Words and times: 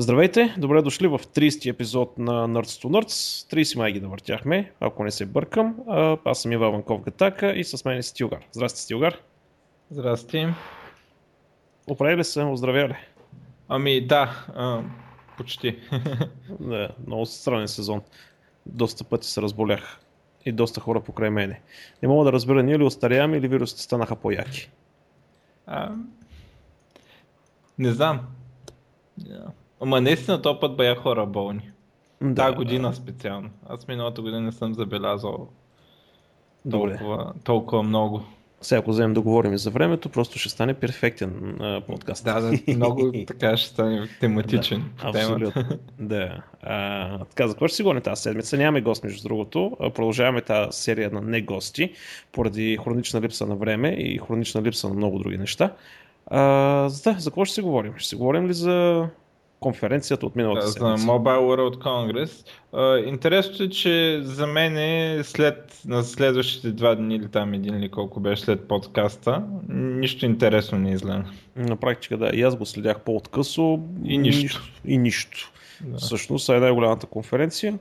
Здравейте, 0.00 0.54
добре 0.58 0.82
дошли 0.82 1.08
в 1.08 1.18
30-ти 1.18 1.68
епизод 1.68 2.18
на 2.18 2.48
Nerds 2.48 2.84
to 2.84 2.84
Nerds. 2.84 3.52
30 3.54 3.78
май 3.78 3.92
ги 3.92 4.00
навъртяхме, 4.00 4.72
ако 4.80 5.04
не 5.04 5.10
се 5.10 5.26
бъркам. 5.26 5.76
Аз 6.24 6.42
съм 6.42 6.52
Ива 6.52 6.70
Ванков 6.70 7.00
Гатака 7.00 7.52
и 7.52 7.64
с 7.64 7.84
мен 7.84 7.98
е 7.98 8.02
Стилгар. 8.02 8.46
Здрасти, 8.52 8.80
Стилгар. 8.80 9.16
Здрасти. 9.90 10.46
Оправили 11.86 12.24
се, 12.24 12.42
оздравяли. 12.42 12.96
Ами 13.68 14.06
да, 14.06 14.46
а, 14.54 14.82
почти. 15.36 15.78
да, 16.60 16.88
много 17.06 17.26
странен 17.26 17.68
сезон. 17.68 18.02
Доста 18.66 19.04
пъти 19.04 19.28
се 19.28 19.42
разболях 19.42 20.00
и 20.44 20.52
доста 20.52 20.80
хора 20.80 21.00
покрай 21.00 21.30
мене. 21.30 21.60
Не 22.02 22.08
мога 22.08 22.24
да 22.24 22.32
разбера 22.32 22.62
ние 22.62 22.78
ли 22.78 22.84
остаряваме 22.84 23.36
или 23.36 23.48
вирусите 23.48 23.82
станаха 23.82 24.16
по-яки. 24.16 24.70
А, 25.66 25.92
не 27.78 27.92
знам. 27.92 28.20
Yeah. 29.20 29.50
Ама 29.80 30.00
наистина 30.00 30.42
този 30.42 30.58
път 30.60 30.76
бая 30.76 30.96
хора 30.96 31.26
болни. 31.26 31.70
Да, 32.22 32.34
Та 32.34 32.52
година 32.52 32.94
специално. 32.94 33.50
Аз 33.68 33.88
миналата 33.88 34.22
година 34.22 34.40
не 34.40 34.52
съм 34.52 34.74
забелязал 34.74 35.48
толкова, 36.70 37.32
толкова 37.44 37.82
много. 37.82 38.22
Сега 38.62 38.78
ако 38.78 38.90
вземем 38.90 39.14
да 39.14 39.20
говорим 39.20 39.58
за 39.58 39.70
времето, 39.70 40.08
просто 40.08 40.38
ще 40.38 40.48
стане 40.48 40.74
перфектен 40.74 41.56
а, 41.60 41.80
подкаст. 41.80 42.24
Да, 42.24 42.40
да, 42.40 42.74
много 42.76 43.12
така 43.26 43.56
ще 43.56 43.68
стане 43.68 44.08
тематичен. 44.20 44.84
Да, 45.02 45.08
абсолютно. 45.08 45.64
да. 45.98 46.42
А, 46.62 47.18
така, 47.18 47.48
за 47.48 47.54
какво 47.54 47.68
ще 47.68 47.76
си 47.76 47.82
говорим 47.82 48.02
тази 48.02 48.22
седмица? 48.22 48.56
Нямаме 48.56 48.80
гост, 48.80 49.04
между 49.04 49.28
другото. 49.28 49.76
Продължаваме 49.80 50.40
тази 50.40 50.82
серия 50.82 51.10
на 51.10 51.20
не 51.20 51.42
гости, 51.42 51.92
поради 52.32 52.78
хронична 52.84 53.20
липса 53.20 53.46
на 53.46 53.56
време 53.56 53.88
и 53.88 54.18
хронична 54.18 54.62
липса 54.62 54.88
на 54.88 54.94
много 54.94 55.18
други 55.18 55.38
неща. 55.38 55.72
А, 56.26 56.40
да, 56.82 57.16
за 57.18 57.30
какво 57.30 57.44
ще 57.44 57.54
си 57.54 57.60
говорим? 57.60 57.94
Ще 57.96 58.08
си 58.08 58.16
говорим 58.16 58.46
ли 58.46 58.54
за 58.54 59.08
конференцията 59.60 60.26
от 60.26 60.36
миналата 60.36 60.66
да, 60.66 60.72
седмица. 60.72 60.96
За 60.96 61.06
Mobile 61.06 61.40
World 61.40 61.76
Congress. 61.76 62.46
Интересното 63.06 63.62
е, 63.62 63.68
че 63.68 64.20
за 64.22 64.46
мен 64.46 64.76
е 64.76 65.20
след, 65.24 65.80
на 65.86 66.02
следващите 66.02 66.70
два 66.70 66.94
дни 66.94 67.14
или 67.16 67.28
там 67.28 67.54
един 67.54 67.74
или 67.74 67.88
колко 67.88 68.20
беше 68.20 68.42
след 68.42 68.68
подкаста, 68.68 69.42
нищо 69.68 70.26
интересно 70.26 70.78
не 70.78 70.90
излезе. 70.90 71.22
На 71.56 71.76
практика 71.76 72.16
да, 72.16 72.30
и 72.34 72.42
аз 72.42 72.56
го 72.56 72.66
следях 72.66 73.00
по-откъсо. 73.00 73.80
И 74.04 74.18
нищо. 74.18 74.62
И 74.84 74.98
нищо. 74.98 75.52
Да. 75.80 75.98
Всъщност 75.98 76.48
е 76.48 76.60
най-голямата 76.60 77.06
конференция. 77.06 77.78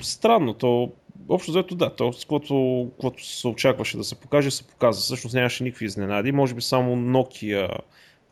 Странно, 0.00 0.54
то 0.54 0.92
общо 1.28 1.50
взето 1.50 1.74
да, 1.74 1.90
то, 1.90 2.12
което, 2.28 2.88
което 3.00 3.26
се 3.26 3.48
очакваше 3.48 3.96
да 3.96 4.04
се 4.04 4.14
покаже, 4.14 4.50
се 4.50 4.64
показа. 4.64 5.00
Всъщност 5.00 5.34
нямаше 5.34 5.64
никакви 5.64 5.84
изненади. 5.84 6.32
Може 6.32 6.54
би 6.54 6.62
само 6.62 6.96
Nokia 6.96 7.68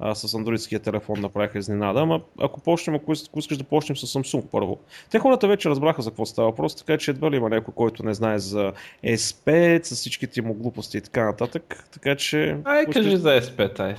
а, 0.01 0.15
с 0.15 0.35
андроидския 0.35 0.81
телефон 0.81 1.21
направиха 1.21 1.59
изненада, 1.59 2.01
ама 2.01 2.21
ако 2.41 2.61
почнем, 2.61 2.97
ако, 2.97 3.13
ако 3.29 3.39
искаш 3.39 3.59
да 3.59 3.65
почнем 3.65 3.97
с 3.97 4.07
Samsung 4.07 4.43
първо. 4.51 4.79
Те 5.11 5.19
хората 5.19 5.49
вече 5.49 5.71
разбраха 5.71 6.03
за 6.03 6.11
какво 6.11 6.27
става 6.27 6.49
въпрос, 6.49 6.77
така 6.77 6.99
че 6.99 7.11
едва 7.11 7.31
ли 7.31 7.37
има 7.37 7.49
някой, 7.49 7.75
който 7.75 8.03
не 8.03 8.15
знае 8.15 8.39
за 8.39 8.73
S5, 9.05 9.85
с 9.85 9.95
всичките 9.95 10.43
му 10.43 10.55
глупости 10.55 10.99
и 10.99 11.01
така 11.01 11.25
нататък. 11.25 11.89
Така 11.93 12.17
че... 12.17 12.57
Ай, 12.65 12.87
кажи 12.87 13.17
за 13.17 13.29
S5, 13.29 13.77
тай. 13.77 13.95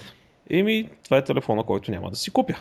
Еми, 0.50 0.90
това 1.04 1.18
е 1.18 1.24
телефона, 1.24 1.64
който 1.64 1.92
няма 1.92 2.10
да 2.10 2.16
си 2.16 2.32
купя. 2.32 2.56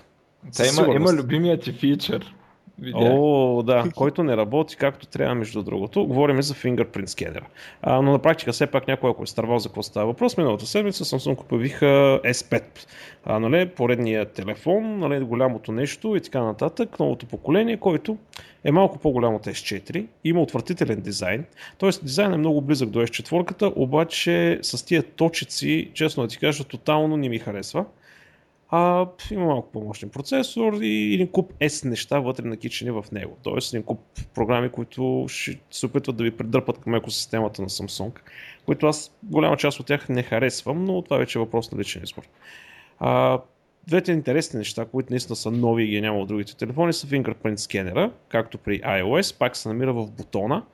Та 0.57 0.67
има, 0.67 0.95
има 0.95 1.13
любимия 1.13 1.61
ти 1.61 1.73
фичър. 1.73 2.35
Видях. 2.81 3.13
О, 3.13 3.63
да, 3.63 3.85
който 3.97 4.23
не 4.23 4.37
работи 4.37 4.77
както 4.77 5.07
трябва, 5.07 5.35
между 5.35 5.63
другото. 5.63 6.07
Говорим 6.07 6.43
за 6.43 6.55
fingerprint 6.55 7.07
скенера. 7.07 7.47
А, 7.83 8.03
но 8.03 8.13
на 8.13 8.19
практика 8.19 8.53
все 8.53 8.67
пак 8.67 8.89
някой, 8.89 9.11
ако 9.11 9.23
е 9.23 9.27
стървал 9.27 9.59
за 9.59 9.69
какво 9.69 9.83
става 9.83 10.07
въпрос, 10.07 10.37
миналата 10.37 10.67
седмица 10.67 11.05
Samsung 11.05 11.45
появиха 11.45 12.21
S5. 12.25 12.63
А, 13.25 13.39
нали, 13.39 13.69
поредният 13.69 14.33
телефон, 14.33 14.99
нали, 14.99 15.25
голямото 15.25 15.73
нещо 15.73 16.17
и 16.17 16.21
така 16.21 16.43
нататък, 16.43 16.99
новото 16.99 17.27
поколение, 17.27 17.77
който 17.77 18.17
е 18.65 18.73
малко 18.73 18.99
по-голям 18.99 19.35
от 19.35 19.47
S4, 19.47 20.07
има 20.25 20.43
отвратителен 20.43 21.01
дизайн, 21.01 21.45
т.е. 21.79 21.91
дизайн 22.03 22.33
е 22.33 22.37
много 22.37 22.61
близък 22.61 22.91
до 22.91 23.03
S4, 23.03 23.73
обаче 23.77 24.59
с 24.63 24.87
тия 24.87 25.03
точици, 25.03 25.91
честно 25.95 26.23
да 26.23 26.29
ти 26.29 26.39
кажа, 26.39 26.65
тотално 26.65 27.17
не 27.17 27.29
ми 27.29 27.39
харесва. 27.39 27.85
А, 28.71 29.07
има 29.31 29.45
малко 29.45 29.73
по-мощен 29.73 30.09
процесор 30.09 30.73
и 30.83 31.15
един 31.15 31.29
куп 31.29 31.53
S 31.53 31.89
неща 31.89 32.19
вътре 32.21 32.45
накичени 32.45 32.91
в 32.91 33.05
него. 33.13 33.37
Тоест 33.43 33.75
един 33.75 33.85
куп 33.85 34.01
програми, 34.35 34.69
които 34.69 35.27
ще 35.29 35.61
се 35.71 35.87
опитват 35.87 36.17
да 36.17 36.25
ви 36.25 36.31
придърпат 36.31 36.79
към 36.79 36.95
екосистемата 36.95 37.63
на 37.63 37.69
Samsung, 37.69 38.13
които 38.67 38.87
аз 38.87 39.17
голяма 39.23 39.57
част 39.57 39.81
от 39.81 39.87
тях 39.87 40.09
не 40.09 40.23
харесвам, 40.23 40.85
но 40.85 41.03
това 41.03 41.17
вече 41.17 41.39
е 41.39 41.43
въпрос 41.43 41.73
на 41.73 41.79
личен 41.79 42.03
избор. 42.05 42.23
А, 42.99 43.41
двете 43.87 44.13
интересни 44.13 44.59
неща, 44.59 44.85
които 44.85 45.13
наистина 45.13 45.37
са 45.37 45.51
нови 45.51 45.85
и 45.85 45.89
ги 45.89 46.01
няма 46.01 46.19
от 46.19 46.29
другите 46.29 46.57
телефони, 46.57 46.93
са 46.93 47.07
fingerprint 47.07 47.57
скенера, 47.57 48.11
както 48.29 48.59
при 48.59 48.81
iOS, 48.81 49.39
пак 49.39 49.57
се 49.57 49.69
намира 49.69 49.93
в 49.93 50.11
бутона 50.11 50.65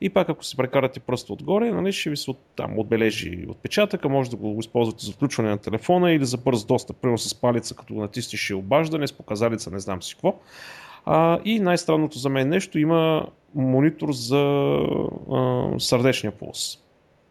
и 0.00 0.10
пак 0.10 0.28
ако 0.28 0.44
се 0.44 0.56
прекарате 0.56 1.00
пръста 1.00 1.32
отгоре, 1.32 1.72
нали, 1.72 1.92
ще 1.92 2.10
ви 2.10 2.16
се 2.16 2.30
от, 2.30 2.38
там 2.56 2.78
отбележи 2.78 3.46
отпечатъка, 3.48 4.08
може 4.08 4.30
да 4.30 4.36
го 4.36 4.56
използвате 4.60 5.06
за 5.06 5.12
включване 5.12 5.50
на 5.50 5.58
телефона 5.58 6.12
или 6.12 6.24
за 6.24 6.36
бърз 6.36 6.64
достъп, 6.64 6.96
примерно 6.96 7.18
с 7.18 7.34
палица, 7.34 7.74
като 7.74 7.94
натиснеш 7.94 8.50
и 8.50 8.54
обаждане, 8.54 9.06
с 9.06 9.12
показалица, 9.12 9.70
не 9.70 9.80
знам 9.80 10.02
си 10.02 10.14
какво. 10.14 10.34
А, 11.04 11.40
и 11.44 11.60
най-странното 11.60 12.18
за 12.18 12.28
мен 12.28 12.48
нещо, 12.48 12.78
има 12.78 13.26
монитор 13.54 14.12
за 14.12 14.38
а, 15.32 15.70
сърдечния 15.78 16.32
пулс, 16.32 16.78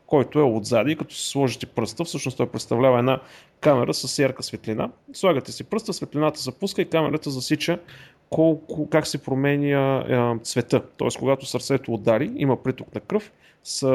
който 0.08 0.40
е 0.40 0.44
отзади, 0.44 0.96
като 0.96 1.16
се 1.16 1.30
сложите 1.30 1.66
пръста, 1.66 2.04
всъщност 2.04 2.38
той 2.38 2.50
представлява 2.50 3.00
една 3.00 3.20
камера 3.60 3.94
с 3.94 4.20
ярка 4.20 4.44
светлина. 4.44 4.90
Слагате 5.14 5.52
си 5.52 5.64
пръста, 5.64 5.94
светлината 5.94 6.40
запуска 6.40 6.82
и 6.82 6.90
камерата 6.90 7.30
засича 7.30 7.80
колко, 8.30 8.90
как 8.90 9.08
се 9.08 9.18
променя 9.18 10.04
е, 10.10 10.40
цвета. 10.44 10.82
Тоест, 10.98 11.18
когато 11.18 11.46
сърцето 11.46 11.94
удари, 11.94 12.32
има 12.36 12.64
приток 12.64 12.96
на 12.96 13.02
кръв, 13.02 13.32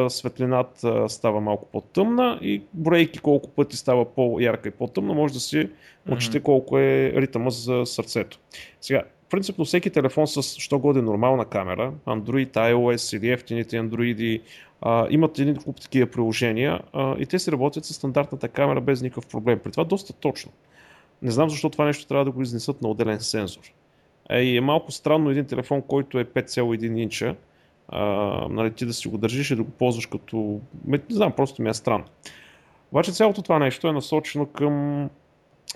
светлината 0.08 1.08
става 1.08 1.40
малко 1.40 1.66
по-тъмна 1.72 2.38
и 2.42 2.62
брейки 2.74 3.18
колко 3.18 3.50
пъти 3.50 3.76
става 3.76 4.04
по-ярка 4.04 4.68
и 4.68 4.72
по-тъмна, 4.72 5.14
може 5.14 5.34
да 5.34 5.40
си 5.40 5.68
отчете 6.10 6.40
mm-hmm. 6.40 6.42
колко 6.42 6.78
е 6.78 7.12
ритъма 7.16 7.50
за 7.50 7.82
сърцето. 7.86 8.38
Сега, 8.80 9.02
принципно 9.30 9.64
всеки 9.64 9.90
телефон 9.90 10.26
с 10.26 10.42
що 10.42 10.78
годе 10.78 11.02
нормална 11.02 11.44
камера, 11.44 11.92
Android, 12.06 12.50
iOS 12.50 13.16
или 13.16 13.30
ефтините 13.30 13.76
Android, 13.76 14.42
а, 14.80 15.06
имат 15.10 15.38
един 15.38 15.56
куп 15.56 15.80
такива 15.80 16.06
приложения 16.06 16.80
а, 16.92 17.16
и 17.18 17.26
те 17.26 17.38
си 17.38 17.52
работят 17.52 17.84
с 17.84 17.94
стандартната 17.94 18.48
камера 18.48 18.80
без 18.80 19.02
никакъв 19.02 19.26
проблем. 19.26 19.58
При 19.64 19.70
това 19.70 19.84
доста 19.84 20.12
точно. 20.12 20.52
Не 21.22 21.30
знам 21.30 21.50
защо 21.50 21.70
това 21.70 21.84
нещо 21.84 22.06
трябва 22.06 22.24
да 22.24 22.30
го 22.30 22.42
изнесат 22.42 22.82
на 22.82 22.88
отделен 22.88 23.20
сензор. 23.20 23.62
Е, 24.30 24.40
и 24.40 24.56
е 24.56 24.60
малко 24.60 24.92
странно 24.92 25.30
един 25.30 25.44
телефон, 25.44 25.82
който 25.82 26.18
е 26.18 26.24
5,1 26.24 26.98
инча, 26.98 27.36
а, 27.88 28.04
нали, 28.50 28.72
ти 28.72 28.86
да 28.86 28.94
си 28.94 29.08
го 29.08 29.18
държиш 29.18 29.50
и 29.50 29.56
да 29.56 29.62
го 29.62 29.70
ползваш 29.70 30.06
като... 30.06 30.60
Не 30.86 31.00
знам, 31.10 31.32
просто 31.32 31.62
ми 31.62 31.68
е 31.68 31.74
странно. 31.74 32.04
Обаче 32.92 33.12
цялото 33.12 33.42
това 33.42 33.58
нещо 33.58 33.88
е 33.88 33.92
насочено 33.92 34.46
към 34.46 35.10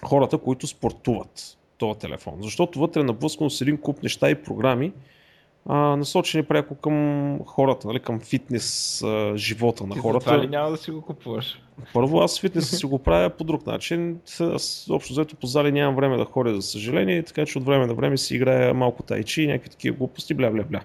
хората, 0.04 0.38
които 0.38 0.66
спортуват 0.66 1.58
този 1.78 1.98
телефон. 1.98 2.34
Защото 2.40 2.78
вътре 2.78 3.00
е 3.00 3.04
наблъскано 3.04 3.50
с 3.50 3.60
един 3.60 3.78
куп 3.78 4.02
неща 4.02 4.30
и 4.30 4.42
програми, 4.42 4.92
а, 5.66 5.96
насочени 5.96 6.42
пряко 6.42 6.74
към 6.74 7.38
хората, 7.46 7.88
нали, 7.88 8.00
към 8.00 8.20
фитнес 8.20 9.02
а, 9.02 9.36
живота 9.36 9.86
на 9.86 9.94
Ти 9.94 10.00
хората. 10.00 10.24
Това 10.24 10.38
ли 10.38 10.48
няма 10.48 10.70
да 10.70 10.76
си 10.76 10.90
го 10.90 11.02
купуваш? 11.02 11.62
Първо 11.94 12.20
аз 12.20 12.40
фитнеса 12.40 12.76
си 12.76 12.86
го 12.86 12.98
правя 12.98 13.30
по 13.30 13.44
друг 13.44 13.66
начин. 13.66 14.20
Аз 14.40 14.86
общо 14.90 15.12
взето 15.12 15.36
по 15.36 15.46
зали 15.46 15.72
нямам 15.72 15.96
време 15.96 16.16
да 16.16 16.24
ходя, 16.24 16.54
за 16.54 16.62
съжаление, 16.62 17.22
така 17.22 17.46
че 17.46 17.58
от 17.58 17.64
време 17.64 17.86
на 17.86 17.94
време 17.94 18.16
си 18.16 18.36
играя 18.36 18.74
малко 18.74 19.02
тайчи 19.02 19.42
и 19.42 19.46
някакви 19.46 19.70
такива 19.70 19.96
глупости, 19.96 20.34
бля, 20.34 20.50
бля, 20.50 20.64
бля. 20.70 20.80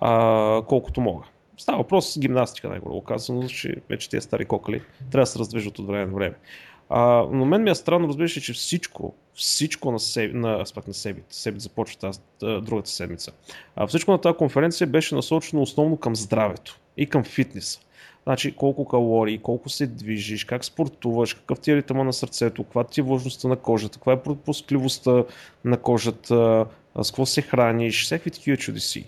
А, 0.00 0.62
колкото 0.62 1.00
мога. 1.00 1.24
Става 1.56 1.78
въпрос 1.78 2.12
с 2.12 2.18
гимнастика, 2.18 2.68
най-горе 2.68 3.00
казано, 3.06 3.48
че 3.48 3.74
вече 3.90 4.10
тези 4.10 4.24
стари 4.24 4.44
кокали 4.44 4.80
трябва 5.10 5.22
да 5.22 5.26
се 5.26 5.38
раздвижват 5.38 5.78
от 5.78 5.86
време 5.86 6.06
на 6.06 6.12
време. 6.12 6.34
А, 6.94 7.26
но 7.30 7.44
мен 7.44 7.62
ми 7.62 7.70
е 7.70 7.74
странно, 7.74 8.08
разбираш, 8.08 8.32
че 8.32 8.52
всичко, 8.52 9.14
всичко 9.34 9.90
на 9.92 9.98
себе, 9.98 10.38
на, 10.38 10.60
аспект 10.60 10.88
на 10.88 10.94
себе, 10.94 11.20
себе 11.30 11.58
започва 11.58 11.98
тази, 11.98 12.20
другата 12.40 12.90
седмица. 12.90 13.32
А, 13.76 13.86
всичко 13.86 14.10
на 14.10 14.18
тази 14.18 14.36
конференция 14.36 14.86
беше 14.86 15.14
насочено 15.14 15.62
основно 15.62 15.96
към 15.96 16.16
здравето 16.16 16.78
и 16.96 17.06
към 17.06 17.24
фитнеса. 17.24 17.80
Значи 18.22 18.56
колко 18.56 18.88
калории, 18.88 19.38
колко 19.38 19.68
се 19.68 19.86
движиш, 19.86 20.44
как 20.44 20.64
спортуваш, 20.64 21.34
какъв 21.34 21.60
ти 21.60 21.70
е 21.70 21.76
ритъма 21.76 22.04
на 22.04 22.12
сърцето, 22.12 22.64
каква 22.64 22.84
ти 22.84 23.00
е 23.00 23.04
влажността 23.04 23.48
на 23.48 23.56
кожата, 23.56 23.98
каква 23.98 24.12
е 24.12 24.22
пропускливостта 24.22 25.24
на 25.64 25.76
кожата, 25.76 26.66
с 27.02 27.10
какво 27.10 27.26
се 27.26 27.42
храниш, 27.42 28.04
всякакви 28.04 28.30
такива 28.30 28.56
чудеси. 28.56 29.04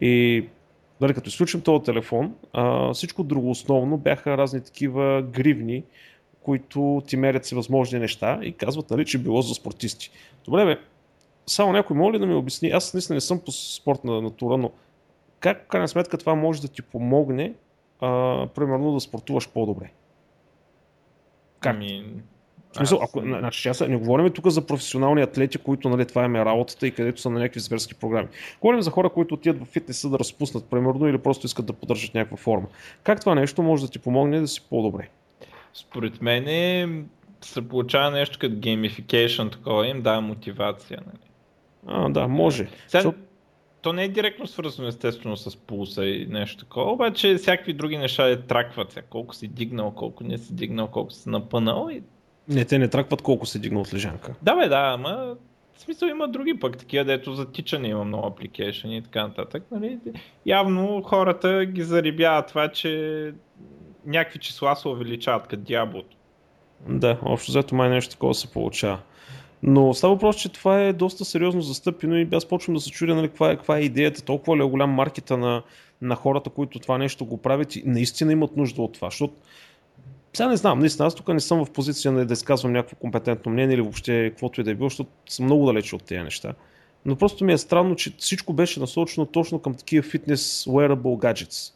И 0.00 0.44
дали, 1.00 1.14
като 1.14 1.28
изключим 1.28 1.60
този 1.60 1.84
телефон, 1.84 2.34
а, 2.52 2.92
всичко 2.94 3.22
друго 3.22 3.50
основно 3.50 3.96
бяха 3.96 4.38
разни 4.38 4.60
такива 4.60 5.22
гривни, 5.22 5.84
които 6.48 7.02
ти 7.06 7.16
мерят 7.16 7.44
всевъзможни 7.44 7.98
неща 7.98 8.38
и 8.42 8.52
казват, 8.52 8.90
нали, 8.90 9.04
че 9.04 9.18
било 9.18 9.42
за 9.42 9.54
спортисти. 9.54 10.10
Добре, 10.44 10.64
бе, 10.64 10.78
само 11.46 11.72
някой 11.72 11.96
може 11.96 12.14
ли 12.14 12.18
да 12.18 12.26
ми 12.26 12.34
обясни, 12.34 12.70
аз 12.70 12.94
наистина 12.94 13.14
не 13.14 13.20
съм 13.20 13.40
по 13.40 13.52
спортна 13.52 14.22
натура, 14.22 14.56
но 14.56 14.70
как 15.40 15.64
в 15.64 15.68
крайна 15.68 15.88
сметка 15.88 16.18
това 16.18 16.34
може 16.34 16.62
да 16.62 16.68
ти 16.68 16.82
помогне, 16.82 17.54
а, 18.00 18.46
примерно, 18.54 18.92
да 18.92 19.00
спортуваш 19.00 19.48
по-добре? 19.48 19.90
Как? 21.60 21.74
Ами, 21.74 22.04
В 22.72 22.76
смисъл, 22.76 22.98
ако, 23.02 23.20
значи, 23.20 23.74
сега 23.74 23.90
не 23.90 23.96
говорим 23.96 24.32
тук 24.32 24.46
за 24.46 24.66
професионални 24.66 25.22
атлети, 25.22 25.58
които 25.58 25.88
нали, 25.88 26.06
това 26.06 26.24
им 26.24 26.36
е 26.36 26.44
работата 26.44 26.86
и 26.86 26.94
където 26.94 27.20
са 27.20 27.30
на 27.30 27.38
някакви 27.38 27.60
зверски 27.60 27.94
програми. 27.94 28.28
Говорим 28.60 28.82
за 28.82 28.90
хора, 28.90 29.10
които 29.10 29.34
отиват 29.34 29.60
в 29.62 29.64
фитнеса 29.64 30.08
да 30.08 30.18
разпуснат, 30.18 30.70
примерно, 30.70 31.08
или 31.08 31.18
просто 31.18 31.46
искат 31.46 31.66
да 31.66 31.72
поддържат 31.72 32.14
някаква 32.14 32.36
форма. 32.36 32.66
Как 33.02 33.20
това 33.20 33.34
нещо 33.34 33.62
може 33.62 33.82
да 33.86 33.90
ти 33.90 33.98
помогне 33.98 34.40
да 34.40 34.48
си 34.48 34.66
по-добре? 34.70 35.08
Според 35.74 36.22
мен 36.22 36.48
е, 36.48 36.88
се 37.40 37.68
получава 37.68 38.10
нещо 38.10 38.38
като 38.38 38.54
gamification, 38.54 39.52
такова 39.52 39.86
им 39.86 40.02
дава 40.02 40.20
мотивация. 40.20 41.00
Нали? 41.06 41.18
А, 41.86 42.08
да, 42.08 42.28
може. 42.28 42.68
Сега, 42.86 43.04
so... 43.04 43.14
То 43.82 43.92
не 43.92 44.04
е 44.04 44.08
директно 44.08 44.46
свързано 44.46 44.88
естествено 44.88 45.36
с 45.36 45.56
пулса 45.56 46.06
и 46.06 46.26
нещо 46.26 46.64
такова, 46.64 46.92
обаче 46.92 47.34
всякакви 47.34 47.72
други 47.72 47.98
неща 47.98 48.28
е 48.30 48.40
тракват. 48.40 49.04
Колко 49.10 49.34
си 49.34 49.48
дигнал, 49.48 49.90
колко 49.90 50.24
не 50.24 50.38
си 50.38 50.54
дигнал, 50.54 50.86
колко 50.86 51.10
си 51.10 51.28
напънал 51.28 51.88
и 51.92 52.02
не, 52.48 52.64
те 52.64 52.78
не 52.78 52.88
тракват 52.88 53.22
колко 53.22 53.46
се 53.46 53.58
дигна 53.58 53.80
от 53.80 53.94
лежанка. 53.94 54.34
Да, 54.42 54.56
бе, 54.56 54.68
да, 54.68 54.92
ама 54.94 55.36
в 55.74 55.80
смисъл 55.80 56.08
има 56.08 56.28
други 56.28 56.60
пък, 56.60 56.78
такива, 56.78 57.04
дето 57.04 57.34
за 57.34 57.52
тичане 57.52 57.88
има 57.88 58.04
много 58.04 58.26
апликейшени 58.26 58.96
и 58.96 59.02
така 59.02 59.22
нататък. 59.22 59.62
Нали? 59.70 59.98
Явно 60.46 61.02
хората 61.02 61.64
ги 61.64 61.82
зарибяват 61.82 62.48
това, 62.48 62.68
че 62.68 63.32
някакви 64.08 64.38
числа 64.38 64.76
се 64.76 64.88
увеличават 64.88 65.46
като 65.46 65.62
дяволото. 65.62 66.16
Да, 66.88 67.18
общо 67.22 67.50
взето 67.50 67.74
май 67.74 67.88
нещо 67.88 68.10
такова 68.10 68.34
се 68.34 68.52
получава. 68.52 68.98
Но 69.62 69.94
става 69.94 70.14
въпрос, 70.14 70.36
че 70.36 70.48
това 70.48 70.82
е 70.82 70.92
доста 70.92 71.24
сериозно 71.24 71.60
застъпено 71.60 72.16
и 72.16 72.28
аз 72.32 72.46
почвам 72.46 72.74
да 72.74 72.80
се 72.80 72.90
чудя 72.90 73.14
нали, 73.14 73.28
каква, 73.28 73.50
е, 73.50 73.56
каква 73.56 73.78
е 73.78 73.80
идеята, 73.80 74.22
толкова 74.22 74.56
ли 74.56 74.60
е 74.62 74.64
голям 74.64 74.90
маркета 74.90 75.36
на, 75.36 75.62
на 76.02 76.14
хората, 76.14 76.50
които 76.50 76.78
това 76.78 76.98
нещо 76.98 77.24
го 77.24 77.36
правят 77.36 77.76
и 77.76 77.82
наистина 77.86 78.32
имат 78.32 78.56
нужда 78.56 78.82
от 78.82 78.92
това, 78.92 79.10
защото 79.10 79.34
сега 80.32 80.48
не 80.48 80.56
знам, 80.56 80.78
наистина, 80.78 81.06
аз 81.06 81.14
тук 81.14 81.28
не 81.28 81.40
съм 81.40 81.64
в 81.64 81.70
позиция 81.70 82.26
да 82.26 82.32
изказвам 82.32 82.72
някакво 82.72 82.96
компетентно 82.96 83.52
мнение 83.52 83.74
или 83.74 83.82
въобще 83.82 84.30
каквото 84.30 84.60
и 84.60 84.64
да 84.64 84.70
е 84.70 84.74
било, 84.74 84.88
защото 84.88 85.10
съм 85.28 85.44
много 85.44 85.66
далече 85.66 85.96
от 85.96 86.04
тези 86.04 86.22
неща. 86.22 86.54
Но 87.04 87.16
просто 87.16 87.44
ми 87.44 87.52
е 87.52 87.58
странно, 87.58 87.96
че 87.96 88.14
всичко 88.18 88.52
беше 88.52 88.80
насочено 88.80 89.26
точно 89.26 89.58
към 89.58 89.74
такива 89.74 90.02
фитнес 90.02 90.64
wearable 90.64 90.96
gadgets. 91.18 91.72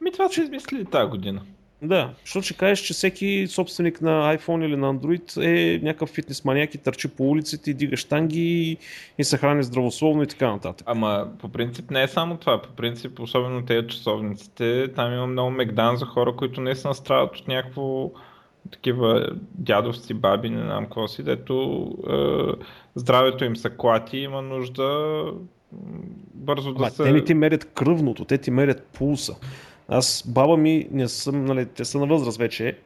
Ми 0.00 0.12
това 0.12 0.28
се 0.28 0.42
измислили 0.42 0.84
тази 0.84 1.10
година. 1.10 1.42
Да, 1.82 2.10
защото 2.24 2.44
ще 2.44 2.54
кажеш, 2.54 2.78
че 2.78 2.94
всеки 2.94 3.46
собственик 3.48 4.00
на 4.00 4.38
iPhone 4.38 4.64
или 4.64 4.76
на 4.76 4.94
Android 4.94 5.44
е 5.44 5.80
някакъв 5.82 6.10
фитнес 6.10 6.44
маняк 6.44 6.74
и 6.74 6.78
търчи 6.78 7.08
по 7.08 7.30
улиците 7.30 7.70
и 7.70 7.74
дига 7.74 7.96
штанги 7.96 8.76
и 9.18 9.24
се 9.24 9.38
храни 9.38 9.62
здравословно 9.62 10.22
и 10.22 10.26
така 10.26 10.52
нататък. 10.52 10.86
Ама 10.90 11.28
по 11.38 11.48
принцип 11.48 11.90
не 11.90 12.02
е 12.02 12.08
само 12.08 12.36
това. 12.36 12.62
По 12.62 12.68
принцип, 12.68 13.20
особено 13.20 13.64
тези 13.64 13.86
часовниците, 13.86 14.88
там 14.96 15.12
има 15.12 15.26
много 15.26 15.50
мегдан 15.50 15.96
за 15.96 16.06
хора, 16.06 16.36
които 16.36 16.60
не 16.60 16.74
са 16.74 16.94
страдат 16.94 17.36
от 17.36 17.48
някакво 17.48 18.10
такива 18.70 19.28
дядовци, 19.54 20.14
баби, 20.14 20.50
не 20.50 20.62
знам 20.62 20.84
какво 20.84 21.08
си, 21.08 21.22
дето 21.22 21.86
е, 22.10 22.64
здравето 22.94 23.44
им 23.44 23.56
се 23.56 23.70
клати, 23.70 24.18
има 24.18 24.42
нужда 24.42 25.24
бързо 26.34 26.72
да 26.72 26.78
Ама 26.78 26.90
се... 26.90 27.02
те 27.02 27.12
не 27.12 27.24
ти 27.24 27.34
мерят 27.34 27.64
кръвното, 27.74 28.24
те 28.24 28.38
ти 28.38 28.50
мерят 28.50 28.82
пулса. 28.98 29.34
Аз, 29.88 30.24
баба 30.28 30.56
ми, 30.56 30.88
не 30.90 31.08
съм, 31.08 31.44
нали, 31.44 31.66
те 31.66 31.84
са 31.84 31.98
на 31.98 32.06
възраст 32.06 32.38
вече, 32.38 32.76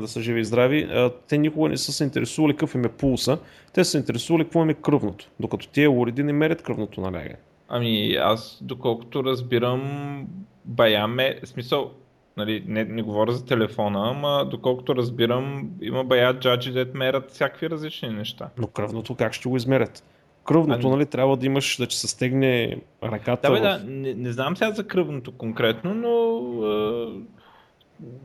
да 0.00 0.08
са 0.08 0.20
живи 0.20 0.40
и 0.40 0.44
здрави, 0.44 0.88
те 1.28 1.38
никога 1.38 1.68
не 1.68 1.76
са 1.76 1.92
се 1.92 2.04
интересували 2.04 2.52
какъв 2.52 2.74
им 2.74 2.84
е 2.84 2.88
пулса, 2.88 3.38
те 3.72 3.84
са 3.84 3.90
се 3.90 3.98
интересували 3.98 4.44
какво 4.44 4.62
им 4.62 4.70
е 4.70 4.74
кръвното, 4.74 5.28
докато 5.40 5.68
тия 5.68 5.90
уреди 5.90 6.22
не 6.22 6.32
мерят 6.32 6.62
кръвното 6.62 7.00
налягане. 7.00 7.36
Ами 7.68 8.14
аз, 8.14 8.58
доколкото 8.62 9.24
разбирам, 9.24 10.26
бая 10.64 11.06
ме, 11.06 11.40
смисъл, 11.44 11.90
нали, 12.36 12.64
не, 12.66 12.84
не 12.84 13.02
говоря 13.02 13.32
за 13.32 13.46
телефона, 13.46 14.10
ама 14.10 14.48
доколкото 14.50 14.96
разбирам, 14.96 15.70
има 15.80 16.04
бая 16.04 16.38
джаджи, 16.38 16.72
дет 16.72 16.94
мерят 16.94 17.30
всякакви 17.30 17.70
различни 17.70 18.08
неща. 18.08 18.48
Но 18.58 18.66
кръвното 18.66 19.14
как 19.14 19.32
ще 19.32 19.48
го 19.48 19.56
измерят? 19.56 20.04
Кръвното, 20.46 20.88
а, 20.88 20.90
нали, 20.90 21.06
трябва 21.06 21.36
да 21.36 21.46
имаш 21.46 21.76
да 21.76 21.86
че 21.86 22.00
се 22.00 22.08
стегне 22.08 22.76
ръката. 23.04 23.48
Да, 23.48 23.54
бе, 23.54 23.60
в... 23.60 23.62
да, 23.62 23.82
не, 23.86 24.14
не 24.14 24.32
знам 24.32 24.56
сега 24.56 24.70
за 24.70 24.86
кръвното 24.86 25.32
конкретно, 25.32 25.94
но 25.94 26.12
е, 26.66 27.06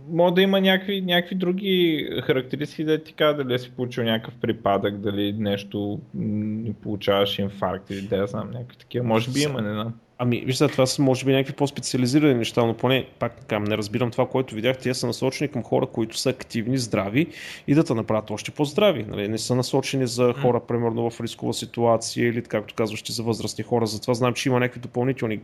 може 0.10 0.34
да 0.34 0.42
има 0.42 0.62
някакви, 0.62 1.02
някакви 1.02 1.36
други 1.36 2.08
характеристики 2.24 2.84
да 2.84 3.04
ти 3.04 3.14
кажа 3.14 3.44
дали 3.44 3.60
си 3.60 3.72
получил 3.72 4.04
някакъв 4.04 4.34
припадък, 4.42 4.98
дали 4.98 5.34
нещо 5.34 6.00
не 6.14 6.74
получаваш 6.74 7.40
инфаркт 7.40 7.90
или 7.90 8.02
да 8.02 8.16
я 8.16 8.28
знам, 8.28 8.52
някакви 8.52 8.78
такива. 8.78 9.06
Може 9.06 9.32
би 9.32 9.40
има, 9.40 9.62
не 9.62 9.74
знам. 9.74 9.94
Ами, 10.24 10.44
вижте, 10.46 10.68
това 10.68 10.86
са 10.86 11.02
може 11.02 11.26
би 11.26 11.32
някакви 11.32 11.54
по-специализирани 11.54 12.34
неща, 12.34 12.66
но 12.66 12.74
поне, 12.74 13.08
пак 13.20 13.36
така, 13.36 13.60
не 13.60 13.78
разбирам 13.78 14.12
това, 14.12 14.28
което 14.28 14.56
видях. 14.56 14.78
Те 14.78 14.94
са 14.94 15.08
насочени 15.08 15.48
към 15.48 15.64
хора, 15.64 15.86
които 15.86 16.18
са 16.18 16.30
активни, 16.30 16.78
здрави 16.78 17.28
и 17.68 17.76
да 17.76 17.84
те 17.84 17.94
направят 17.94 18.32
още 18.32 18.52
по-здрави. 18.52 19.04
Нали? 19.04 19.28
Не 19.28 19.38
са 19.38 19.56
насочени 19.56 20.08
за 20.08 20.34
хора, 20.34 20.60
примерно 20.60 21.10
в 21.10 21.22
рискова 21.22 21.54
ситуация 21.54 22.28
или, 22.28 22.44
както 22.44 22.76
казваш, 22.76 23.12
за 23.12 23.24
възрастни 23.24 23.64
хора. 23.64 23.88
Затова 23.88 24.14
знам, 24.14 24.34
че 24.34 24.50
има 24.50 24.60
някакви 24.60 24.80
допълнителни 24.80 25.40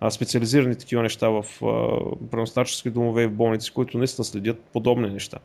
а, 0.00 0.10
специализирани 0.10 0.76
такива 0.76 1.02
неща 1.02 1.28
в 1.28 1.44
преностачески 2.30 2.90
домове 2.90 3.22
и 3.22 3.26
в 3.26 3.32
болници, 3.32 3.72
които 3.72 3.98
наистина 3.98 4.24
следят 4.24 4.60
подобни 4.72 5.10
неща. 5.10 5.38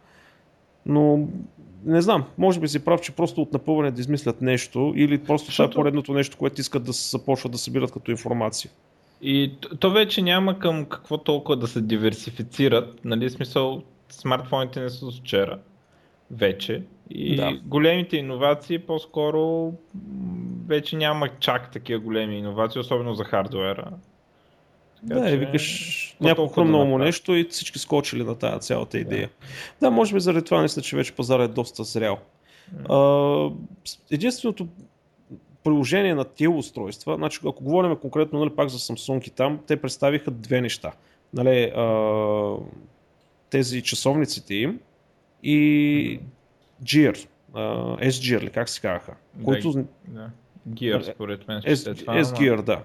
Но 0.85 1.27
не 1.85 2.01
знам, 2.01 2.23
може 2.37 2.59
би 2.59 2.67
си 2.67 2.85
прав, 2.85 3.01
че 3.01 3.11
просто 3.11 3.41
от 3.41 3.53
напъване 3.53 3.91
да 3.91 4.01
измислят 4.01 4.41
нещо 4.41 4.93
или 4.95 5.17
просто 5.17 5.45
Защото... 5.45 5.69
това 5.69 5.81
е 5.81 5.83
поредното 5.83 6.13
нещо, 6.13 6.37
което 6.37 6.61
искат 6.61 6.83
да 6.83 6.93
се 6.93 7.09
започват 7.09 7.51
да 7.51 7.57
събират 7.57 7.91
като 7.91 8.11
информация. 8.11 8.71
И 9.21 9.51
то 9.79 9.91
вече 9.91 10.21
няма 10.21 10.59
към 10.59 10.85
какво 10.85 11.17
толкова 11.17 11.57
да 11.57 11.67
се 11.67 11.81
диверсифицират, 11.81 13.05
нали, 13.05 13.29
смисъл 13.29 13.83
смартфоните 14.09 14.79
не 14.79 14.89
са 14.89 15.11
с 15.11 15.19
вчера 15.19 15.59
вече 16.31 16.83
и 17.09 17.35
да. 17.35 17.59
големите 17.65 18.17
иновации 18.17 18.79
по-скоро 18.79 19.73
вече 20.67 20.95
няма 20.95 21.29
чак 21.39 21.71
такива 21.71 21.99
големи 21.99 22.37
иновации, 22.37 22.79
особено 22.79 23.13
за 23.13 23.23
хардуера. 23.23 23.91
Така, 25.07 25.19
да, 25.19 25.29
че... 25.29 25.37
викаш 25.37 26.15
няколко 26.21 26.63
много 26.63 26.97
да 26.97 27.05
нещо 27.05 27.35
и 27.35 27.43
всички 27.43 27.79
скочили 27.79 28.23
на 28.23 28.35
тази 28.35 28.59
цялата 28.59 28.97
идея. 28.97 29.29
Да, 29.81 29.87
да 29.87 29.91
може 29.91 30.13
би 30.13 30.19
заради 30.19 30.45
това 30.45 30.61
мисля, 30.61 30.81
че 30.81 30.95
вече 30.95 31.11
пазара 31.11 31.43
е 31.43 31.47
доста 31.47 31.83
зрял. 31.83 32.17
Mm. 32.87 33.53
единственото 34.11 34.67
приложение 35.63 36.15
на 36.15 36.23
тези 36.23 36.47
устройства, 36.47 37.15
значи 37.15 37.39
ако 37.45 37.63
говорим 37.63 37.95
конкретно 37.95 38.39
нали, 38.39 38.49
пак 38.49 38.69
за 38.69 38.79
Samsung 38.79 39.27
и 39.27 39.29
там, 39.29 39.59
те 39.67 39.81
представиха 39.81 40.31
две 40.31 40.61
неща. 40.61 40.91
Нали, 41.33 41.63
а, 41.75 42.55
тези 43.49 43.81
часовниците 43.81 44.55
им 44.55 44.79
и 45.43 46.19
Gear, 46.83 47.27
а, 47.53 47.61
S-Gear, 47.97 48.51
как 48.51 48.69
се 48.69 48.81
казаха. 48.81 49.15
Да, 49.33 49.43
които... 49.43 49.85
да. 50.07 50.29
Gear, 50.69 51.13
според 51.13 51.47
мен. 51.47 51.61
S-Gear, 51.61 52.61
да. 52.61 52.81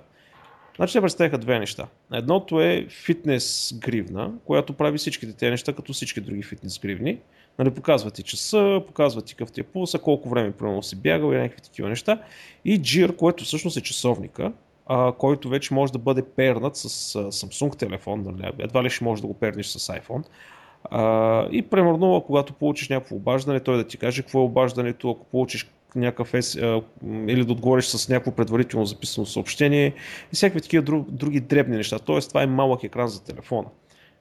Значи 0.76 0.93
те 0.93 1.01
представиха 1.01 1.39
две 1.39 1.58
неща. 1.58 1.87
Едното 2.13 2.60
е 2.60 2.87
фитнес 2.91 3.75
гривна, 3.79 4.32
която 4.44 4.72
прави 4.72 4.98
всичките 4.98 5.32
тези 5.32 5.51
неща, 5.51 5.72
като 5.72 5.93
всички 5.93 6.20
други 6.20 6.43
фитнес 6.43 6.79
гривни. 6.79 7.19
Нали, 7.58 7.70
показва 7.70 8.10
ти 8.10 8.22
часа, 8.22 8.82
показва 8.87 9.22
ти 9.22 9.34
какъв 9.34 9.53
ти 9.53 9.60
е 9.60 9.65
пулса, 9.65 9.98
колко 9.98 10.29
време 10.29 10.53
примерно 10.53 10.82
си 10.82 10.96
бягал 10.96 11.32
и 11.32 11.37
някакви 11.37 11.60
такива 11.60 11.89
неща. 11.89 12.22
И 12.65 12.81
Gear, 12.81 13.17
което 13.17 13.44
всъщност 13.44 13.77
е 13.77 13.81
часовника, 13.81 14.53
а, 14.87 15.13
който 15.13 15.48
вече 15.48 15.75
може 15.75 15.93
да 15.93 15.98
бъде 15.98 16.22
пернат 16.22 16.77
с 16.77 16.84
а, 17.15 17.19
Samsung 17.19 17.79
телефон, 17.79 18.22
нали, 18.22 18.53
едва 18.58 18.84
ли 18.84 18.91
ще 18.91 19.05
може 19.05 19.22
да 19.22 19.29
го 19.29 19.34
перниш 19.34 19.67
с 19.67 19.93
iPhone. 19.93 20.25
А, 20.91 21.48
и 21.51 21.63
примерно, 21.63 22.25
когато 22.27 22.53
получиш 22.53 22.89
някакво 22.89 23.17
обаждане, 23.17 23.60
той 23.60 23.77
да 23.77 23.87
ти 23.87 23.96
каже 23.96 24.22
какво 24.22 24.39
е 24.39 24.43
обаждането, 24.43 25.10
ако 25.10 25.25
получиш 25.25 25.70
някакъв 25.96 26.34
ес, 26.34 26.56
а, 26.56 26.82
или 27.05 27.44
да 27.44 27.53
отговориш 27.53 27.84
с 27.84 28.08
някакво 28.08 28.32
предварително 28.32 28.86
записано 28.86 29.27
съобщение 29.27 29.86
и 30.32 30.36
всякакви 30.36 30.60
такива 30.60 30.82
друг, 30.82 31.10
други 31.10 31.41
дребни 31.41 31.77
неща. 31.77 31.98
Тоест, 31.98 32.29
това 32.29 32.43
е 32.43 32.46
малък 32.46 32.84
екран 32.84 33.08
за 33.08 33.24
телефона. 33.24 33.69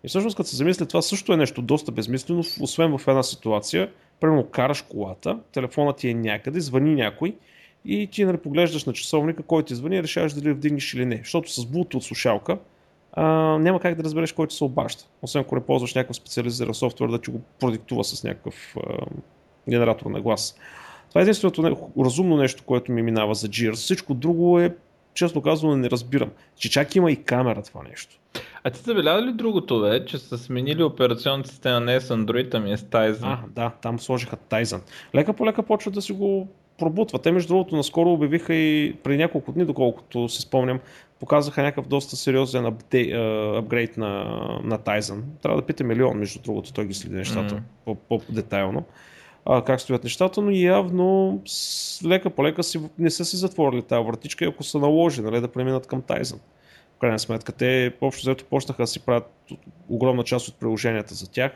И 0.04 0.08
всъщност, 0.08 0.38
като 0.38 0.50
се 0.50 0.56
замисли, 0.56 0.88
това 0.88 1.02
също 1.02 1.34
е 1.34 1.38
нещо 1.38 1.62
доста 1.62 1.92
безмислено, 1.92 2.44
освен 2.62 2.98
в 2.98 3.08
една 3.08 3.24
ситуация. 3.24 3.90
Примерно 4.20 4.46
караш 4.46 4.82
колата, 4.82 5.40
телефонът 5.52 5.98
ти 5.98 6.10
е 6.10 6.14
някъде, 6.14 6.60
звъни 6.60 6.96
някой 6.96 7.36
и 7.86 8.08
ти 8.08 8.26
нали, 8.26 8.38
поглеждаш 8.38 8.86
на 8.86 8.94
часовника, 8.94 9.44
който 9.44 9.68
ти 9.68 9.76
звъни 9.76 9.96
и 9.96 10.04
решаваш 10.04 10.34
дали 10.34 10.54
вдигнеш 10.54 10.94
или 10.94 11.06
не. 11.06 11.18
Защото 11.18 11.52
с 11.52 11.66
Bluetooth 11.66 12.00
слушалка 12.00 12.58
а, 13.14 13.24
няма 13.60 13.80
как 13.80 13.96
да 13.96 14.04
разбереш 14.04 14.32
който 14.32 14.54
се 14.54 14.64
обажда. 14.64 15.04
Освен 15.22 15.42
ако 15.42 15.56
не 15.56 15.62
ползваш 15.62 15.94
някакъв 15.94 16.16
специализиран 16.16 16.74
софтуер 16.74 17.10
да 17.10 17.22
ти 17.22 17.32
го 17.32 17.42
продиктува 17.60 18.04
с 18.04 18.24
някакъв 18.24 18.76
а, 18.78 19.06
генератор 19.70 20.06
на 20.06 20.22
глас. 20.22 20.56
Това 21.14 21.22
е 21.22 21.24
единственото 21.24 21.78
разумно 22.00 22.38
нещо, 22.38 22.64
което 22.64 22.92
ми 22.92 23.02
минава 23.02 23.36
за 23.36 23.48
Gears. 23.48 23.74
Всичко 23.74 24.14
друго 24.14 24.60
е, 24.60 24.76
честно 25.14 25.42
казано, 25.42 25.76
не 25.76 25.90
разбирам. 25.90 26.30
Че 26.56 26.70
чак 26.70 26.96
има 26.96 27.12
и 27.12 27.24
камера 27.24 27.62
това 27.62 27.84
нещо. 27.90 28.16
А 28.64 28.70
ти 28.70 28.80
забеляза 28.80 29.26
ли 29.26 29.34
другото, 29.34 29.88
е, 29.88 30.06
че 30.06 30.18
са 30.18 30.38
сменили 30.38 30.84
операционната 30.84 31.50
система 31.50 31.80
не 31.80 32.02
с 32.02 32.16
Android, 32.16 32.54
ами 32.54 32.72
е 32.72 32.78
с 32.78 32.82
Tizen? 32.82 33.20
А, 33.24 33.40
да, 33.56 33.72
там 33.82 34.00
сложиха 34.00 34.38
Tizen. 34.38 34.82
Лека 35.16 35.34
по 35.34 35.46
лека 35.46 35.64
почват 35.64 35.94
да 35.94 36.02
си 36.02 36.14
го 36.14 36.48
пробутват. 36.78 37.22
Те, 37.22 37.32
между 37.32 37.48
другото, 37.48 37.76
наскоро 37.76 38.12
обявиха 38.12 38.54
и 38.54 38.96
преди 39.04 39.18
няколко 39.18 39.52
дни, 39.52 39.66
доколкото 39.66 40.30
си 40.30 40.42
спомням, 40.42 40.80
показаха 41.20 41.64
някакъв 41.64 41.88
доста 41.88 42.16
сериозен 42.16 42.66
апдейт, 42.66 43.14
апгрейд 43.58 43.98
на, 43.98 44.24
на 44.64 44.80
Tizen. 44.80 45.22
Трябва 45.42 45.62
да 45.62 45.68
питаме 45.68 45.96
Леон, 45.96 46.18
между 46.18 46.40
другото, 46.42 46.74
той 46.74 46.86
ги 46.86 46.94
следи 46.94 47.16
нещата 47.16 47.62
mm. 47.88 47.96
по-детайлно. 48.10 48.86
А, 49.46 49.64
как 49.64 49.82
стоят 49.82 50.04
нещата, 50.04 50.42
но 50.42 50.52
явно 50.52 51.42
с, 51.46 52.06
лека 52.06 52.30
по 52.30 52.44
лека 52.44 52.64
си, 52.64 52.82
не 53.00 53.10
са 53.10 53.26
си 53.26 53.38
затворили 53.38 53.82
тази 53.82 54.06
вратичка 54.06 54.46
ако 54.46 54.64
са 54.64 54.80
наложи 54.80 55.22
нали, 55.22 55.42
да 55.42 55.48
преминат 55.48 55.88
към 55.88 56.02
Тайзън. 56.02 56.40
В 56.96 57.00
крайна 57.00 57.20
сметка 57.20 57.52
те 57.52 57.94
общо 58.02 58.22
взето 58.22 58.46
почнаха 58.46 58.84
да 58.84 58.88
си 58.88 59.00
правят 59.00 59.32
огромна 59.90 60.24
част 60.24 60.48
от 60.48 60.56
приложенията 60.56 61.14
за 61.14 61.32
тях. 61.32 61.52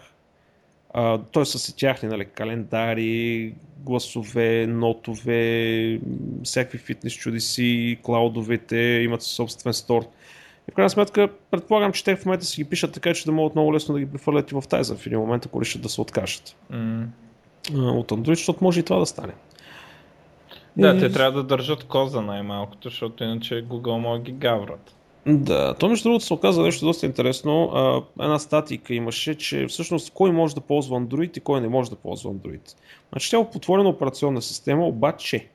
Той 1.32 1.46
са 1.46 1.60
си 1.60 1.76
тяхни 1.76 2.10
нали, 2.10 2.26
календари, 2.26 3.54
гласове, 3.78 4.68
нотове, 4.68 6.00
всякакви 6.44 6.78
фитнес 6.78 7.14
чудеси, 7.14 8.00
клаудовете, 8.04 8.78
имат 8.78 9.22
собствен 9.22 9.74
стор. 9.74 10.04
И 10.70 10.72
в 10.72 10.76
крайна 10.76 10.90
сметка, 10.90 11.30
предполагам, 11.52 11.92
че 11.92 12.04
те 12.04 12.16
в 12.16 12.26
момента 12.26 12.46
си 12.46 12.64
ги 12.64 12.70
пишат 12.70 12.94
така, 12.94 13.14
че 13.14 13.26
да 13.26 13.32
могат 13.32 13.56
много 13.56 13.74
лесно 13.74 13.94
да 13.94 14.00
ги 14.00 14.06
прехвърлят 14.06 14.52
и 14.52 14.56
в 14.56 14.64
тази 14.70 14.96
в 14.96 15.08
един 15.08 15.20
момент, 15.20 15.46
ако 15.46 15.62
решат 15.62 15.82
да 15.82 15.90
се 15.90 16.02
откажат. 16.02 16.56
Mm. 16.74 17.06
От 17.74 18.12
Android, 18.12 18.34
защото 18.34 18.64
може 18.64 18.80
и 18.80 18.84
това 18.84 19.00
да 19.00 19.06
стане. 19.06 19.34
Да, 20.78 20.96
и... 20.96 21.00
те 21.00 21.12
трябва 21.12 21.32
да 21.32 21.44
държат 21.44 21.84
коза 21.84 22.22
най-малкото, 22.22 22.90
защото 22.90 23.24
иначе 23.24 23.66
Google 23.66 23.98
може 23.98 24.22
ги 24.22 24.32
гаврат. 24.32 24.94
Да, 25.26 25.74
то 25.74 25.90
между 25.90 26.10
другото 26.10 26.26
се 26.26 26.34
оказа 26.34 26.62
нещо 26.62 26.86
доста 26.86 27.06
интересно. 27.06 27.72
А, 27.74 28.04
една 28.24 28.40
статика 28.40 28.94
имаше, 28.94 29.36
че 29.36 29.68
всъщност 29.68 30.14
кой 30.14 30.32
може 30.32 30.56
да 30.56 30.62
ползва 30.62 31.02
Android 31.02 31.38
и 31.38 31.42
кой 31.42 31.62
не 31.62 31.68
може 31.68 31.90
да 31.90 31.96
ползва 31.96 32.32
Android. 32.32 32.76
Значи 33.12 33.32
тя 33.32 33.40
е 33.40 33.50
потворена 33.52 33.90
операционна 33.90 34.42
система, 34.42 34.88
обаче 34.88 35.48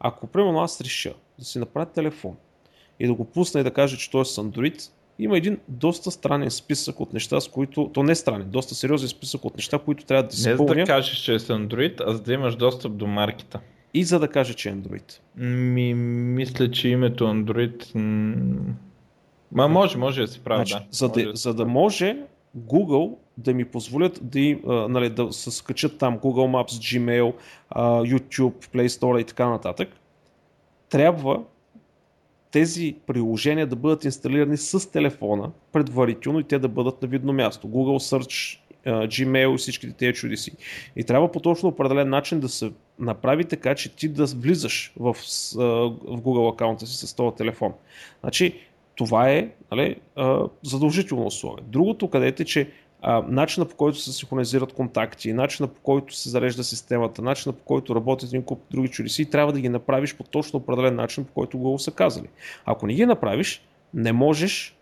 ако 0.00 0.26
примерно 0.26 0.60
аз 0.60 0.80
реша 0.80 1.14
да 1.38 1.44
си 1.44 1.58
направя 1.58 1.86
телефон 1.86 2.36
и 3.00 3.06
да 3.06 3.14
го 3.14 3.24
пусна 3.24 3.60
и 3.60 3.64
да 3.64 3.70
кажа, 3.70 3.96
че 3.96 4.10
той 4.10 4.20
е 4.20 4.24
с 4.24 4.42
Android, 4.42 4.90
има 5.18 5.36
един 5.36 5.58
доста 5.68 6.10
странен 6.10 6.50
списък 6.50 7.00
от 7.00 7.12
неща, 7.12 7.40
с 7.40 7.48
които, 7.48 7.90
то 7.94 8.02
не 8.02 8.12
е 8.12 8.14
странен, 8.14 8.48
доста 8.50 8.74
сериозен 8.74 9.08
списък 9.08 9.44
от 9.44 9.56
неща, 9.56 9.78
които 9.78 10.04
трябва 10.04 10.22
да 10.22 10.36
си 10.36 10.48
Не 10.48 10.56
за 10.56 10.64
да 10.64 10.84
кажеш, 10.84 11.18
че 11.18 11.34
е 11.34 11.38
с 11.38 11.48
Android, 11.48 12.02
а 12.06 12.12
за 12.12 12.22
да 12.22 12.32
имаш 12.32 12.56
достъп 12.56 12.96
до 12.96 13.06
маркета. 13.06 13.60
И 13.94 14.04
за 14.04 14.18
да 14.18 14.28
кажа, 14.28 14.54
че 14.54 14.68
е 14.68 14.72
Android. 14.72 15.18
Ми, 15.36 15.94
мисля, 15.94 16.70
че 16.70 16.88
името 16.88 17.24
Android... 17.24 17.94
Ма 19.52 19.68
може, 19.68 19.98
може 19.98 20.20
да 20.20 20.28
се 20.28 20.40
прави, 20.40 20.66
значи, 20.66 20.84
да. 20.84 20.88
За 20.90 21.08
да, 21.08 21.24
да, 21.24 21.36
за 21.36 21.54
да 21.54 21.66
може 21.66 22.16
Google 22.58 23.14
да 23.38 23.54
ми 23.54 23.64
позволят 23.64 24.18
да, 24.22 24.40
им, 24.40 24.60
а, 24.68 24.88
нали, 24.88 25.10
да 25.10 25.32
се 25.32 25.50
скачат 25.50 25.98
там 25.98 26.18
Google 26.18 26.64
Maps, 26.64 26.98
Gmail, 26.98 27.34
а, 27.70 27.82
YouTube, 27.82 28.66
Play 28.74 28.86
Store 28.86 29.20
и 29.20 29.24
така 29.24 29.48
нататък, 29.48 29.88
трябва 30.88 31.42
тези 32.56 32.96
приложения 33.06 33.66
да 33.66 33.76
бъдат 33.76 34.04
инсталирани 34.04 34.56
с 34.56 34.92
телефона 34.92 35.50
предварително 35.72 36.40
и 36.40 36.44
те 36.44 36.58
да 36.58 36.68
бъдат 36.68 37.02
на 37.02 37.08
видно 37.08 37.32
място. 37.32 37.68
Google 37.68 38.18
Search, 38.18 38.58
Gmail 38.86 39.54
и 39.54 39.58
всичките 39.58 39.92
тези 39.92 40.12
чудеси. 40.12 40.52
И 40.96 41.04
трябва 41.04 41.32
по 41.32 41.40
точно 41.40 41.68
определен 41.68 42.08
начин 42.08 42.40
да 42.40 42.48
се 42.48 42.72
направи 42.98 43.44
така, 43.44 43.74
че 43.74 43.96
ти 43.96 44.08
да 44.08 44.24
влизаш 44.24 44.92
в, 44.96 45.12
в 45.12 46.20
Google 46.20 46.54
акаунта 46.54 46.86
си 46.86 47.06
с 47.06 47.14
този 47.14 47.36
телефон. 47.36 47.72
Значи, 48.20 48.60
това 48.94 49.30
е 49.30 49.48
нали, 49.72 49.96
задължително 50.62 51.26
условие. 51.26 51.64
Другото, 51.68 52.10
където 52.10 52.42
е, 52.42 52.46
че 52.46 52.70
начина 53.28 53.66
по 53.66 53.76
който 53.76 53.98
се 53.98 54.12
синхронизират 54.12 54.72
контакти, 54.72 55.32
начина 55.32 55.68
по 55.68 55.80
който 55.80 56.14
се 56.14 56.28
зарежда 56.28 56.64
системата, 56.64 57.22
начина 57.22 57.52
по 57.52 57.64
който 57.64 57.94
работят 57.94 58.28
един 58.28 58.42
куп 58.42 58.62
други 58.70 58.88
чудеси, 58.88 59.30
трябва 59.30 59.52
да 59.52 59.60
ги 59.60 59.68
направиш 59.68 60.16
по 60.16 60.22
точно 60.22 60.58
определен 60.58 60.94
начин, 60.94 61.24
по 61.24 61.32
който 61.32 61.58
го 61.58 61.78
са 61.78 61.90
казали. 61.90 62.28
Ако 62.64 62.86
не 62.86 62.94
ги 62.94 63.06
направиш, 63.06 63.62
не 63.94 64.12
можеш 64.12 64.76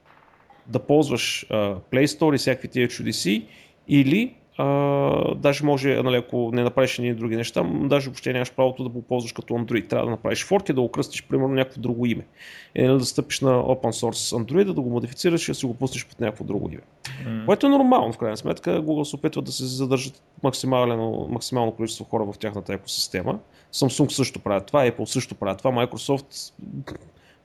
да 0.66 0.78
ползваш 0.78 1.46
Play 1.90 2.06
Store 2.06 2.34
и 2.34 2.38
всякакви 2.38 2.68
тия 2.68 2.88
чудеси 2.88 3.46
или 3.88 4.34
а, 4.58 5.34
даже 5.34 5.64
може, 5.64 6.02
нали, 6.02 6.16
ако 6.16 6.50
не 6.52 6.62
направиш 6.62 6.98
едни 6.98 7.14
други 7.14 7.36
неща, 7.36 7.62
даже 7.82 8.06
въобще 8.06 8.32
нямаш 8.32 8.52
правото 8.52 8.82
да 8.82 8.88
го 8.88 9.02
ползваш 9.02 9.32
като 9.32 9.54
Android. 9.54 9.88
Трябва 9.88 10.06
да 10.06 10.10
направиш 10.10 10.44
форк 10.44 10.68
и 10.68 10.72
да 10.72 10.80
го 10.80 10.88
кръстиш, 10.88 11.26
примерно, 11.26 11.54
някакво 11.54 11.80
друго 11.80 12.06
име. 12.06 12.26
Е, 12.74 12.86
нали, 12.86 12.98
да 12.98 13.04
стъпиш 13.04 13.40
на 13.40 13.50
open 13.50 13.92
source 14.02 14.44
Android, 14.44 14.72
да 14.72 14.80
го 14.80 14.90
модифицираш 14.90 15.48
и 15.48 15.50
да 15.50 15.54
си 15.54 15.66
го 15.66 15.74
пуснеш 15.74 16.06
под 16.06 16.20
някакво 16.20 16.44
друго 16.44 16.68
име. 16.68 16.82
Mm. 17.26 17.46
Което 17.46 17.66
е 17.66 17.70
нормално, 17.70 18.12
в 18.12 18.18
крайна 18.18 18.36
сметка. 18.36 18.82
Google 18.82 19.04
се 19.04 19.16
опитва 19.16 19.42
да 19.42 19.52
се 19.52 19.64
задържат 19.64 20.22
максимално, 20.42 21.28
максимално 21.30 21.72
количество 21.72 22.04
хора 22.04 22.24
в 22.32 22.38
тяхната 22.38 22.72
екосистема. 22.72 23.38
Samsung 23.72 24.08
също 24.08 24.40
правят 24.40 24.66
това, 24.66 24.90
Apple 24.90 25.04
също 25.04 25.34
правят 25.34 25.58
това, 25.58 25.70
Microsoft 25.70 26.52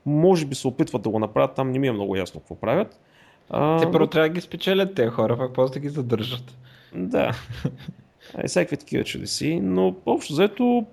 може 0.06 0.46
би 0.46 0.56
се 0.56 0.68
опитват 0.68 1.02
да 1.02 1.10
го 1.10 1.20
направят, 1.20 1.56
там 1.56 1.72
не 1.72 1.80
ми 1.80 1.88
е 1.88 1.92
много 1.92 2.16
ясно 2.16 2.40
какво 2.40 2.56
правят. 2.56 3.00
Те 3.80 3.92
първо 3.92 4.08
трябва 4.08 4.30
да 4.30 4.34
ги 4.34 4.42
спечелят 4.42 4.96
тези 4.96 5.10
хора, 5.10 5.38
пак 5.38 5.54
после 5.54 5.74
да 5.74 5.80
ги 5.80 5.90
задържат. 5.90 6.58
Да. 6.96 7.32
И 8.44 8.48
всякакви 8.48 8.78
такива 8.78 9.04
чудеси, 9.04 9.60
но 9.64 9.96
общо 10.06 10.34
взето 10.34 10.86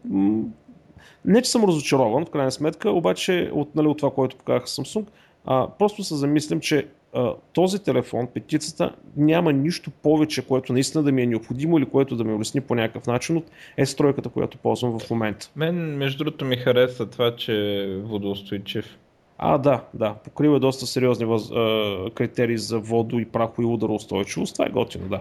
не, 1.24 1.42
че 1.42 1.50
съм 1.50 1.64
разочарован, 1.64 2.24
в 2.24 2.30
крайна 2.30 2.52
сметка, 2.52 2.90
обаче 2.90 3.50
от, 3.52 3.74
нали, 3.74 3.86
от 3.86 3.98
това, 3.98 4.10
което 4.10 4.36
показах 4.36 4.68
Samsung, 4.68 5.06
а, 5.44 5.68
просто 5.78 6.04
се 6.04 6.14
замислям, 6.14 6.60
че 6.60 6.86
а, 7.14 7.32
този 7.52 7.78
телефон, 7.78 8.28
петицата, 8.34 8.94
няма 9.16 9.52
нищо 9.52 9.90
повече, 9.90 10.46
което 10.46 10.72
наистина 10.72 11.04
да 11.04 11.12
ми 11.12 11.22
е 11.22 11.26
необходимо 11.26 11.78
или 11.78 11.86
което 11.86 12.16
да 12.16 12.24
ми 12.24 12.34
улесни 12.34 12.60
по 12.60 12.74
някакъв 12.74 13.06
начин 13.06 13.36
от 13.36 13.50
S-тройката, 13.78 14.28
която 14.28 14.58
ползвам 14.58 14.98
в 14.98 15.10
момента. 15.10 15.50
Мен, 15.56 15.96
между 15.96 16.24
другото, 16.24 16.44
ми 16.44 16.56
хареса 16.56 17.06
това, 17.06 17.36
че 17.36 17.82
е 17.82 17.96
водоустойчив. 17.96 18.98
А, 19.38 19.58
да, 19.58 19.80
да. 19.94 20.14
Покрива 20.14 20.60
доста 20.60 20.86
сериозни 20.86 21.26
въз, 21.26 21.50
а, 21.50 22.10
критерии 22.14 22.58
за 22.58 22.78
водо 22.78 23.18
и 23.18 23.24
прахо 23.24 23.62
и 23.62 23.64
удароустойчивост. 23.64 24.54
Това 24.54 24.66
е 24.66 24.70
готино, 24.70 25.08
да. 25.08 25.20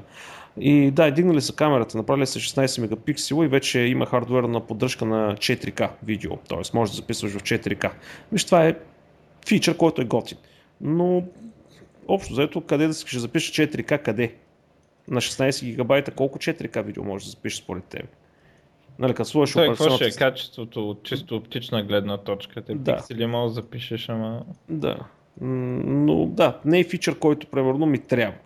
И 0.59 0.91
да, 0.91 1.11
дигнали 1.11 1.41
са 1.41 1.55
камерата, 1.55 1.97
направили 1.97 2.25
са 2.25 2.39
16 2.39 2.81
мегапиксела 2.81 3.45
и 3.45 3.47
вече 3.47 3.79
има 3.79 4.05
хардуерна 4.05 4.59
поддръжка 4.59 5.05
на 5.05 5.35
4К 5.35 5.89
видео, 6.03 6.37
т.е. 6.37 6.59
може 6.73 6.91
да 6.91 6.95
записваш 6.95 7.31
в 7.31 7.43
4К. 7.43 7.91
Виж, 8.31 8.45
това 8.45 8.65
е 8.65 8.75
фичър, 9.47 9.77
който 9.77 10.01
е 10.01 10.05
готин. 10.05 10.37
Но 10.81 11.23
общо 12.07 12.33
заето, 12.33 12.61
къде 12.61 12.87
да 12.87 12.93
ще 12.93 13.19
запишеш 13.19 13.51
4К, 13.51 14.03
къде? 14.03 14.33
На 15.07 15.21
16 15.21 15.65
гигабайта 15.65 16.11
колко 16.11 16.39
4К 16.39 16.85
видео 16.85 17.03
може 17.03 17.25
да 17.25 17.31
запишеш 17.31 17.59
според 17.59 17.83
теб? 17.83 18.05
Нали, 18.99 19.13
като 19.13 19.29
сложиш 19.29 19.53
Той, 19.53 19.67
какво 19.67 19.89
ще 19.89 20.05
е 20.05 20.11
качеството 20.11 20.89
от 20.89 21.03
чисто 21.03 21.35
оптична 21.35 21.83
гледна 21.83 22.17
точка? 22.17 22.61
Те 22.61 22.75
да. 22.75 22.95
пиксели 22.95 23.25
може 23.25 23.49
да 23.49 23.53
запишеш, 23.53 24.09
ама... 24.09 24.45
Да. 24.69 24.97
Но 25.41 26.25
да, 26.25 26.59
не 26.65 26.79
е 26.79 26.83
фичър, 26.83 27.19
който 27.19 27.47
примерно 27.47 27.85
ми 27.85 27.99
трябва. 27.99 28.37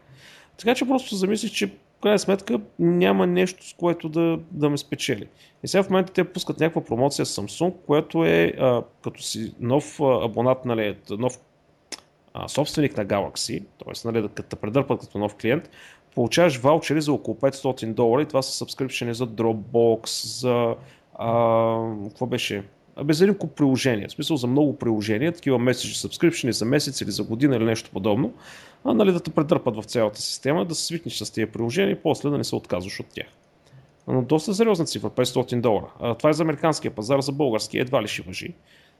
Така 0.57 0.75
че 0.75 0.87
просто 0.87 1.15
замислих, 1.15 1.51
че 1.51 1.67
в 1.67 2.01
крайна 2.01 2.19
сметка 2.19 2.59
няма 2.79 3.27
нещо, 3.27 3.67
с 3.67 3.73
което 3.73 4.09
да, 4.09 4.39
да 4.51 4.69
ме 4.69 4.77
спечели. 4.77 5.27
И 5.63 5.67
сега 5.67 5.83
в 5.83 5.89
момента 5.89 6.13
те 6.13 6.23
пускат 6.23 6.59
някаква 6.59 6.85
промоция 6.85 7.25
Samsung, 7.25 7.73
която 7.85 8.25
е 8.25 8.53
а, 8.59 8.83
като 9.03 9.21
си 9.21 9.53
нов 9.59 9.99
абонат, 9.99 10.65
нали, 10.65 10.97
нов 11.09 11.39
а, 12.33 12.47
собственик 12.47 12.97
на 12.97 13.05
Galaxy, 13.05 13.63
т.е. 13.79 14.11
Нали, 14.11 14.29
като 14.35 14.49
те 14.49 14.55
предърпат 14.55 14.99
като 14.99 15.17
нов 15.17 15.35
клиент, 15.35 15.69
получаваш 16.15 16.57
ваучери 16.57 17.01
за 17.01 17.13
около 17.13 17.37
500 17.37 17.93
долара 17.93 18.21
и 18.21 18.25
това 18.25 18.41
са 18.41 18.51
сабскрипшени 18.51 19.13
за 19.13 19.27
Dropbox, 19.27 20.25
за 20.39 20.75
а, 21.15 21.77
какво 22.03 22.25
беше? 22.25 22.63
Без 23.03 23.21
един 23.21 23.37
куп 23.37 23.55
приложения, 23.55 24.07
в 24.07 24.11
смисъл 24.11 24.37
за 24.37 24.47
много 24.47 24.77
приложения, 24.77 25.31
такива 25.31 25.59
месечни 25.59 25.93
сабскрипшени 25.93 26.53
за 26.53 26.65
месец 26.65 27.01
или 27.01 27.11
за 27.11 27.23
година 27.23 27.55
или 27.55 27.63
нещо 27.63 27.89
подобно, 27.93 28.33
а, 28.83 28.93
нали, 28.93 29.11
да 29.11 29.19
те 29.19 29.31
предърпат 29.31 29.75
в 29.75 29.83
цялата 29.83 30.21
система, 30.21 30.65
да 30.65 30.75
се 30.75 30.85
свикнеш 30.85 31.17
с 31.17 31.31
тези 31.31 31.45
приложения 31.45 31.91
и 31.91 32.01
после 32.01 32.29
да 32.29 32.37
не 32.37 32.43
се 32.43 32.55
отказваш 32.55 32.99
от 32.99 33.07
тях. 33.07 33.27
Но 34.07 34.21
доста 34.21 34.53
сериозна 34.53 34.85
цифра, 34.85 35.09
500 35.09 35.61
долара. 35.61 35.87
А, 35.99 36.15
това 36.15 36.29
е 36.29 36.33
за 36.33 36.43
американския 36.43 36.91
пазар, 36.91 37.19
за 37.19 37.31
български 37.31 37.79
едва 37.79 38.03
ли 38.03 38.07
ще 38.07 38.21
въжи. 38.21 38.53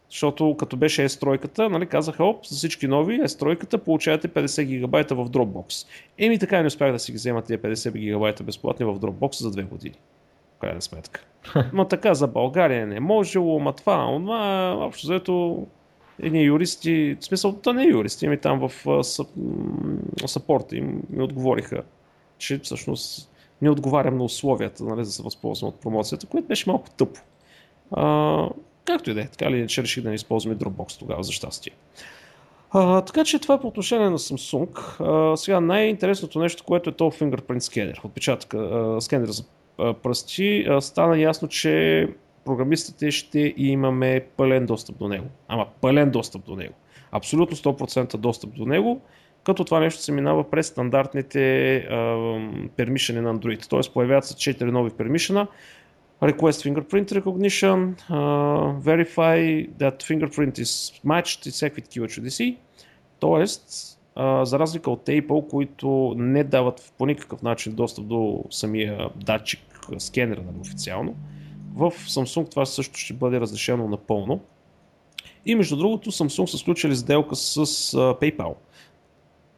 Защото 0.09 0.55
като 0.59 0.77
беше 0.77 1.09
S3, 1.09 1.67
нали, 1.67 1.85
казаха, 1.85 2.23
оп, 2.23 2.45
за 2.45 2.55
всички 2.55 2.87
нови 2.87 3.21
S3 3.21 3.77
получавате 3.77 4.27
50 4.27 4.63
гигабайта 4.63 5.15
в 5.15 5.29
Dropbox. 5.29 5.87
Еми 6.17 6.39
така 6.39 6.61
не 6.61 6.67
успях 6.67 6.91
да 6.91 6.99
си 6.99 7.11
ги 7.11 7.15
вземат 7.15 7.45
тези 7.45 7.59
50 7.59 7.91
гигабайта 7.91 8.43
безплатни 8.43 8.85
в 8.85 8.95
Dropbox 8.95 9.41
за 9.41 9.51
две 9.51 9.63
години. 9.63 9.95
В 10.57 10.59
крайна 10.59 10.81
сметка. 10.81 11.25
Ма 11.73 11.87
така 11.87 12.13
за 12.13 12.27
България 12.27 12.87
не 12.87 12.99
можело, 12.99 13.59
ма 13.59 13.73
това, 13.73 14.05
онова, 14.05 14.75
общо 14.85 15.07
заето 15.07 15.67
едни 16.19 16.43
юристи, 16.43 17.17
в 17.19 17.25
смисъл, 17.25 17.53
то 17.53 17.73
не 17.73 17.83
е 17.83 17.87
юристи, 17.87 18.25
ами 18.25 18.37
там 18.37 18.59
в 18.85 19.03
сапорта 20.25 20.75
им 20.75 21.01
ми 21.09 21.23
отговориха, 21.23 21.83
че 22.37 22.59
всъщност 22.59 23.31
не 23.61 23.69
отговарям 23.69 24.17
на 24.17 24.23
условията, 24.23 24.83
нали, 24.83 25.05
за 25.05 25.09
да 25.09 25.13
се 25.13 25.23
възползвам 25.23 25.69
от 25.69 25.81
промоцията, 25.81 26.27
което 26.27 26.47
беше 26.47 26.69
малко 26.69 26.89
тъпо. 26.89 27.19
А, 27.91 28.49
както 28.85 29.09
и 29.09 29.13
да 29.13 29.21
е, 29.21 29.27
така 29.27 29.51
ли 29.51 29.67
че 29.67 29.83
реших 29.83 30.03
да 30.03 30.09
не 30.09 30.15
използваме 30.15 30.57
Dropbox 30.57 30.99
тогава, 30.99 31.23
за 31.23 31.31
щастие. 31.31 31.73
А, 32.71 33.01
така 33.01 33.23
че 33.23 33.39
това 33.39 33.55
е 33.55 33.59
по 33.59 33.67
отношение 33.67 34.09
на 34.09 34.19
Samsung. 34.19 34.99
А, 34.99 35.37
сега 35.37 35.59
най-интересното 35.59 36.39
нещо, 36.39 36.63
което 36.63 36.89
е 36.89 36.93
то 36.93 37.11
Fingerprint 37.11 37.59
скенер, 37.59 38.01
отпечатък, 38.03 38.55
скенер 38.99 39.27
за 39.27 39.43
пръсти, 39.93 40.65
а, 40.69 40.81
стана 40.81 41.19
ясно, 41.19 41.47
че 41.47 42.07
програмистите 42.45 43.11
ще 43.11 43.53
имаме 43.57 44.25
пълен 44.37 44.65
достъп 44.65 44.97
до 44.97 45.07
него. 45.07 45.25
Ама 45.47 45.67
пълен 45.81 46.11
достъп 46.11 46.45
до 46.45 46.55
него. 46.55 46.73
Абсолютно 47.11 47.57
100% 47.57 48.17
достъп 48.17 48.53
до 48.53 48.65
него, 48.65 49.01
като 49.43 49.63
това 49.63 49.79
нещо 49.79 50.01
се 50.01 50.11
минава 50.11 50.49
през 50.49 50.67
стандартните 50.67 51.39
пермишени 52.77 53.21
на 53.21 53.35
Android. 53.35 53.69
Т.е. 53.69 53.93
появяват 53.93 54.25
се 54.25 54.33
4 54.33 54.63
нови 54.63 54.89
пермишена, 54.89 55.47
request 56.21 56.63
fingerprint 56.63 57.11
recognition, 57.11 57.95
uh, 58.09 58.79
verify 58.79 59.67
that 59.79 60.03
fingerprint 60.03 60.53
is 60.59 61.01
matched 61.05 61.47
и 61.47 61.51
всякакви 61.51 61.81
такива 61.81 62.07
чудеси. 62.07 62.57
Тоест, 63.19 63.95
за 64.43 64.59
разлика 64.59 64.91
от 64.91 65.05
Apple, 65.05 65.49
които 65.49 66.13
не 66.17 66.43
дават 66.43 66.93
по 66.97 67.05
никакъв 67.05 67.41
начин 67.41 67.75
достъп 67.75 68.05
до 68.05 68.43
самия 68.49 69.09
датчик, 69.15 69.59
скенер 69.97 70.37
нали, 70.37 70.57
официално, 70.61 71.15
в 71.75 71.91
Samsung 71.91 72.51
това 72.51 72.65
също 72.65 72.99
ще 72.99 73.13
бъде 73.13 73.39
разрешено 73.39 73.87
напълно. 73.87 74.41
И 75.45 75.55
между 75.55 75.77
другото 75.77 76.11
Samsung 76.11 76.45
са 76.45 76.57
сключили 76.57 76.95
сделка 76.95 77.35
с 77.35 77.65
PayPal. 77.93 78.53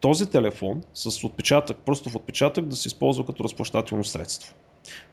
Този 0.01 0.29
телефон 0.29 0.81
с 0.93 1.23
отпечатък, 1.23 1.77
просто 1.77 2.09
в 2.09 2.15
отпечатък 2.15 2.65
да 2.65 2.75
се 2.75 2.87
използва 2.87 3.25
като 3.25 3.43
разплащателно 3.43 4.03
средство. 4.03 4.55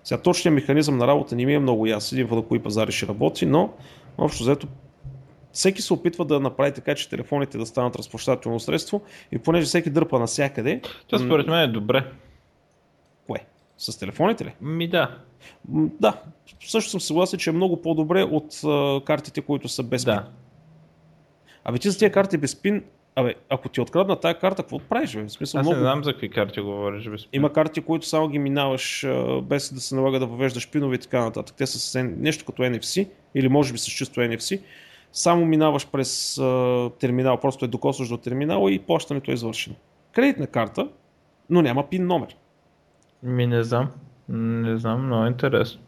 Сега 0.04 0.22
точният 0.22 0.54
механизъм 0.54 0.98
на 0.98 1.06
работа 1.06 1.36
не 1.36 1.46
ми 1.46 1.54
е 1.54 1.58
много 1.58 1.86
ясен, 1.86 2.28
на 2.30 2.42
кои 2.42 2.58
пазари 2.58 2.92
ще 2.92 3.06
работи, 3.06 3.46
но 3.46 3.72
общо 4.18 4.42
взето 4.42 4.66
всеки 5.52 5.82
се 5.82 5.92
опитва 5.92 6.24
да 6.24 6.40
направи 6.40 6.72
така, 6.72 6.94
че 6.94 7.08
телефоните 7.08 7.58
да 7.58 7.66
станат 7.66 7.96
разплащателно 7.96 8.60
средство 8.60 9.02
и 9.32 9.38
понеже 9.38 9.66
всеки 9.66 9.90
дърпа 9.90 10.18
навсякъде. 10.18 10.80
Това 11.06 11.24
според 11.24 11.46
мен 11.46 11.60
е 11.60 11.72
добре. 11.72 12.12
Кое? 13.26 13.46
С 13.78 13.98
телефоните 13.98 14.44
ли? 14.44 14.54
Ми 14.60 14.88
да. 14.88 15.18
Да, 16.00 16.22
също 16.66 16.90
съм 16.90 17.00
съгласен, 17.00 17.38
че 17.38 17.50
е 17.50 17.52
много 17.52 17.82
по-добре 17.82 18.22
от 18.22 18.52
uh, 18.54 19.04
картите, 19.04 19.40
които 19.40 19.68
са 19.68 19.82
без 19.82 20.04
да. 20.04 20.22
пин. 20.22 20.32
Абе 21.64 21.78
ти 21.78 21.90
за 21.90 21.98
тези 21.98 22.12
карти 22.12 22.38
без 22.38 22.56
пин 22.56 22.84
Абе, 23.18 23.34
ако 23.48 23.68
ти 23.68 23.80
открадна 23.80 24.16
тази 24.16 24.38
карта, 24.38 24.62
какво 24.62 24.78
правиш? 24.78 25.14
В 25.14 25.28
смисъл, 25.28 25.60
Аз 25.60 25.66
много... 25.66 25.76
не 25.76 25.80
знам 25.82 26.04
за 26.04 26.12
какви 26.12 26.30
карти 26.30 26.60
говориш. 26.60 27.08
Без 27.08 27.28
Има 27.32 27.52
карти, 27.52 27.80
които 27.80 28.06
само 28.06 28.28
ги 28.28 28.38
минаваш 28.38 29.06
без 29.42 29.72
да 29.74 29.80
се 29.80 29.94
налага 29.94 30.18
да 30.18 30.26
въвеждаш 30.26 30.70
пинове 30.70 30.94
и 30.94 30.98
така 30.98 31.20
нататък. 31.20 31.56
Те 31.56 31.66
са 31.66 31.78
с 31.78 32.02
нещо 32.02 32.44
като 32.44 32.62
NFC 32.62 33.08
или 33.34 33.48
може 33.48 33.72
би 33.72 33.78
с 33.78 33.84
чисто 33.84 34.20
NFC. 34.20 34.60
Само 35.12 35.46
минаваш 35.46 35.88
през 35.88 36.38
а, 36.38 36.90
терминал, 36.98 37.40
просто 37.40 37.64
е 37.64 37.68
докосваш 37.68 38.08
до 38.08 38.16
терминала 38.16 38.72
и 38.72 38.78
плащането 38.78 39.30
е 39.30 39.34
извършено. 39.34 39.76
Кредитна 40.12 40.46
карта, 40.46 40.88
но 41.50 41.62
няма 41.62 41.88
пин 41.88 42.06
номер. 42.06 42.36
Ми 43.22 43.46
не 43.46 43.62
знам. 43.62 43.88
Не 44.28 44.78
знам, 44.78 45.06
много 45.06 45.24
е 45.24 45.28
интересно. 45.28 45.80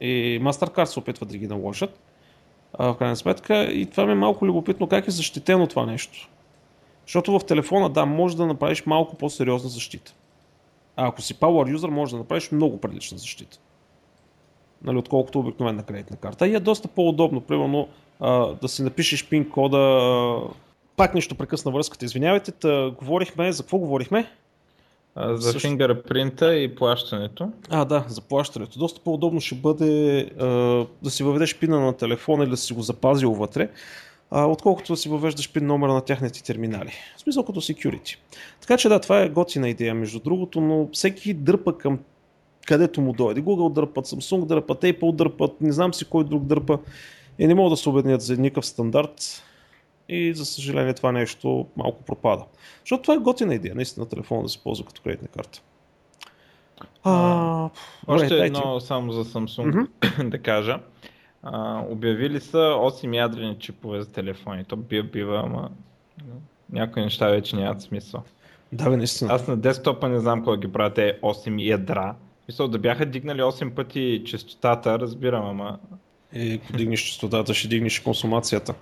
И 0.00 0.40
MasterCard 0.42 0.84
се 0.84 0.98
опитват 0.98 1.28
да 1.28 1.38
ги 1.38 1.46
наложат. 1.46 2.00
А, 2.72 2.92
в 2.92 2.96
крайна 2.96 3.16
сметка 3.16 3.64
и 3.64 3.86
това 3.86 4.06
ми 4.06 4.12
е 4.12 4.14
малко 4.14 4.46
любопитно 4.46 4.86
как 4.86 5.08
е 5.08 5.10
защитено 5.10 5.66
това 5.66 5.86
нещо. 5.86 6.28
Защото 7.12 7.38
в 7.38 7.44
телефона, 7.44 7.88
да, 7.88 8.06
може 8.06 8.36
да 8.36 8.46
направиш 8.46 8.86
малко 8.86 9.16
по-сериозна 9.16 9.70
защита. 9.70 10.14
А 10.96 11.08
ако 11.08 11.22
си 11.22 11.34
Power 11.34 11.76
User, 11.76 11.86
може 11.86 12.12
да 12.12 12.18
направиш 12.18 12.50
много 12.50 12.80
прилична 12.80 13.18
защита. 13.18 13.58
Нали, 14.84 14.96
отколкото 14.96 15.38
обикновена 15.38 15.82
кредитна 15.82 16.16
карта. 16.16 16.48
И 16.48 16.54
е 16.54 16.60
доста 16.60 16.88
по-удобно, 16.88 17.40
примерно, 17.40 17.88
а, 18.20 18.46
да 18.46 18.68
си 18.68 18.82
напишеш 18.82 19.28
пин 19.28 19.50
кода. 19.50 19.78
А... 19.78 20.40
Пак 20.96 21.14
нещо 21.14 21.34
прекъсна 21.34 21.72
връзката, 21.72 22.04
извинявайте. 22.04 22.52
Та, 22.52 22.90
говорихме, 22.90 23.52
за 23.52 23.62
какво 23.62 23.78
говорихме? 23.78 24.30
А, 25.14 25.36
за 25.36 25.52
Също... 25.52 25.68
фингърпринта 25.68 26.56
и 26.56 26.74
плащането. 26.74 27.52
А, 27.70 27.84
да, 27.84 28.04
за 28.08 28.20
плащането. 28.20 28.78
Доста 28.78 29.00
по-удобно 29.00 29.40
ще 29.40 29.54
бъде 29.54 30.20
а, 30.20 30.46
да 31.02 31.10
си 31.10 31.24
въведеш 31.24 31.58
пина 31.58 31.80
на 31.80 31.96
телефона 31.96 32.44
или 32.44 32.50
да 32.50 32.56
си 32.56 32.72
го 32.72 32.82
запазил 32.82 33.32
вътре 33.32 33.70
а, 34.34 34.46
отколкото 34.46 34.92
да 34.92 34.96
си 34.96 35.08
въвеждаш 35.08 35.52
пин 35.52 35.66
номера 35.66 35.92
на 35.92 36.00
тяхните 36.00 36.42
терминали. 36.42 36.92
В 37.16 37.20
смисъл 37.20 37.44
като 37.44 37.60
security. 37.60 38.16
Така 38.60 38.76
че 38.76 38.88
да, 38.88 39.00
това 39.00 39.20
е 39.20 39.28
готина 39.28 39.68
идея 39.68 39.94
между 39.94 40.20
другото, 40.20 40.60
но 40.60 40.88
всеки 40.92 41.34
дърпа 41.34 41.78
към 41.78 41.98
където 42.66 43.00
му 43.00 43.12
дойде. 43.12 43.42
Google 43.42 43.72
дърпат, 43.72 44.06
Samsung 44.06 44.46
дърпат, 44.46 44.82
Apple 44.82 45.14
дърпат, 45.14 45.60
не 45.60 45.72
знам 45.72 45.94
си 45.94 46.04
кой 46.04 46.24
друг 46.24 46.44
дърпа 46.44 46.78
и 47.38 47.46
не 47.46 47.54
могат 47.54 47.72
да 47.72 47.76
се 47.76 47.88
обеднят 47.88 48.22
за 48.22 48.36
никакъв 48.36 48.66
стандарт 48.66 49.42
и 50.08 50.34
за 50.34 50.44
съжаление 50.44 50.94
това 50.94 51.12
нещо 51.12 51.66
малко 51.76 52.02
пропада. 52.02 52.44
Защото 52.80 53.02
това 53.02 53.14
е 53.14 53.18
готина 53.18 53.54
идея, 53.54 53.74
наистина 53.74 54.08
телефона 54.08 54.42
да 54.42 54.48
се 54.48 54.62
ползва 54.62 54.84
като 54.84 55.02
кредитна 55.02 55.28
карта. 55.28 55.62
А, 57.04 57.70
Още 58.06 58.38
едно 58.38 58.80
само 58.80 59.12
за 59.12 59.24
Samsung 59.24 59.88
mm-hmm. 60.00 60.28
да 60.28 60.38
кажа. 60.38 60.78
А, 61.42 61.84
обявили 61.88 62.40
са 62.40 62.56
8 62.56 63.16
ядрени 63.16 63.58
чипове 63.58 64.00
за 64.00 64.12
телефони. 64.12 64.64
То 64.64 64.76
бива, 64.76 65.08
бива, 65.08 65.42
ама 65.44 65.70
някои 66.72 67.02
неща 67.02 67.28
вече 67.28 67.56
нямат 67.56 67.82
смисъл. 67.82 68.22
Да, 68.72 68.90
бе, 68.90 68.96
наистина. 68.96 69.32
Аз 69.32 69.48
на 69.48 69.56
десктопа 69.56 70.08
не 70.08 70.20
знам 70.20 70.44
кой 70.44 70.60
ги 70.60 70.72
правят 70.72 70.94
те 70.94 71.18
8 71.22 71.68
ядра. 71.68 72.14
Мисля, 72.48 72.68
да 72.68 72.78
бяха 72.78 73.06
дигнали 73.06 73.40
8 73.40 73.74
пъти 73.74 74.22
частотата, 74.26 74.98
разбирам, 74.98 75.46
ама... 75.46 75.78
Е, 76.32 76.54
ако 76.54 76.72
дигнеш 76.72 77.00
частотата, 77.00 77.54
ще 77.54 77.68
дигнеш 77.68 78.00
консумацията. 78.00 78.74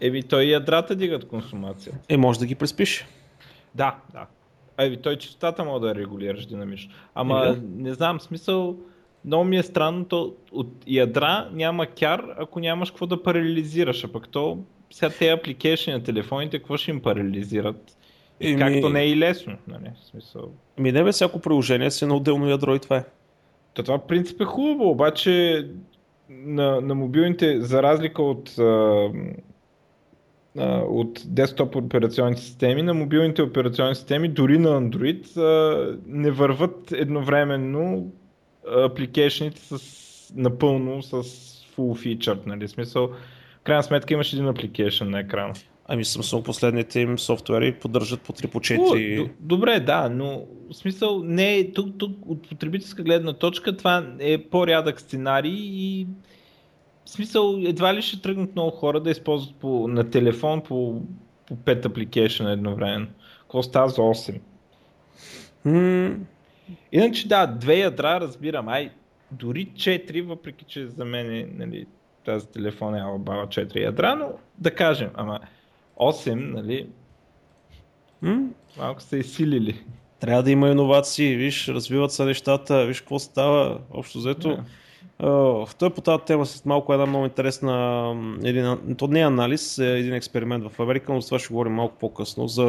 Еби, 0.00 0.22
той 0.22 0.42
ядрата 0.42 0.94
дигат 0.94 1.28
консумация. 1.28 1.92
Е, 2.08 2.16
може 2.16 2.38
да 2.38 2.46
ги 2.46 2.54
преспиш. 2.54 3.06
Да, 3.74 3.96
да. 4.12 4.26
Еби, 4.78 4.96
той 4.96 5.16
частотата 5.16 5.64
може 5.64 5.80
да 5.80 5.94
регулираш 5.94 6.46
динамично. 6.46 6.92
Ама, 7.14 7.46
е, 7.46 7.52
да. 7.52 7.62
не 7.76 7.94
знам, 7.94 8.20
смисъл, 8.20 8.76
много 9.24 9.44
ми 9.44 9.56
е 9.56 9.62
странно, 9.62 10.04
то 10.04 10.34
от 10.52 10.68
ядра 10.86 11.48
няма 11.52 11.86
кяр, 11.86 12.24
ако 12.38 12.60
нямаш 12.60 12.90
какво 12.90 13.06
да 13.06 13.22
парализираш, 13.22 14.04
а 14.04 14.08
пък 14.08 14.28
то 14.28 14.58
сега 14.90 15.10
тези 15.10 15.30
апликейшни 15.30 15.92
на 15.92 16.02
телефоните, 16.02 16.58
какво 16.58 16.76
ще 16.76 16.90
им 16.90 17.02
парализират? 17.02 17.96
И 18.40 18.54
ми... 18.54 18.58
Както 18.58 18.88
не 18.88 19.02
е 19.02 19.08
и 19.08 19.16
лесно. 19.16 19.56
Нали? 19.68 19.90
В 20.02 20.06
смисъл... 20.06 20.50
Ми 20.78 20.92
не 20.92 21.04
бе, 21.04 21.12
всяко 21.12 21.40
приложение 21.40 21.90
си 21.90 22.04
е 22.04 22.08
на 22.08 22.16
отделно 22.16 22.48
ядро 22.48 22.74
и 22.74 22.78
това 22.78 22.96
е. 22.96 23.04
То 23.74 23.82
това 23.82 23.98
в 23.98 24.06
принцип 24.06 24.40
е 24.40 24.44
хубаво, 24.44 24.90
обаче 24.90 25.66
на, 26.28 26.80
на 26.80 26.94
мобилните, 26.94 27.60
за 27.60 27.82
разлика 27.82 28.22
от, 28.22 28.58
а, 28.58 29.10
а, 30.58 30.78
от 30.78 31.22
десктоп 31.26 31.76
операционните 31.76 32.42
системи, 32.42 32.82
на 32.82 32.94
мобилните 32.94 33.42
операционни 33.42 33.94
системи, 33.94 34.28
дори 34.28 34.58
на 34.58 34.68
Android, 34.68 35.36
а, 35.36 35.98
не 36.06 36.30
върват 36.30 36.92
едновременно 36.92 38.12
апликейшните 38.70 39.60
с 39.60 40.32
напълно 40.36 41.02
с 41.02 41.12
full 41.76 42.18
feature, 42.18 42.46
нали? 42.46 42.68
Смисъл, 42.68 43.08
в 43.60 43.62
крайна 43.62 43.82
сметка 43.82 44.14
имаш 44.14 44.32
един 44.32 44.48
апликейшн 44.48 45.06
на 45.06 45.20
екрана. 45.20 45.54
Ами 45.92 46.04
Samsung 46.04 46.42
последните 46.42 47.00
им 47.00 47.18
софтуери 47.18 47.72
поддържат 47.72 48.20
по 48.20 48.32
3 48.32 48.46
по 48.46 48.60
4. 48.60 49.24
О, 49.24 49.28
добре, 49.40 49.80
да, 49.80 50.08
но 50.08 50.44
в 50.70 50.74
смисъл 50.74 51.22
не 51.24 51.56
е, 51.56 51.72
тук, 51.72 51.98
тук 51.98 52.16
от 52.26 52.48
потребителска 52.48 53.02
гледна 53.02 53.32
точка 53.32 53.76
това 53.76 54.06
е 54.18 54.38
по-рядък 54.38 55.00
сценарий 55.00 55.58
и 55.58 56.06
в 57.04 57.10
смисъл 57.10 57.56
едва 57.64 57.94
ли 57.94 58.02
ще 58.02 58.22
тръгнат 58.22 58.54
много 58.54 58.70
хора 58.70 59.00
да 59.00 59.10
използват 59.10 59.56
по, 59.56 59.88
на 59.88 60.10
телефон 60.10 60.60
по, 60.60 61.02
по 61.46 61.56
5 61.56 61.86
апликейшна 61.86 62.52
едновременно. 62.52 63.06
Какво 63.40 63.62
става 63.62 63.88
за 63.88 64.02
8? 64.02 64.40
Mm, 65.66 66.16
Иначе 66.92 67.28
да, 67.28 67.46
две 67.46 67.78
ядра 67.78 68.20
разбирам. 68.20 68.68
Ай, 68.68 68.90
дори 69.32 69.66
4, 69.66 70.22
въпреки 70.22 70.64
че 70.64 70.86
за 70.86 71.04
мен 71.04 71.34
е, 71.34 71.48
нали, 71.54 71.86
тази 72.24 72.48
телефон 72.48 72.94
е 72.94 73.00
Alabama 73.00 73.46
4 73.46 73.76
ядра, 73.76 74.16
но 74.16 74.32
да 74.58 74.74
кажем, 74.74 75.10
ама 75.14 75.40
8, 75.96 76.34
нали, 76.34 76.86
м? 78.22 78.42
малко 78.78 79.02
са 79.02 79.16
изсилили. 79.16 79.84
Трябва 80.20 80.42
да 80.42 80.50
има 80.50 80.68
иновации, 80.68 81.36
виж, 81.36 81.68
развиват 81.68 82.12
се 82.12 82.24
нещата, 82.24 82.86
виж 82.86 83.00
какво 83.00 83.18
става, 83.18 83.78
общо 83.90 84.18
взето. 84.18 84.48
Yeah. 84.48 84.60
Uh, 85.20 85.78
той 85.78 85.90
по 85.90 86.00
тази 86.00 86.24
тема 86.26 86.46
с 86.46 86.64
малко 86.64 86.92
една 86.92 87.06
много 87.06 87.24
интересна, 87.24 88.14
един, 88.44 88.76
то 88.98 89.06
не 89.06 89.20
е 89.20 89.24
анализ, 89.24 89.78
е 89.78 89.98
един 89.98 90.14
експеримент 90.14 90.64
в 90.72 90.80
Америка, 90.80 91.12
но 91.12 91.20
за 91.20 91.28
това 91.28 91.38
ще 91.38 91.48
говорим 91.48 91.72
малко 91.72 91.98
по-късно, 91.98 92.48
за, 92.48 92.64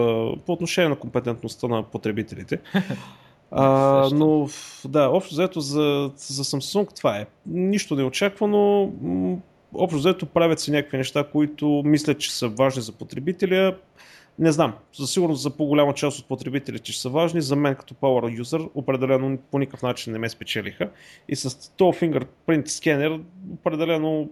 по 0.45 0.53
отношение 0.53 0.89
на 0.89 0.95
компетентността 0.95 1.67
на 1.67 1.83
потребителите. 1.83 2.59
А, 3.51 4.09
но 4.13 4.49
да, 4.85 5.09
общо 5.09 5.33
взето 5.33 5.59
за, 5.59 6.11
за 6.15 6.43
Samsung 6.43 6.95
това 6.95 7.17
е. 7.17 7.25
Нищо 7.45 7.95
не 7.95 8.03
очаквано. 8.03 8.91
Общо 9.73 9.97
взето 9.97 10.25
правят 10.25 10.59
се 10.59 10.71
някакви 10.71 10.97
неща, 10.97 11.23
които 11.31 11.81
мислят, 11.85 12.19
че 12.19 12.33
са 12.33 12.47
важни 12.47 12.81
за 12.81 12.91
потребителя. 12.91 13.75
Не 14.39 14.51
знам, 14.51 14.73
за 14.95 15.07
сигурност 15.07 15.41
за 15.41 15.49
по-голяма 15.49 15.93
част 15.93 16.19
от 16.19 16.27
потребителите 16.27 16.91
ще 16.91 17.01
са 17.01 17.09
важни. 17.09 17.41
За 17.41 17.55
мен 17.55 17.75
като 17.75 17.93
Power 17.93 18.41
User 18.41 18.69
определено 18.75 19.37
по 19.51 19.59
никакъв 19.59 19.81
начин 19.81 20.13
не 20.13 20.19
ме 20.19 20.29
спечелиха. 20.29 20.89
И 21.27 21.35
с 21.35 21.71
този 21.71 21.99
fingerprint 21.99 22.67
скенер 22.67 23.19
определено 23.53 24.29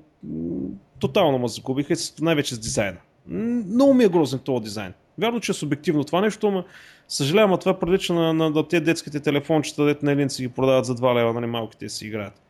тотално 0.99 1.39
ме 1.39 1.47
загубиха, 1.47 1.93
най-вече 2.21 2.55
с 2.55 2.59
дизайна. 2.59 2.97
Много 3.27 3.93
ми 3.93 4.03
е 4.03 4.09
грозен 4.09 4.39
този 4.39 4.63
дизайн. 4.63 4.93
Вярно, 5.19 5.39
че 5.39 5.51
е 5.51 5.55
субективно 5.55 6.03
това 6.03 6.21
нещо, 6.21 6.51
но 6.51 6.63
съжалявам, 7.07 7.53
а 7.53 7.57
това 7.57 7.79
прилича 7.79 8.13
на, 8.13 8.33
на, 8.33 8.49
на 8.49 8.67
тези 8.67 8.83
детските 8.83 9.19
телефончета, 9.19 9.85
дете 9.85 10.05
на 10.05 10.11
един 10.11 10.29
си 10.29 10.41
ги 10.41 10.47
продават 10.47 10.85
за 10.85 10.95
2 10.95 11.15
лева, 11.15 11.33
нали 11.33 11.45
малките 11.45 11.89
си 11.89 12.07
играят. 12.07 12.41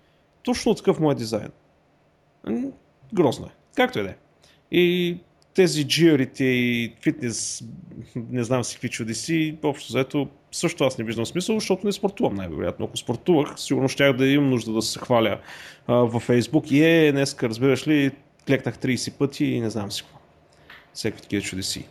Точно 0.44 0.76
такъв 0.76 1.00
му 1.00 1.12
е 1.12 1.16
дизайн. 1.16 1.52
Грозно 3.14 3.46
е. 3.46 3.50
Както 3.76 4.00
и 4.00 4.04
да 4.04 4.10
е. 4.10 4.16
И 4.72 5.18
тези 5.54 5.88
джиарите 5.88 6.44
и 6.44 6.94
фитнес, 7.02 7.64
не 8.16 8.44
знам 8.44 8.64
си 8.64 8.76
какви 8.76 8.90
чудеси, 8.90 9.58
общо 9.64 9.92
заето 9.92 10.28
също 10.52 10.84
аз 10.84 10.98
не 10.98 11.04
виждам 11.04 11.26
смисъл, 11.26 11.56
защото 11.56 11.86
не 11.86 11.92
спортувам 11.92 12.36
най-вероятно. 12.36 12.86
Ако 12.86 12.98
спортувах, 12.98 13.54
сигурно 13.60 13.90
щях 13.90 14.14
да 14.14 14.28
имам 14.28 14.50
нужда 14.50 14.74
да 14.74 14.82
се 14.82 15.00
хваля 15.00 15.40
а, 15.88 15.94
във 15.94 16.24
Фейсбук 16.24 16.72
и 16.72 16.84
е, 16.84 17.12
днеска, 17.12 17.50
разбираш 17.50 17.88
ли, 17.88 18.12
клекнах 18.48 18.78
30 18.78 19.14
пъти 19.14 19.46
и 19.46 19.62
не 19.62 19.70
знам 19.70 19.92
си 19.92 20.02
какво. 20.02 20.18
Всеки 20.94 21.22
такива 21.22 21.42
чудеси. 21.42 21.86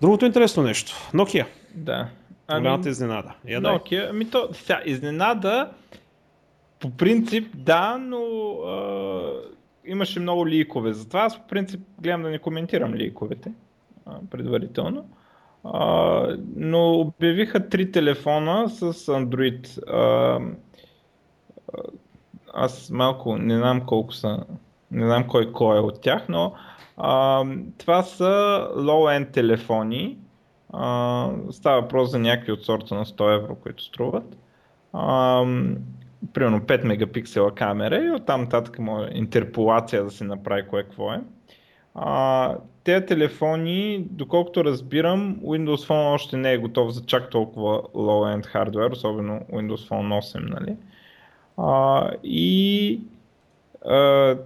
Другото 0.00 0.26
интересно 0.26 0.62
нещо. 0.62 0.92
Nokia. 1.14 1.46
Да. 1.74 2.08
Ами, 2.48 2.60
Голямата 2.60 2.88
изненада. 2.88 3.34
Я 3.48 3.60
Nokia, 3.60 4.10
ами 4.10 4.30
то, 4.30 4.48
сега, 4.52 4.82
изненада, 4.84 5.70
по 6.80 6.90
принцип, 6.90 7.48
да, 7.54 7.98
но 7.98 8.18
а, 8.66 9.22
имаше 9.84 10.20
много 10.20 10.46
ликове. 10.46 10.92
Затова 10.92 11.20
аз 11.20 11.38
по 11.38 11.48
принцип 11.48 11.80
гледам 12.00 12.22
да 12.22 12.30
не 12.30 12.38
коментирам 12.38 12.94
ликовете 12.94 13.52
а, 14.06 14.12
предварително. 14.30 15.04
А, 15.64 16.36
но 16.56 17.00
обявиха 17.00 17.68
три 17.68 17.92
телефона 17.92 18.68
с 18.68 18.92
Android. 18.92 19.82
А, 19.88 20.40
аз 22.54 22.90
малко 22.90 23.36
не 23.36 23.58
знам 23.58 23.86
колко 23.86 24.14
са, 24.14 24.44
не 24.90 25.06
знам 25.06 25.28
кой 25.28 25.52
кой 25.52 25.76
е 25.76 25.80
от 25.80 26.00
тях, 26.00 26.28
но 26.28 26.54
а, 26.98 27.44
това 27.78 28.02
са 28.02 28.24
low-end 28.76 29.32
телефони. 29.32 30.18
А, 30.72 31.30
става 31.50 31.80
въпрос 31.80 32.10
за 32.10 32.18
някакви 32.18 32.52
от 32.52 32.64
сорта 32.64 32.94
на 32.94 33.04
100 33.04 33.34
евро, 33.36 33.54
които 33.54 33.82
струват. 33.82 34.36
А, 34.92 35.42
примерно 36.32 36.60
5 36.60 36.84
мегапиксела 36.84 37.54
камера 37.54 38.04
и 38.04 38.10
оттам 38.10 38.40
нататък 38.40 38.78
може 38.78 39.10
интерполация 39.12 40.04
да 40.04 40.10
се 40.10 40.24
направи 40.24 40.68
кое 40.68 40.82
какво 40.82 41.12
е. 41.12 41.20
А, 41.94 42.56
тези 42.84 43.06
телефони, 43.06 44.06
доколкото 44.10 44.64
разбирам, 44.64 45.36
Windows 45.36 45.88
Phone 45.88 46.14
още 46.14 46.36
не 46.36 46.52
е 46.52 46.58
готов 46.58 46.90
за 46.90 47.06
чак 47.06 47.30
толкова 47.30 47.82
low-end 47.82 48.46
хардвер, 48.46 48.90
особено 48.90 49.40
Windows 49.52 49.88
Phone 49.88 50.38
8, 50.38 50.50
нали? 50.50 50.76
А, 51.56 52.10
и 52.24 53.00
а, 53.86 54.36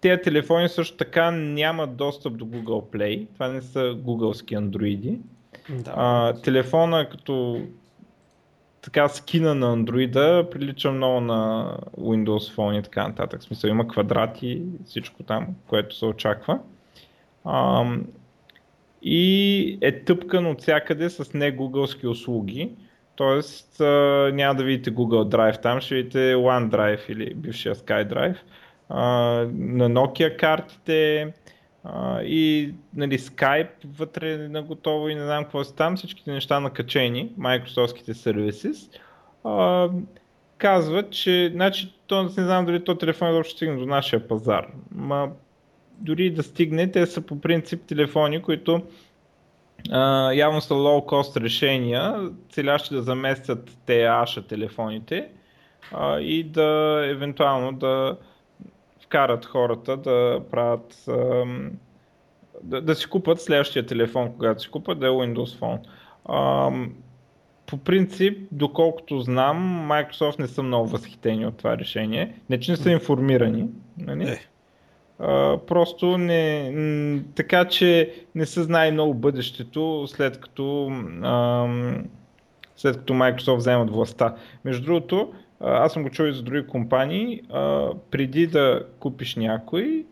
тези 0.00 0.22
телефони 0.22 0.68
също 0.68 0.96
така 0.96 1.30
нямат 1.30 1.96
достъп 1.96 2.36
до 2.36 2.44
Google 2.44 2.96
Play. 2.96 3.26
Това 3.34 3.48
не 3.48 3.62
са 3.62 3.96
гугълски 3.98 4.54
андроиди. 4.54 5.18
Да. 5.68 5.92
А, 5.96 6.32
телефона 6.32 7.08
като 7.10 7.62
така 8.82 9.08
скина 9.08 9.54
на 9.54 9.72
андроида 9.72 10.48
прилича 10.50 10.92
много 10.92 11.20
на 11.20 11.72
Windows 11.98 12.56
Phone 12.56 12.78
и 12.78 12.82
така 12.82 13.08
нататък. 13.08 13.40
В 13.40 13.44
смисъл 13.44 13.68
има 13.68 13.88
квадрати, 13.88 14.62
всичко 14.84 15.22
там, 15.22 15.46
което 15.66 15.96
се 15.96 16.06
очаква. 16.06 16.58
А, 17.44 17.84
и 19.02 19.78
е 19.80 20.04
тъпкан 20.04 20.46
от 20.46 20.60
всякъде 20.60 21.10
с 21.10 21.34
не 21.34 21.50
гугълски 21.50 22.06
услуги. 22.06 22.70
Тоест 23.16 23.80
няма 24.32 24.54
да 24.54 24.64
видите 24.64 24.94
Google 24.94 25.36
Drive 25.36 25.62
там, 25.62 25.80
ще 25.80 25.94
видите 25.94 26.34
OneDrive 26.34 27.10
или 27.10 27.34
бившия 27.34 27.74
SkyDrive. 27.74 28.36
А, 28.90 29.04
на 29.52 29.90
Nokia 29.90 30.36
картите, 30.36 31.32
и 32.22 32.74
нали, 32.94 33.18
Skype 33.18 33.84
вътре 33.84 34.48
на 34.48 34.62
готово 34.62 35.08
и 35.08 35.14
не 35.14 35.24
знам 35.24 35.44
какво 35.44 35.64
са 35.64 35.74
там, 35.74 35.96
всичките 35.96 36.32
неща 36.32 36.60
накачени, 36.60 37.32
Microsoftските 37.38 38.12
сервиси, 38.12 38.70
казват, 40.58 41.10
че 41.10 41.50
значи, 41.52 41.94
то, 42.06 42.22
не 42.22 42.28
знам 42.28 42.66
дали 42.66 42.84
то 42.84 42.94
телефон 42.94 43.36
е 43.36 43.44
ще 43.44 43.56
стигне 43.56 43.76
до 43.76 43.86
нашия 43.86 44.28
пазар. 44.28 44.66
Ма, 44.94 45.30
дори 45.98 46.30
да 46.30 46.42
стигне, 46.42 46.90
те 46.90 47.06
са 47.06 47.20
по 47.20 47.40
принцип 47.40 47.82
телефони, 47.86 48.42
които 48.42 48.82
uh, 49.88 50.34
явно 50.34 50.60
са 50.60 50.74
low-cost 50.74 51.40
решения, 51.40 52.30
целящи 52.50 52.94
да 52.94 53.02
заместят 53.02 53.78
те 53.86 54.04
аша 54.04 54.46
телефоните 54.46 55.28
uh, 55.92 56.18
и 56.18 56.44
да 56.44 57.00
евентуално 57.06 57.72
да 57.72 58.16
карат 59.10 59.44
хората 59.44 59.96
да 59.96 60.40
правят 60.50 61.04
да, 62.62 62.80
да 62.80 62.94
си 62.94 63.06
купат 63.06 63.40
следващия 63.40 63.86
телефон, 63.86 64.32
когато 64.32 64.62
си 64.62 64.70
купат, 64.70 65.00
да 65.00 65.06
е 65.06 65.10
Windows 65.10 65.58
Phone. 65.58 66.90
по 67.66 67.78
принцип, 67.78 68.38
доколкото 68.52 69.20
знам, 69.20 69.88
Microsoft 69.90 70.38
не 70.38 70.46
са 70.46 70.62
много 70.62 70.88
възхитени 70.88 71.46
от 71.46 71.56
това 71.56 71.78
решение. 71.78 72.34
Не, 72.50 72.60
че 72.60 72.70
не 72.70 72.76
са 72.76 72.90
информирани. 72.90 73.68
Нали? 73.98 74.28
Е. 74.28 74.38
просто 75.66 76.18
не. 76.18 77.22
така 77.34 77.64
че 77.64 78.14
не 78.34 78.46
се 78.46 78.62
знае 78.62 78.90
много 78.90 79.14
бъдещето, 79.14 80.04
след 80.08 80.40
като, 80.40 80.90
след 82.76 82.96
като 82.96 83.12
Microsoft 83.12 83.56
вземат 83.56 83.90
властта. 83.90 84.34
Между 84.64 84.84
другото, 84.84 85.32
аз 85.60 85.92
съм 85.92 86.02
го 86.02 86.10
чул 86.10 86.24
и 86.24 86.32
за 86.32 86.42
други 86.42 86.66
компании, 86.66 87.40
а, 87.50 87.90
преди 88.10 88.46
да 88.46 88.86
купиш 89.00 89.36
някой, 89.36 90.06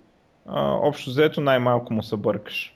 а, 0.47 0.73
общо 0.73 1.11
взето 1.11 1.41
най-малко 1.41 1.93
му 1.93 2.03
се 2.03 2.17
бъркаш. 2.17 2.75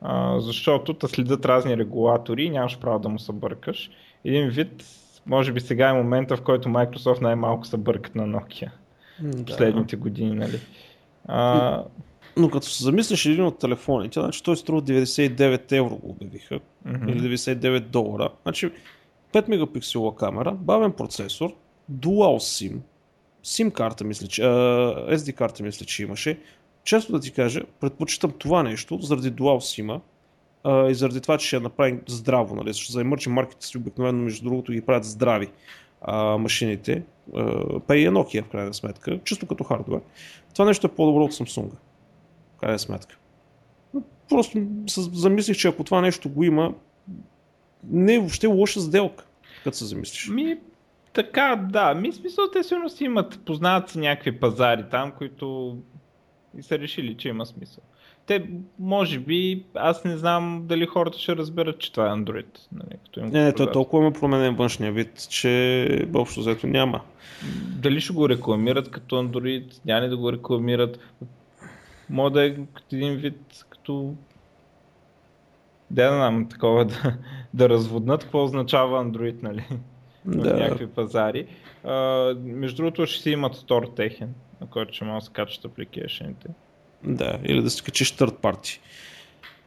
А, 0.00 0.40
защото 0.40 0.94
те 0.94 1.08
следят 1.08 1.44
разни 1.44 1.76
регулатори 1.76 2.44
и 2.44 2.50
нямаш 2.50 2.78
право 2.78 2.98
да 2.98 3.08
му 3.08 3.18
се 3.18 3.32
бъркаш. 3.32 3.90
Един 4.24 4.48
вид, 4.48 4.84
може 5.26 5.52
би 5.52 5.60
сега 5.60 5.88
е 5.88 5.92
момента, 5.92 6.36
в 6.36 6.42
който 6.42 6.68
Microsoft 6.68 7.20
най-малко 7.20 7.66
се 7.66 7.76
бъркат 7.76 8.14
на 8.14 8.26
Nokia. 8.26 8.70
Да. 9.22 9.44
Последните 9.44 9.96
години, 9.96 10.30
нали? 10.30 10.60
А... 11.28 11.82
Но, 12.36 12.50
като 12.50 12.66
се 12.66 12.84
замислиш 12.84 13.26
един 13.26 13.44
от 13.44 13.58
телефоните, 13.58 14.20
значи 14.20 14.42
той 14.42 14.56
струва 14.56 14.82
99 14.82 15.72
евро 15.72 15.96
го 15.96 16.10
обявиха, 16.10 16.60
mm-hmm. 16.86 17.10
или 17.10 17.36
99 17.36 17.80
долара. 17.80 18.28
Значи 18.42 18.70
5 19.32 19.48
мегапиксела 19.48 20.16
камера, 20.16 20.52
бавен 20.52 20.92
процесор, 20.92 21.52
Dual 21.92 22.38
SIM, 22.38 22.78
SIM 23.44 23.72
карта 23.72 24.04
мисля, 24.04 24.26
че, 24.26 24.42
SD 24.42 25.32
карта 25.32 25.62
мисля, 25.62 25.86
че 25.86 26.02
имаше. 26.02 26.38
Често 26.84 27.12
да 27.12 27.20
ти 27.20 27.30
кажа, 27.30 27.60
предпочитам 27.80 28.32
това 28.38 28.62
нещо 28.62 28.98
заради 29.02 29.32
Dual 29.32 29.82
SIM 29.82 30.00
и 30.90 30.94
заради 30.94 31.20
това, 31.20 31.38
че 31.38 31.46
ще 31.46 31.56
я 31.56 31.62
направим 31.62 32.00
здраво, 32.08 32.54
нали? 32.54 32.72
защото 32.72 32.92
за 32.92 33.04
emerging 33.04 33.28
маркетите 33.28 33.66
си 33.66 33.78
обикновено 33.78 34.22
между 34.22 34.44
другото 34.44 34.72
ги 34.72 34.80
правят 34.80 35.04
здрави 35.04 35.48
uh, 36.08 36.36
машините, 36.36 37.02
па 37.86 37.96
и 37.96 38.04
е 38.04 38.10
Nokia 38.10 38.44
в 38.44 38.48
крайна 38.48 38.74
сметка, 38.74 39.20
чисто 39.24 39.46
като 39.46 39.64
хардвер. 39.64 40.00
Това 40.54 40.64
нещо 40.64 40.86
е 40.86 40.94
по-добро 40.94 41.24
от 41.24 41.32
Samsung, 41.32 41.70
в 42.56 42.60
крайна 42.60 42.78
сметка. 42.78 43.18
Просто 44.28 44.58
замислих, 45.12 45.56
че 45.56 45.68
ако 45.68 45.84
това 45.84 46.00
нещо 46.00 46.28
го 46.28 46.44
има, 46.44 46.74
не 47.84 48.14
е 48.14 48.18
въобще 48.18 48.46
лоша 48.46 48.80
сделка, 48.80 49.26
като 49.64 49.76
се 49.76 49.84
замислиш. 49.84 50.28
Ми, 50.28 50.58
така, 51.12 51.66
да. 51.70 51.94
Ми 51.94 52.12
смисъл, 52.12 52.44
те 52.52 52.62
сигурно 52.62 52.88
си 52.88 53.04
имат, 53.04 53.40
познават 53.44 53.88
се 53.88 53.98
някакви 53.98 54.40
пазари 54.40 54.84
там, 54.90 55.12
които 55.12 55.76
и 56.58 56.62
са 56.62 56.78
решили, 56.78 57.16
че 57.16 57.28
има 57.28 57.46
смисъл. 57.46 57.84
Те, 58.26 58.50
може 58.78 59.18
би, 59.18 59.64
аз 59.74 60.04
не 60.04 60.16
знам 60.16 60.62
дали 60.64 60.86
хората 60.86 61.18
ще 61.18 61.36
разберат, 61.36 61.78
че 61.78 61.92
това 61.92 62.06
е 62.06 62.10
Android. 62.10 62.58
Нали, 62.72 62.98
като 63.04 63.20
им 63.20 63.26
не, 63.26 63.44
не, 63.44 63.52
той 63.52 63.72
толкова 63.72 64.02
има 64.02 64.12
променен 64.12 64.56
външния 64.56 64.92
вид, 64.92 65.28
че 65.30 66.06
общо 66.14 66.40
взето 66.40 66.66
няма. 66.66 67.00
Дали 67.76 68.00
ще 68.00 68.12
го 68.12 68.28
рекламират 68.28 68.90
като 68.90 69.16
Android, 69.16 69.80
няма 69.84 70.00
ли 70.00 70.08
да 70.08 70.16
го 70.16 70.32
рекламират. 70.32 70.98
Може 72.10 72.32
да 72.32 72.46
е 72.46 72.56
един 72.92 73.16
вид 73.16 73.64
като 73.68 74.14
да, 75.90 76.08
знам, 76.08 76.48
такова 76.48 76.84
да, 76.84 77.16
да 77.54 77.68
разводнат 77.68 78.22
какво 78.22 78.44
означава 78.44 79.04
Android, 79.04 79.42
нали? 79.42 79.64
Да. 80.24 80.54
някакви 80.54 80.86
пазари. 80.86 81.46
А, 81.84 81.94
между 82.42 82.76
другото 82.76 83.06
ще 83.06 83.22
си 83.22 83.30
имат 83.30 83.54
стор 83.54 83.92
техен, 83.96 84.34
на 84.60 84.66
който 84.66 84.94
ще 84.94 85.04
могат 85.04 85.20
да 85.20 85.24
се 85.24 85.32
качат 85.32 85.64
апликейшените. 85.64 86.48
Да, 87.04 87.38
или 87.44 87.62
да 87.62 87.70
се 87.70 87.82
качиш 87.82 88.14
third 88.16 88.32
party. 88.32 88.78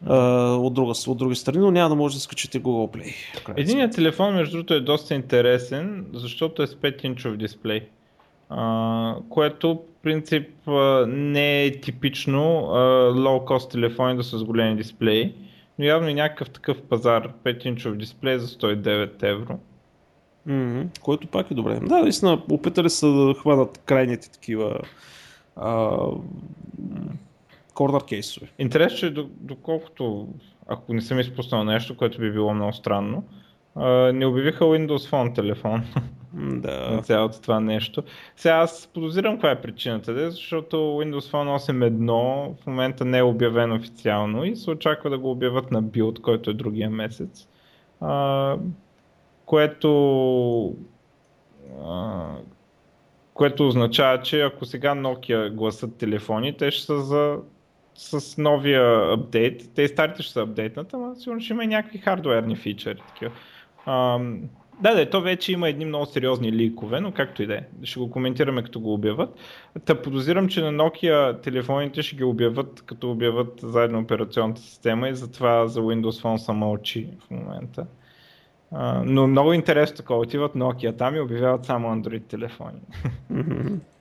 Uh, 0.06 0.56
от, 0.56 0.74
друга, 0.74 0.94
от 1.08 1.18
други 1.18 1.36
страни, 1.36 1.60
но 1.60 1.72
няма 1.72 1.90
да 1.90 1.96
може 1.96 2.16
да 2.16 2.22
скачите 2.22 2.62
Google 2.62 2.98
Play. 2.98 3.14
Единият 3.58 3.96
телефон, 3.96 4.36
между 4.36 4.58
другото, 4.58 4.74
е 4.74 4.80
доста 4.80 5.14
интересен, 5.16 6.06
защото 6.14 6.64
е 6.64 6.68
с 6.68 6.76
5-инчов 6.76 7.38
дисплей. 7.38 7.88
Uh, 8.52 9.28
което, 9.30 9.84
принцип, 10.02 10.50
uh, 10.66 11.06
не 11.06 11.64
е 11.64 11.72
типично 11.72 12.40
low-cost 13.16 13.72
телефони 13.72 14.16
да 14.16 14.24
са 14.24 14.38
с 14.38 14.44
големи 14.44 14.76
дисплеи, 14.76 15.34
но 15.80 15.86
явно 15.86 16.10
и 16.10 16.14
някакъв 16.14 16.50
такъв 16.50 16.82
пазар, 16.82 17.30
5-инчов 17.44 17.96
дисплей 17.96 18.38
за 18.38 18.48
109 18.48 19.24
евро. 19.24 19.60
Mm-hmm. 20.48 21.00
Което 21.00 21.28
пак 21.28 21.52
е 21.52 21.54
добре. 21.54 21.80
Да, 21.80 22.02
наистина, 22.02 22.42
опитали 22.52 22.90
са 22.90 23.08
да 23.08 23.34
хванат 23.34 23.82
крайните 23.86 24.32
такива 24.32 24.80
корнер 27.74 28.02
кейсове. 28.08 28.48
Интересно, 28.60 28.98
че 28.98 29.26
доколкото, 29.30 30.28
ако 30.68 30.94
не 30.94 31.02
съм 31.02 31.20
изпуснал 31.20 31.64
нещо, 31.64 31.98
което 31.98 32.20
би 32.20 32.32
било 32.32 32.54
много 32.54 32.74
странно, 32.74 33.24
не 34.14 34.26
обявиха 34.26 34.66
Windows 34.66 35.12
Phone 35.12 35.36
телефон. 35.36 35.84
да. 36.34 36.92
на 36.92 37.02
цялото 37.02 37.42
това 37.42 37.60
нещо. 37.60 38.04
Сега 38.36 38.56
аз 38.56 38.90
подозирам 38.94 39.34
каква 39.34 39.52
е 39.52 39.62
причината, 39.62 40.32
защото 40.32 40.76
Windows 40.76 41.32
Phone 41.32 41.72
8.1 41.72 42.64
в 42.64 42.68
момента 42.68 43.06
не 43.06 43.18
е 43.18 43.24
обявен 43.24 43.72
официално 43.72 44.46
и 44.46 44.56
се 44.56 44.72
очаква 44.72 45.10
да 45.10 45.18
го 45.18 45.32
обявят 45.32 45.72
на 45.72 45.82
билд, 45.82 46.22
който 46.22 46.50
е 46.50 46.54
другия 46.54 46.90
месец. 46.90 47.48
А, 48.02 48.58
което 49.46 50.76
а, 51.86 52.36
което 53.34 53.68
означава, 53.68 54.22
че 54.22 54.42
ако 54.42 54.66
сега 54.66 54.96
Nokia 54.96 55.54
гласат 55.54 55.98
телефони, 55.98 56.58
те 56.58 56.72
ще 56.72 56.86
са 56.86 57.00
за 57.00 57.38
с 57.96 58.38
новия 58.38 59.14
апдейт. 59.14 59.70
Те 59.76 59.82
и 59.82 59.88
старите 59.88 60.24
ще 60.24 60.34
са 60.34 60.42
апдейтнат, 60.42 60.94
ама 60.94 61.16
сигурно 61.16 61.42
ще 61.42 61.54
има 61.54 61.64
и 61.64 61.68
някакви 61.68 61.98
хардуерни 61.98 62.56
фичери. 62.56 63.02
Такива. 63.08 63.32
Да, 64.82 64.96
да, 64.96 65.10
то 65.10 65.22
вече 65.22 65.52
има 65.52 65.70
едни 65.70 65.86
много 65.86 66.06
сериозни 66.06 66.52
ликове, 66.52 67.00
но 67.00 67.12
както 67.12 67.44
и 67.44 67.46
да 67.46 67.56
е. 67.56 67.62
Ще 67.84 68.00
го 68.00 68.12
коментираме 68.12 68.64
като 68.64 68.80
го 68.80 68.94
обяват. 68.94 69.40
Та 69.86 70.02
подозирам, 70.02 70.48
че 70.48 70.62
на 70.62 70.72
Nokia 70.72 71.42
телефоните 71.42 72.02
ще 72.02 72.16
ги 72.16 72.24
обяват, 72.24 72.84
като 72.86 73.12
обяват 73.12 73.60
заедно 73.62 74.00
операционната 74.00 74.62
система 74.62 75.10
и 75.10 75.16
затова 75.16 75.68
за 75.68 75.82
Windows 75.82 76.24
Phone 76.24 76.38
са 76.38 76.54
мълчи 76.54 77.08
в 77.20 77.32
момента. 77.32 77.86
Но 79.06 79.28
много 79.28 79.54
интересно 79.54 79.98
такова. 79.98 80.20
Отиват 80.20 80.54
Nokia 80.54 80.98
там 80.98 81.16
и 81.16 81.20
обявяват 81.20 81.66
само 81.66 81.88
Android 81.88 82.28
телефони. 82.28 82.80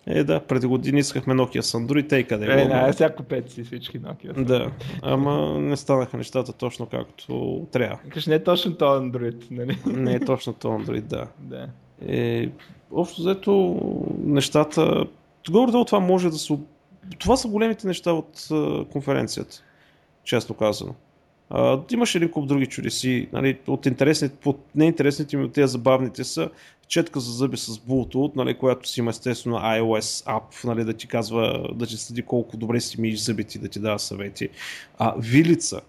Е, 0.06 0.24
да, 0.24 0.40
преди 0.40 0.66
години 0.66 1.00
искахме 1.00 1.34
Nokia 1.34 1.60
с 1.60 1.72
Android, 1.72 2.08
тъй 2.08 2.24
къде 2.24 2.46
е. 2.46 2.88
Е, 2.88 2.92
сега 2.92 3.14
купете 3.14 3.52
си 3.52 3.64
всички 3.64 4.00
Nokia. 4.00 4.44
Да, 4.44 4.70
ама 5.02 5.58
не 5.58 5.76
станаха 5.76 6.16
нещата 6.16 6.52
точно 6.52 6.86
както 6.86 7.66
трябва. 7.72 7.98
Каш 8.08 8.26
не 8.26 8.34
е 8.34 8.44
точно 8.44 8.74
то 8.74 8.84
Android, 8.84 9.44
нали? 9.50 9.78
Не 9.86 10.14
е 10.14 10.20
точно 10.20 10.52
то 10.52 10.68
Android, 10.68 11.00
да. 11.00 11.26
да. 11.38 11.68
Е, 12.06 12.48
общо 12.92 13.20
взето 13.20 13.80
нещата, 14.24 15.04
горе 15.50 15.84
това 15.86 16.00
може 16.00 16.30
да 16.30 16.38
се... 16.38 16.58
Това 17.18 17.36
са 17.36 17.48
големите 17.48 17.86
неща 17.86 18.12
от 18.12 18.48
конференцията, 18.92 19.56
често 20.24 20.54
казано. 20.54 20.94
Имаше 21.90 22.18
един 22.18 22.30
куп 22.30 22.46
други 22.46 22.66
чудеси. 22.66 23.28
Нали, 23.32 23.58
от 23.66 23.86
интересните, 23.86 24.48
от 24.48 24.60
неинтересните 24.74 25.36
ми 25.36 25.44
от 25.44 25.52
тези 25.52 25.72
забавните 25.72 26.24
са 26.24 26.50
четка 26.88 27.20
за 27.20 27.32
зъби 27.32 27.56
с 27.56 27.66
Bluetooth, 27.66 28.36
нали, 28.36 28.54
която 28.54 28.88
си 28.88 29.00
има 29.00 29.10
естествено 29.10 29.56
iOS 29.56 30.26
app, 30.26 30.64
нали, 30.64 30.84
да 30.84 30.92
ти 30.92 31.06
казва, 31.06 31.68
да 31.74 31.86
ти 31.86 31.96
следи 31.96 32.22
колко 32.22 32.56
добре 32.56 32.80
си 32.80 33.00
миеш 33.00 33.18
зъбите 33.18 33.58
да 33.58 33.68
ти 33.68 33.80
дава 33.80 33.98
съвети. 33.98 34.48
А 34.98 35.14
вилица, 35.18 35.80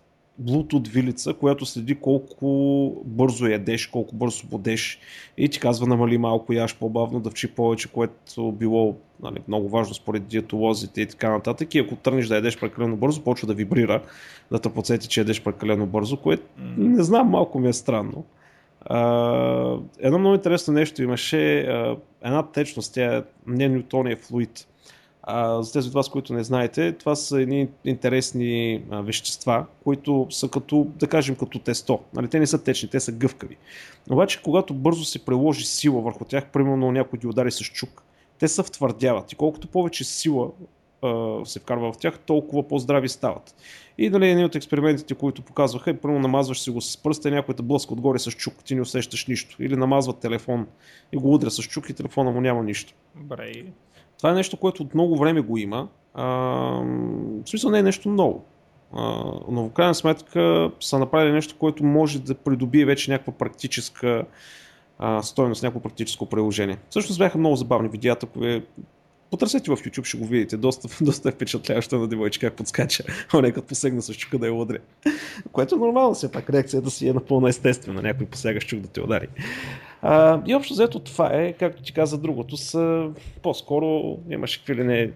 Bluetooth 0.41 0.87
вилица, 0.87 1.33
която 1.33 1.65
следи 1.65 1.95
колко 1.95 3.01
бързо 3.05 3.45
ядеш, 3.45 3.87
колко 3.87 4.15
бързо 4.15 4.47
бодеш 4.47 4.99
и 5.37 5.49
ти 5.49 5.59
казва 5.59 5.87
намали 5.87 6.17
малко 6.17 6.53
яш 6.53 6.75
по-бавно, 6.75 7.19
да 7.19 7.29
вчи 7.29 7.47
повече, 7.47 7.91
което 7.91 8.51
било 8.51 8.95
нали, 9.23 9.39
много 9.47 9.69
важно 9.69 9.93
според 9.93 10.27
диетолозите 10.27 11.01
и 11.01 11.05
така 11.05 11.29
нататък. 11.29 11.75
И 11.75 11.79
ако 11.79 11.95
тръгнеш 11.95 12.27
да 12.27 12.35
ядеш 12.35 12.59
прекалено 12.59 12.95
бързо, 12.95 13.23
почва 13.23 13.47
да 13.47 13.53
вибрира, 13.53 14.01
да 14.51 14.59
те 14.59 14.69
подсети, 14.69 15.07
че 15.07 15.21
ядеш 15.21 15.43
прекалено 15.43 15.85
бързо, 15.85 16.17
което 16.17 16.43
не 16.77 17.03
знам, 17.03 17.29
малко 17.29 17.59
ми 17.59 17.69
е 17.69 17.73
странно. 17.73 18.25
Uh, 18.89 19.81
едно 19.99 20.19
много 20.19 20.35
интересно 20.35 20.73
нещо 20.73 21.03
имаше, 21.03 21.35
uh, 21.35 21.97
една 22.23 22.43
течност, 22.43 22.93
тя 22.93 23.17
е 23.17 23.23
не 23.47 23.69
Ньютония 23.69 24.17
флуид. 24.17 24.67
Uh, 25.27 25.61
за 25.61 25.73
тези 25.73 25.87
от 25.87 25.93
вас, 25.93 26.09
които 26.09 26.33
не 26.33 26.43
знаете, 26.43 26.91
това 26.91 27.15
са 27.15 27.41
едни 27.41 27.69
интересни 27.85 28.83
uh, 28.83 29.01
вещества, 29.01 29.65
които 29.83 30.27
са 30.29 30.49
като, 30.49 30.87
да 30.95 31.07
кажем, 31.07 31.35
като 31.35 31.59
тесто. 31.59 31.99
Нали, 32.13 32.27
те 32.27 32.39
не 32.39 32.47
са 32.47 32.63
течни, 32.63 32.89
те 32.89 32.99
са 32.99 33.11
гъвкави. 33.11 33.57
Обаче, 34.11 34.41
когато 34.43 34.73
бързо 34.73 35.05
се 35.05 35.25
приложи 35.25 35.65
сила 35.65 36.01
върху 36.01 36.25
тях, 36.25 36.49
примерно 36.49 36.91
някой 36.91 37.19
ги 37.19 37.27
удари 37.27 37.51
с 37.51 37.59
чук, 37.59 38.03
те 38.39 38.47
се 38.47 38.63
втвърдяват 38.63 39.31
и 39.31 39.35
колкото 39.35 39.67
повече 39.67 40.03
сила 40.03 40.51
се 41.45 41.59
вкарва 41.59 41.93
в 41.93 41.97
тях, 41.97 42.19
толкова 42.19 42.67
по-здрави 42.67 43.09
стават. 43.09 43.55
И 43.97 44.09
нали, 44.09 44.29
един 44.29 44.45
от 44.45 44.55
експериментите, 44.55 45.15
които 45.15 45.41
показваха, 45.41 45.89
е 45.89 45.97
първо 45.97 46.19
намазваш 46.19 46.61
си 46.61 46.69
го 46.69 46.81
с 46.81 46.97
пръста 46.97 47.29
и 47.29 47.31
някой 47.31 47.55
те 47.55 47.63
блъска 47.63 47.93
отгоре 47.93 48.19
с 48.19 48.31
чук, 48.31 48.53
ти 48.63 48.75
не 48.75 48.81
усещаш 48.81 49.27
нищо. 49.27 49.63
Или 49.63 49.75
намазват 49.75 50.19
телефон 50.19 50.67
и 51.11 51.17
го 51.17 51.33
удря 51.33 51.51
с 51.51 51.63
чук 51.63 51.89
и 51.89 51.93
телефона 51.93 52.31
му 52.31 52.41
няма 52.41 52.63
нищо. 52.63 52.93
Брей. 53.15 53.65
Това 54.23 54.31
е 54.31 54.35
нещо, 54.35 54.57
което 54.57 54.83
от 54.83 54.93
много 54.93 55.17
време 55.17 55.41
го 55.41 55.57
има. 55.57 55.87
А, 56.13 56.25
в 57.43 57.49
смисъл 57.49 57.71
не 57.71 57.79
е 57.79 57.83
нещо 57.83 58.09
ново. 58.09 58.43
А, 58.93 59.23
но 59.49 59.63
в 59.63 59.71
крайна 59.71 59.95
сметка 59.95 60.71
са 60.79 60.99
направили 60.99 61.33
нещо, 61.33 61.55
което 61.59 61.83
може 61.83 62.19
да 62.19 62.35
придобие 62.35 62.85
вече 62.85 63.11
някаква 63.11 63.33
практическа 63.33 64.25
а, 64.99 65.23
стойност, 65.23 65.63
някакво 65.63 65.79
практическо 65.79 66.25
приложение. 66.25 66.77
Всъщност 66.89 67.19
бяха 67.19 67.37
много 67.37 67.55
забавни 67.55 67.89
видеята, 67.89 68.27
Потърсете 69.33 69.71
в 69.71 69.77
YouTube, 69.77 70.05
ще 70.05 70.17
го 70.17 70.25
видите. 70.25 70.57
Доста, 70.57 70.87
доста 71.05 71.29
е 71.29 71.31
впечатляващо 71.31 71.99
на 71.99 72.07
девойче 72.07 72.39
как 72.39 72.53
подскача. 72.53 73.03
Оне 73.33 73.51
като 73.51 73.67
посегна 73.67 74.01
с 74.01 74.13
чука 74.13 74.37
да 74.37 74.47
я 74.47 74.53
удари. 74.53 74.79
Което 75.51 75.75
е 75.75 75.77
нормално, 75.77 76.13
все 76.13 76.31
пак 76.31 76.49
реакцията 76.49 76.89
си 76.89 77.07
е 77.07 77.13
напълно 77.13 77.47
естествена. 77.47 78.01
Някой 78.01 78.25
посяга 78.25 78.61
с 78.61 78.63
чук 78.63 78.79
да 78.79 78.87
те 78.87 79.01
удари. 79.01 79.27
А, 80.01 80.41
и 80.45 80.55
общо 80.55 80.73
взето 80.73 80.99
това 80.99 81.29
е, 81.33 81.53
както 81.53 81.83
ти 81.83 81.93
каза, 81.93 82.17
другото 82.17 82.57
са 82.57 83.09
по-скоро 83.41 84.19
имаше 84.29 84.59
какви 84.59 84.75
ли 84.75 84.83
не 84.83 85.11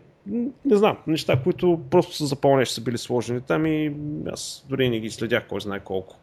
не 0.65 0.75
знам, 0.75 0.97
неща, 1.07 1.39
които 1.43 1.79
просто 1.89 2.15
са 2.15 2.25
запълнеш 2.25 2.69
са 2.69 2.81
били 2.81 2.97
сложени 2.97 3.41
там 3.41 3.65
и 3.65 3.93
аз 4.31 4.65
дори 4.69 4.89
не 4.89 4.99
ги 4.99 5.11
следях 5.11 5.47
кой 5.47 5.61
знае 5.61 5.79
колко. 5.79 6.15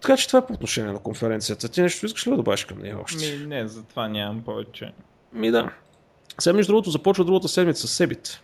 Така 0.00 0.16
че 0.16 0.26
това 0.26 0.38
е 0.38 0.46
по 0.46 0.52
отношение 0.52 0.92
на 0.92 0.98
конференцията. 0.98 1.68
Ти 1.68 1.82
нещо 1.82 2.06
искаш 2.06 2.26
ли 2.26 2.30
да 2.30 2.36
добавиш 2.36 2.64
към 2.64 2.78
нея 2.78 2.98
още? 3.02 3.36
Ми, 3.36 3.46
не, 3.46 3.68
за 3.68 3.82
това 3.82 4.08
нямам 4.08 4.42
повече. 4.42 4.92
Ми 5.32 5.50
да. 5.50 5.70
Сега, 6.38 6.54
между 6.54 6.72
другото, 6.72 6.90
започва 6.90 7.24
другата 7.24 7.48
седмица 7.48 7.88
с 7.88 7.90
Себит. 7.90 8.40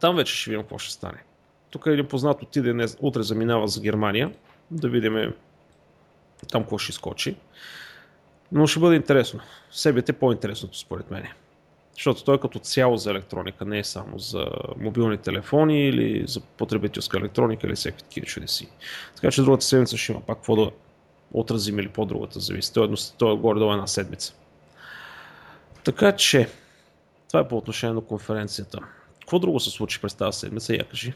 Там 0.00 0.16
вече 0.16 0.36
ще 0.36 0.50
видим 0.50 0.62
какво 0.62 0.78
ще 0.78 0.92
стане. 0.92 1.22
Тук 1.70 1.86
един 1.86 2.08
познат 2.08 2.42
отиде, 2.42 2.86
утре 3.00 3.22
заминава 3.22 3.68
за 3.68 3.80
Германия, 3.80 4.32
да 4.70 4.88
видим 4.88 5.32
там 6.50 6.62
какво 6.62 6.78
ще 6.78 6.92
скочи. 6.92 7.36
Но 8.52 8.66
ще 8.66 8.80
бъде 8.80 8.96
интересно. 8.96 9.40
Себит 9.70 10.08
е 10.08 10.12
по-интересното 10.12 10.78
според 10.78 11.10
мен. 11.10 11.26
Защото 11.94 12.24
той 12.24 12.40
като 12.40 12.58
цяло 12.58 12.96
за 12.96 13.10
електроника, 13.10 13.64
не 13.64 13.78
е 13.78 13.84
само 13.84 14.18
за 14.18 14.46
мобилни 14.76 15.18
телефони 15.18 15.88
или 15.88 16.24
за 16.26 16.40
потребителска 16.40 17.18
електроника 17.18 17.66
или 17.66 17.74
всеки 17.74 18.04
такива 18.04 18.26
чудеси. 18.26 18.68
Така 19.14 19.30
че 19.30 19.42
другата 19.42 19.64
седмица 19.64 19.96
ще 19.96 20.12
има 20.12 20.20
пак 20.20 20.36
какво 20.36 20.56
да 20.56 20.70
отразим 21.32 21.78
или 21.78 21.88
по-другата 21.88 22.40
зависи. 22.40 22.72
Той 22.72 22.86
е, 22.86 22.94
той 23.18 23.34
е 23.34 23.36
горе-долу 23.36 23.72
една 23.72 23.86
седмица. 23.86 24.34
Така 25.84 26.12
че, 26.12 26.48
това 27.32 27.40
е 27.40 27.48
по 27.48 27.56
отношение 27.56 27.94
на 27.94 28.00
конференцията. 28.00 28.78
Какво 29.20 29.38
друго 29.38 29.60
се 29.60 29.70
случи 29.70 30.00
през 30.00 30.14
тази 30.14 30.38
седмица? 30.38 30.74
Я 30.74 30.84
кажи. 30.84 31.12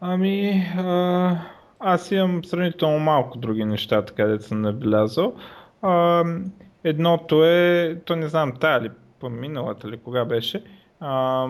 Ами, 0.00 0.66
а, 0.76 1.36
аз 1.78 2.10
имам 2.10 2.44
сравнително 2.44 2.98
малко 2.98 3.38
други 3.38 3.64
неща, 3.64 4.02
така 4.04 4.24
да 4.24 4.40
съм 4.40 4.60
набелязал. 4.60 5.34
А, 5.82 6.24
едното 6.84 7.44
е, 7.44 7.96
то 8.04 8.16
не 8.16 8.28
знам, 8.28 8.52
тая 8.60 8.82
ли, 8.82 8.90
по-миналата 9.20 9.88
ли, 9.88 9.96
кога 9.96 10.24
беше, 10.24 10.64
а, 11.00 11.46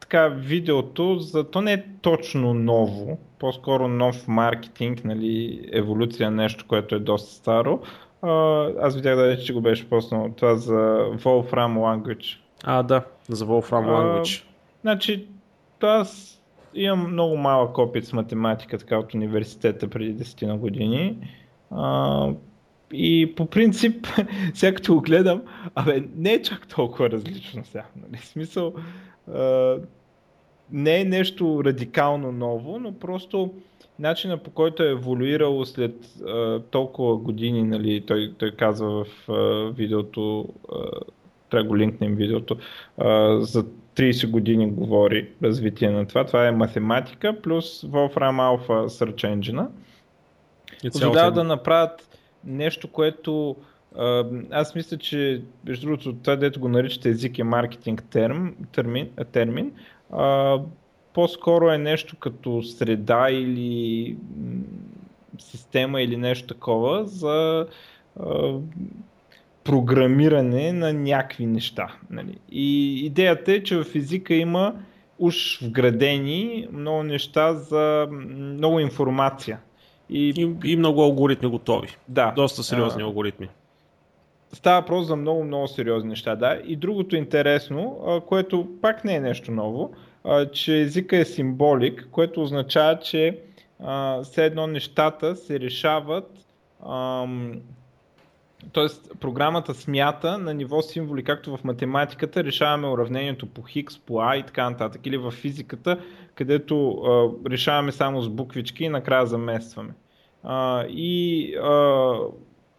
така, 0.00 0.28
видеото, 0.28 1.18
за 1.18 1.50
то 1.50 1.60
не 1.60 1.72
е 1.72 1.84
точно 2.02 2.54
ново, 2.54 3.18
по-скоро 3.38 3.88
нов 3.88 4.28
маркетинг, 4.28 5.04
нали, 5.04 5.68
еволюция, 5.72 6.30
нещо, 6.30 6.64
което 6.68 6.94
е 6.94 6.98
доста 6.98 7.34
старо. 7.34 7.80
А, 8.22 8.30
аз 8.80 8.94
видях 8.96 9.16
да 9.16 9.38
че 9.38 9.52
го 9.52 9.60
беше 9.60 9.88
поснал 9.88 10.34
това 10.36 10.54
за 10.54 10.74
Wolfram 11.18 11.78
Language. 11.78 12.47
А, 12.64 12.82
да, 12.82 13.04
за 13.28 13.46
Wolfram 13.46 13.86
Language. 13.86 14.42
А, 14.42 14.46
значи, 14.82 15.26
аз 15.80 16.40
имам 16.74 17.12
много 17.12 17.36
малък 17.36 17.78
опит 17.78 18.06
с 18.06 18.12
математика 18.12 18.78
така 18.78 18.98
от 18.98 19.14
университета 19.14 19.88
преди 19.88 20.24
10 20.24 20.46
на 20.46 20.56
години. 20.56 21.16
А, 21.70 22.28
и 22.92 23.34
по 23.36 23.46
принцип, 23.46 24.06
сега 24.54 24.74
като 24.74 24.94
го 24.94 25.00
гледам, 25.00 25.42
абе, 25.74 26.04
не 26.16 26.32
е 26.32 26.42
чак 26.42 26.68
толкова 26.68 27.10
различно 27.10 27.64
сега. 27.64 27.84
Нали? 27.96 28.20
В 28.20 28.26
смисъл, 28.26 28.74
а, 29.34 29.76
не 30.70 31.00
е 31.00 31.04
нещо 31.04 31.62
радикално 31.64 32.32
ново, 32.32 32.78
но 32.78 32.92
просто 32.92 33.54
начина 33.98 34.36
по 34.36 34.50
който 34.50 34.82
е 34.82 34.90
еволюирал 34.90 35.64
след 35.64 36.22
а, 36.26 36.60
толкова 36.70 37.16
години, 37.16 37.62
нали, 37.62 38.00
той, 38.00 38.34
той 38.38 38.50
казва 38.50 39.04
в 39.04 39.28
а, 39.28 39.72
видеото, 39.76 40.48
а, 40.72 40.76
трябва 41.50 41.62
да 41.64 41.68
го 41.68 41.76
линкнем 41.76 42.14
видеото, 42.14 42.56
а, 42.98 43.40
за 43.40 43.64
30 43.96 44.30
години 44.30 44.70
говори 44.70 45.28
развитие 45.42 45.90
на 45.90 46.06
това. 46.06 46.24
Това 46.24 46.46
е 46.46 46.52
математика 46.52 47.40
плюс 47.42 47.82
Wolfram 47.82 48.58
Alpha 48.58 48.86
Search 48.86 49.36
Engine. 49.36 49.66
Позволява 50.92 51.32
да 51.32 51.44
направят 51.44 52.18
нещо, 52.44 52.88
което 52.88 53.56
аз 54.50 54.74
мисля, 54.74 54.98
че 54.98 55.42
между 55.64 55.86
другото 55.86 56.14
това, 56.14 56.36
дето 56.36 56.60
го 56.60 56.68
наричате 56.68 57.08
език 57.08 57.38
е 57.38 57.44
маркетинг 57.44 58.04
терм, 58.10 58.54
термин, 58.72 59.08
термин 59.32 59.72
а, 60.12 60.58
по-скоро 61.14 61.70
е 61.70 61.78
нещо 61.78 62.16
като 62.16 62.62
среда 62.62 63.30
или 63.30 64.16
система 65.38 66.02
или 66.02 66.16
нещо 66.16 66.46
такова 66.46 67.04
за 67.04 67.66
а, 68.20 68.54
програмиране 69.68 70.72
на 70.72 70.92
някакви 70.92 71.46
неща. 71.46 71.92
Нали. 72.10 72.38
И 72.50 72.98
идеята 73.06 73.52
е, 73.52 73.62
че 73.62 73.76
в 73.76 73.86
езика 73.94 74.34
има 74.34 74.74
уж 75.18 75.60
вградени 75.62 76.68
много 76.72 77.02
неща 77.02 77.54
за 77.54 78.08
много 78.10 78.80
информация. 78.80 79.58
И, 80.10 80.32
и, 80.36 80.72
и 80.72 80.76
много 80.76 81.02
алгоритми 81.02 81.48
готови. 81.48 81.88
Да. 82.08 82.32
Доста 82.36 82.62
сериозни 82.62 83.02
а, 83.02 83.04
алгоритми. 83.04 83.48
Става 84.52 84.80
въпрос 84.80 85.06
за 85.06 85.16
много, 85.16 85.44
много 85.44 85.68
сериозни 85.68 86.08
неща, 86.08 86.36
да. 86.36 86.60
И 86.66 86.76
другото 86.76 87.16
интересно, 87.16 87.96
което 88.26 88.68
пак 88.82 89.04
не 89.04 89.14
е 89.14 89.20
нещо 89.20 89.50
ново, 89.50 89.90
че 90.52 90.80
езика 90.80 91.16
е 91.16 91.24
символик, 91.24 92.08
което 92.10 92.42
означава, 92.42 92.98
че 92.98 93.38
все 94.22 94.44
едно 94.44 94.66
нещата 94.66 95.36
се 95.36 95.60
решават 95.60 96.30
Тоест, 98.72 99.12
програмата 99.20 99.74
смята 99.74 100.38
на 100.38 100.54
ниво 100.54 100.82
символи, 100.82 101.24
както 101.24 101.56
в 101.56 101.64
математиката, 101.64 102.44
решаваме 102.44 102.88
уравнението 102.88 103.46
по 103.46 103.62
Хикс, 103.62 103.98
по 103.98 104.20
А 104.20 104.36
и 104.36 104.42
така 104.42 104.70
нататък. 104.70 105.06
Или 105.06 105.16
в 105.16 105.30
физиката, 105.30 106.00
където 106.34 106.90
а, 106.90 107.30
решаваме 107.50 107.92
само 107.92 108.22
с 108.22 108.28
буквички 108.28 108.84
и 108.84 108.88
накрая 108.88 109.26
заместваме. 109.26 109.94
А, 110.42 110.84
и 110.88 111.54
а, 111.54 112.12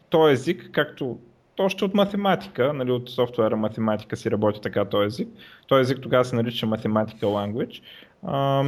този 0.09 0.33
език, 0.33 0.69
както 0.71 1.19
още 1.59 1.85
от 1.85 1.93
математика, 1.93 2.73
нали, 2.73 2.91
от 2.91 3.09
софтуера 3.09 3.57
математика 3.57 4.17
си 4.17 4.31
работи 4.31 4.61
така 4.61 4.85
този 4.85 5.07
език. 5.07 5.27
Този 5.67 5.81
език 5.81 6.01
тогава 6.01 6.25
се 6.25 6.35
нарича 6.35 6.65
Mathematical 6.65 7.23
Language. 7.23 7.81
А, 8.23 8.63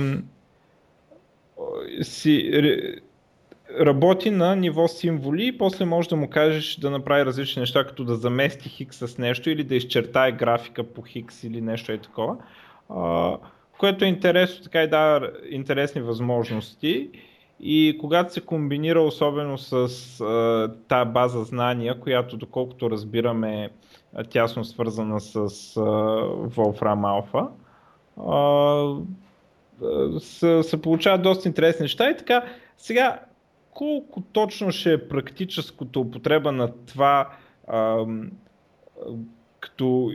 си, 2.02 2.52
работи 3.80 4.32
на 4.32 4.56
ниво 4.56 4.88
символи 4.88 5.48
и 5.48 5.58
после 5.58 5.86
може 5.86 6.10
да 6.10 6.16
му 6.16 6.30
кажеш 6.30 6.76
да 6.76 6.90
направи 6.90 7.26
различни 7.26 7.60
неща, 7.60 7.84
като 7.84 8.04
да 8.04 8.16
замести 8.16 8.70
хикс 8.70 8.98
с 8.98 9.18
нещо 9.18 9.50
или 9.50 9.64
да 9.64 9.76
изчертае 9.76 10.32
графика 10.32 10.84
по 10.84 11.02
хикс 11.02 11.44
или 11.44 11.62
нещо 11.62 11.92
е 11.92 11.98
такова. 11.98 12.38
Което 13.78 14.06
е 14.06 14.08
интересно, 14.08 14.64
така 14.64 14.84
и 14.84 14.88
дава 14.88 15.30
интересни 15.50 16.02
възможности. 16.02 17.10
И 17.64 17.98
когато 18.02 18.34
се 18.34 18.42
комбинира 18.42 19.02
особено 19.02 19.58
с 19.58 19.74
а, 20.22 20.72
тази 20.88 21.10
база 21.10 21.44
знания, 21.44 22.00
която 22.00 22.38
доколкото 22.38 22.90
разбираме 22.90 23.70
е 24.18 24.24
тясно 24.24 24.66
свързана 24.66 25.20
с 25.20 25.36
а, 25.36 25.40
Wolfram 26.50 27.24
Alpha, 27.32 27.48
а, 28.28 30.20
се, 30.20 30.64
се 30.64 30.82
получават 30.82 31.22
доста 31.22 31.48
интересни 31.48 31.84
неща 31.84 32.10
и 32.10 32.18
така. 32.18 32.44
Сега 32.78 33.20
колко 33.74 34.22
точно 34.22 34.72
ще 34.72 34.94
е 34.94 35.08
практическото 35.08 36.02
употреба 36.02 36.52
на 36.52 36.86
това 36.86 37.30
а, 37.68 38.06
като, 39.60 40.12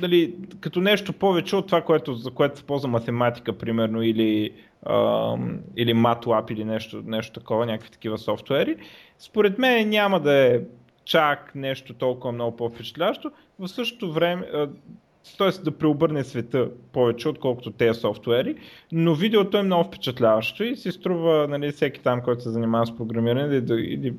дали, 0.00 0.34
като 0.60 0.80
нещо 0.80 1.12
повече 1.12 1.56
от 1.56 1.66
това, 1.66 1.82
което, 1.82 2.14
за 2.14 2.30
което 2.30 2.58
се 2.58 2.64
ползва 2.64 2.88
математика, 2.88 3.58
примерно, 3.58 4.02
или, 4.02 4.52
а, 4.82 5.36
или 5.76 5.94
MATLAB 5.94 6.52
или 6.52 6.64
нещо, 6.64 7.02
нещо 7.06 7.40
такова, 7.40 7.66
някакви 7.66 7.90
такива 7.90 8.18
софтуери. 8.18 8.76
Според 9.18 9.58
мен 9.58 9.88
няма 9.88 10.20
да 10.20 10.32
е 10.34 10.60
чак 11.04 11.54
нещо 11.54 11.94
толкова 11.94 12.32
много 12.32 12.56
по-впечатлящо. 12.56 13.30
В 13.58 13.68
същото 13.68 14.12
време, 14.12 14.46
т.е. 15.38 15.62
да 15.62 15.78
преобърне 15.78 16.24
света 16.24 16.70
повече, 16.92 17.28
отколкото 17.28 17.70
тези 17.70 18.00
софтуери, 18.00 18.56
но 18.92 19.14
видеото 19.14 19.58
е 19.58 19.62
много 19.62 19.84
впечатляващо 19.84 20.64
и 20.64 20.76
си 20.76 20.92
струва 20.92 21.48
нали, 21.48 21.72
всеки 21.72 22.00
там, 22.00 22.22
който 22.22 22.42
се 22.42 22.50
занимава 22.50 22.86
с 22.86 22.96
програмиране, 22.96 23.48
да, 23.48 23.62
да, 23.62 23.96
да 23.96 24.10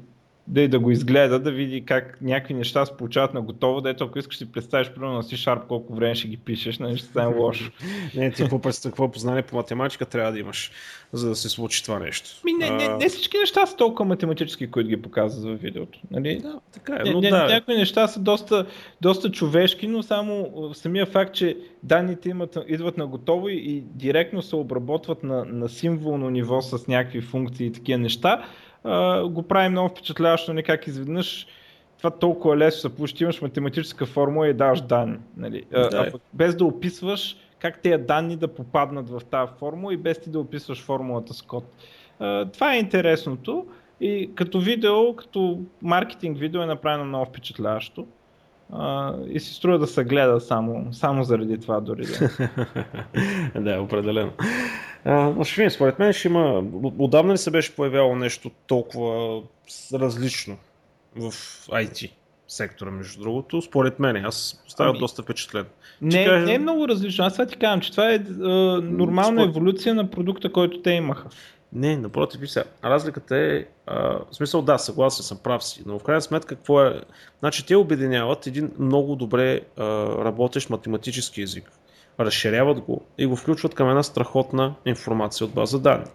и 0.55 0.67
да 0.67 0.79
го 0.79 0.91
изгледа, 0.91 1.39
да 1.39 1.51
види 1.51 1.85
как 1.85 2.17
някакви 2.21 2.53
неща 2.53 2.85
се 2.85 2.97
получават 2.97 3.33
на 3.33 3.41
готово, 3.41 3.81
да 3.81 3.89
ето 3.89 4.03
ако 4.03 4.19
искаш 4.19 4.37
си 4.37 4.51
представиш 4.51 4.89
примерно 4.89 5.13
на 5.13 5.23
C-Sharp 5.23 5.67
колко 5.67 5.95
време 5.95 6.15
ще 6.15 6.27
ги 6.27 6.37
пишеш, 6.37 6.79
нали 6.79 6.97
ще 6.97 7.07
стане 7.07 7.35
лошо. 7.35 7.71
не, 8.15 8.31
ти 8.31 8.41
какво, 8.41 8.59
какво 8.83 9.11
познание 9.11 9.41
по 9.41 9.55
математика 9.55 10.05
трябва 10.05 10.31
да 10.31 10.39
имаш, 10.39 10.71
за 11.13 11.29
да 11.29 11.35
се 11.35 11.49
случи 11.49 11.83
това 11.83 11.99
нещо. 11.99 12.29
Ми, 12.45 12.53
не, 12.53 12.69
не, 12.69 12.87
не 12.87 13.09
всички 13.09 13.37
неща 13.37 13.65
са 13.65 13.75
толкова 13.75 14.05
математически, 14.05 14.71
които 14.71 14.89
ги 14.89 15.01
показват 15.01 15.43
в 15.43 15.61
видеото. 15.61 15.99
Нали? 16.11 16.39
Да, 16.39 16.59
така 16.71 16.93
е. 17.05 17.11
Но, 17.11 17.21
да. 17.21 17.47
Някои 17.47 17.77
неща 17.77 18.07
са 18.07 18.19
доста, 18.19 18.65
доста 19.01 19.31
човешки, 19.31 19.87
но 19.87 20.03
само 20.03 20.51
самия 20.73 21.05
факт, 21.05 21.35
че 21.35 21.57
данните 21.83 22.29
имат, 22.29 22.57
идват 22.67 22.97
на 22.97 23.07
готово 23.07 23.49
и, 23.49 23.55
и 23.55 23.81
директно 23.81 24.41
се 24.41 24.55
обработват 24.55 25.23
на, 25.23 25.45
на 25.45 25.69
символно 25.69 26.29
ниво 26.29 26.61
с 26.61 26.87
някакви 26.87 27.21
функции 27.21 27.67
и 27.67 27.71
такива 27.71 27.97
неща, 27.97 28.45
а, 28.83 29.23
го 29.27 29.43
прави 29.43 29.69
много 29.69 29.89
впечатляващо, 29.89 30.51
не 30.51 30.55
нали, 30.55 30.63
как 30.63 30.87
изведнъж 30.87 31.47
това 31.97 32.09
толкова 32.09 32.57
лесно 32.57 32.79
се 32.81 32.95
получи, 32.95 33.23
имаш 33.23 33.41
математическа 33.41 34.05
формула 34.05 34.47
и 34.47 34.53
даваш 34.53 34.81
данни. 34.81 35.17
Нали? 35.37 35.63
Да. 35.71 35.89
А, 35.93 36.11
без 36.33 36.55
да 36.55 36.65
описваш 36.65 37.35
как 37.59 37.81
тези 37.81 38.03
данни 38.03 38.35
да 38.35 38.47
попаднат 38.47 39.09
в 39.09 39.21
тази 39.31 39.51
формула 39.59 39.93
и 39.93 39.97
без 39.97 40.21
ти 40.21 40.29
да 40.29 40.39
описваш 40.39 40.83
формулата 40.83 41.33
с 41.33 41.41
код. 41.41 41.63
А, 42.19 42.45
това 42.45 42.73
е 42.73 42.79
интересното 42.79 43.65
и 44.01 44.29
като 44.35 44.59
видео, 44.59 45.15
като 45.15 45.59
маркетинг 45.81 46.37
видео 46.37 46.61
е 46.61 46.65
направено 46.65 47.05
много 47.05 47.25
впечатляващо. 47.25 48.07
Uh, 48.73 49.27
и 49.27 49.39
си 49.39 49.53
струва 49.53 49.79
да 49.79 49.87
се 49.87 50.03
гледа 50.03 50.39
само, 50.39 50.93
само 50.93 51.23
заради 51.23 51.59
това 51.59 51.79
дори 51.79 52.05
да. 52.05 52.29
да, 53.61 53.81
определено. 53.81 54.31
Ще 55.43 55.61
видим, 55.61 55.69
според 55.69 55.99
мен 55.99 56.13
ще 56.13 56.27
има... 56.27 56.63
Отдавна 56.97 57.33
ли 57.33 57.37
се 57.37 57.51
беше 57.51 57.75
появяло 57.75 58.15
нещо 58.15 58.51
толкова 58.67 59.41
различно 59.93 60.57
в 61.15 61.31
IT 61.67 62.11
сектора, 62.47 62.91
между 62.91 63.21
другото? 63.21 63.61
Според 63.61 63.99
мен, 63.99 64.25
аз 64.25 64.63
оставам 64.67 64.89
ами... 64.89 64.99
доста 64.99 65.23
впечатлен. 65.23 65.65
Не, 66.01 66.25
кажа... 66.25 66.45
не 66.45 66.53
е 66.53 66.59
много 66.59 66.87
различно. 66.87 67.25
Аз 67.25 67.33
това 67.33 67.45
ти 67.45 67.57
казвам, 67.57 67.81
че 67.81 67.91
това 67.91 68.11
е 68.11 68.19
uh, 68.19 68.81
нормална 68.81 69.41
Според... 69.41 69.55
еволюция 69.55 69.95
на 69.95 70.09
продукта, 70.09 70.51
който 70.51 70.81
те 70.81 70.91
имаха. 70.91 71.29
Не, 71.73 71.97
напротив, 71.97 72.51
сега. 72.51 72.65
Разликата 72.83 73.37
е, 73.37 73.65
а, 73.87 73.99
в 74.09 74.25
смисъл 74.31 74.61
да, 74.61 74.77
съгласен 74.77 75.23
съм, 75.23 75.37
прав 75.43 75.63
си, 75.63 75.83
но 75.85 75.99
в 75.99 76.03
крайна 76.03 76.21
сметка 76.21 76.55
какво 76.55 76.83
е? 76.83 77.01
Значи 77.39 77.65
те 77.65 77.75
обединяват 77.75 78.47
един 78.47 78.71
много 78.79 79.15
добре 79.15 79.61
а, 79.77 79.83
работещ 80.25 80.69
математически 80.69 81.41
език, 81.41 81.71
разширяват 82.19 82.79
го 82.79 83.01
и 83.17 83.25
го 83.25 83.35
включват 83.35 83.75
към 83.75 83.89
една 83.89 84.03
страхотна 84.03 84.75
информация 84.85 85.45
от 85.45 85.53
база 85.53 85.79
данни. 85.79 86.05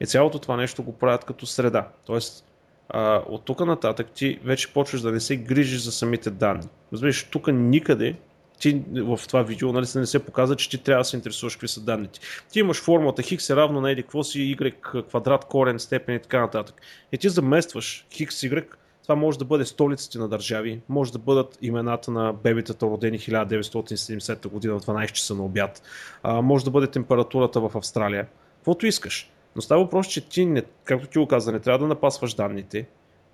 И 0.00 0.06
цялото 0.06 0.38
това 0.38 0.56
нещо 0.56 0.82
го 0.82 0.98
правят 0.98 1.24
като 1.24 1.46
среда. 1.46 1.88
Тоест, 2.06 2.44
а, 2.88 3.22
от 3.26 3.44
тук 3.44 3.60
нататък 3.60 4.06
ти 4.14 4.40
вече 4.44 4.72
почваш 4.72 5.00
да 5.00 5.12
не 5.12 5.20
се 5.20 5.36
грижиш 5.36 5.80
за 5.80 5.92
самите 5.92 6.30
данни. 6.30 6.68
Разбираш, 6.92 7.24
тук 7.24 7.48
никъде 7.52 8.16
ти 8.62 8.82
в 8.92 9.20
това 9.28 9.42
видео 9.42 9.72
нали, 9.72 9.86
не 9.94 10.06
се 10.06 10.24
показва, 10.24 10.56
че 10.56 10.70
ти 10.70 10.78
трябва 10.78 11.00
да 11.00 11.04
се 11.04 11.16
интересуваш 11.16 11.54
какви 11.54 11.68
са 11.68 11.80
данните. 11.80 12.20
Ти 12.52 12.60
имаш 12.60 12.82
формулата 12.82 13.22
хикс 13.22 13.50
е 13.50 13.56
равно 13.56 13.80
на 13.80 13.90
еди 13.90 14.02
какво 14.02 14.24
си, 14.24 14.56
y 14.56 15.02
квадрат, 15.08 15.44
корен, 15.44 15.78
степен 15.78 16.14
и 16.14 16.20
така 16.20 16.40
нататък. 16.40 16.82
И 17.12 17.18
ти 17.18 17.28
заместваш 17.28 18.06
хикс, 18.12 18.40
y, 18.40 18.64
това 19.02 19.14
може 19.14 19.38
да 19.38 19.44
бъде 19.44 19.64
столиците 19.64 20.18
на 20.18 20.28
държави, 20.28 20.80
може 20.88 21.12
да 21.12 21.18
бъдат 21.18 21.58
имената 21.62 22.10
на 22.10 22.32
бебетата 22.32 22.86
родени 22.86 23.18
1970 23.18 24.48
година 24.48 24.78
в 24.78 24.82
12 24.82 25.12
часа 25.12 25.34
на 25.34 25.44
обяд, 25.44 25.82
а, 26.22 26.42
може 26.42 26.64
да 26.64 26.70
бъде 26.70 26.86
температурата 26.86 27.60
в 27.60 27.76
Австралия, 27.76 28.26
каквото 28.56 28.86
искаш. 28.86 29.30
Но 29.56 29.62
става 29.62 29.84
въпрос, 29.84 30.06
че 30.06 30.28
ти, 30.28 30.46
не, 30.46 30.62
както 30.84 31.06
ти 31.06 31.18
го 31.18 31.26
каза, 31.26 31.52
не 31.52 31.60
трябва 31.60 31.78
да 31.78 31.86
напасваш 31.86 32.34
данните, 32.34 32.86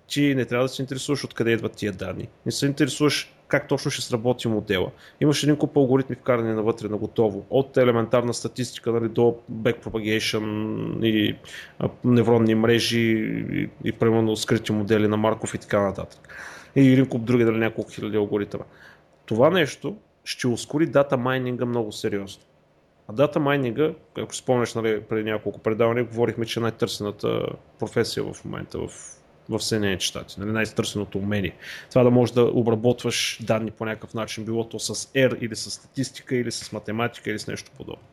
ти 0.07 0.35
не 0.35 0.45
трябва 0.45 0.65
да 0.65 0.69
се 0.69 0.81
интересуваш 0.81 1.23
откъде 1.23 1.51
идват 1.51 1.73
тия 1.73 1.91
данни. 1.91 2.27
Не 2.45 2.51
се 2.51 2.65
интересуваш 2.65 3.33
как 3.49 3.67
точно 3.67 3.91
ще 3.91 4.01
сработи 4.01 4.47
модела. 4.47 4.91
Имаш 5.21 5.43
един 5.43 5.55
куп 5.57 5.77
алгоритми 5.77 6.15
вкарани 6.15 6.53
навътре 6.53 6.87
на 6.87 6.97
готово. 6.97 7.45
От 7.49 7.77
елементарна 7.77 8.33
статистика 8.33 8.91
нали, 8.91 9.09
до 9.09 9.37
backpropagation 9.51 11.05
и 11.05 11.35
невронни 12.03 12.55
мрежи 12.55 12.99
и, 12.99 13.69
и 13.83 13.91
примерно 13.91 14.35
скрити 14.35 14.71
модели 14.71 15.07
на 15.07 15.17
Марков 15.17 15.53
и 15.53 15.57
така 15.57 15.81
нататък. 15.81 16.19
И 16.75 16.91
един 16.91 17.05
куп 17.05 17.25
други, 17.25 17.43
дали 17.43 17.57
няколко 17.57 17.91
хиляди 17.91 18.17
алгоритъма. 18.17 18.63
Това 19.25 19.49
нещо 19.49 19.97
ще 20.23 20.47
ускори 20.47 20.85
дата 20.85 21.17
майнинга 21.17 21.65
много 21.65 21.91
сериозно. 21.91 22.43
А 23.07 23.13
дата 23.13 23.39
майнинга, 23.39 23.93
ако 24.17 24.35
спомняш 24.35 24.73
нали, 24.73 25.01
преди 25.01 25.31
няколко 25.31 25.59
предавания, 25.59 26.03
говорихме, 26.03 26.45
че 26.45 26.59
е 26.59 26.63
най-търсената 26.63 27.45
професия 27.79 28.23
в 28.23 28.45
момента 28.45 28.77
в 28.79 29.18
в 29.49 29.59
Съединените 29.59 30.05
щати, 30.05 30.39
нали, 30.39 30.51
най-търсеното 30.51 31.17
умение. 31.17 31.55
Това 31.89 32.03
да 32.03 32.11
можеш 32.11 32.33
да 32.33 32.43
обработваш 32.43 33.39
данни 33.41 33.71
по 33.71 33.85
някакъв 33.85 34.13
начин, 34.13 34.45
било 34.45 34.69
то 34.69 34.79
с 34.79 34.95
R 34.95 35.39
или 35.39 35.55
с 35.55 35.71
статистика 35.71 36.35
или 36.35 36.51
с 36.51 36.71
математика 36.71 37.29
или 37.29 37.39
с 37.39 37.47
нещо 37.47 37.71
подобно. 37.77 38.03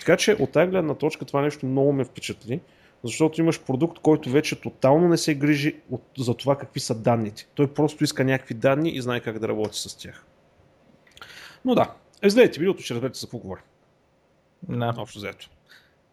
Така 0.00 0.16
че 0.16 0.32
от 0.32 0.52
тази 0.52 0.70
гледна 0.70 0.94
точка 0.94 1.24
това 1.24 1.42
нещо 1.42 1.66
много 1.66 1.92
ме 1.92 2.04
впечатли, 2.04 2.60
защото 3.04 3.40
имаш 3.40 3.62
продукт, 3.62 3.98
който 3.98 4.30
вече 4.30 4.60
тотално 4.60 5.08
не 5.08 5.16
се 5.16 5.34
грижи 5.34 5.76
от, 5.90 6.02
за 6.18 6.34
това 6.34 6.58
какви 6.58 6.80
са 6.80 6.94
данните. 6.94 7.48
Той 7.54 7.74
просто 7.74 8.04
иска 8.04 8.24
някакви 8.24 8.54
данни 8.54 8.90
и 8.90 9.02
знае 9.02 9.20
как 9.20 9.38
да 9.38 9.48
работи 9.48 9.78
с 9.78 9.98
тях. 9.98 10.26
Но 11.64 11.74
да, 11.74 11.94
изгледайте 12.24 12.58
видеото, 12.58 12.82
ще 12.82 12.94
разберете 12.94 13.18
за 13.18 13.26
какво 13.26 13.38
говоря. 13.38 13.60
Да. 14.68 14.94
Общо 14.98 15.18
взето. 15.18 15.50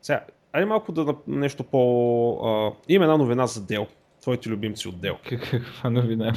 Сега, 0.02 0.26
айде 0.54 0.66
малко 0.66 0.92
да 0.92 1.16
нещо 1.28 1.64
по... 1.64 2.32
А, 2.46 2.72
има 2.88 3.06
една 3.06 3.18
новина 3.18 3.48
за 3.48 3.62
Dell 3.62 3.88
твоите 4.22 4.50
любимци 4.50 4.88
от 4.88 4.96
Dell. 4.96 5.18
Каква 5.52 5.90
новина 5.90 6.28
е 6.28 6.32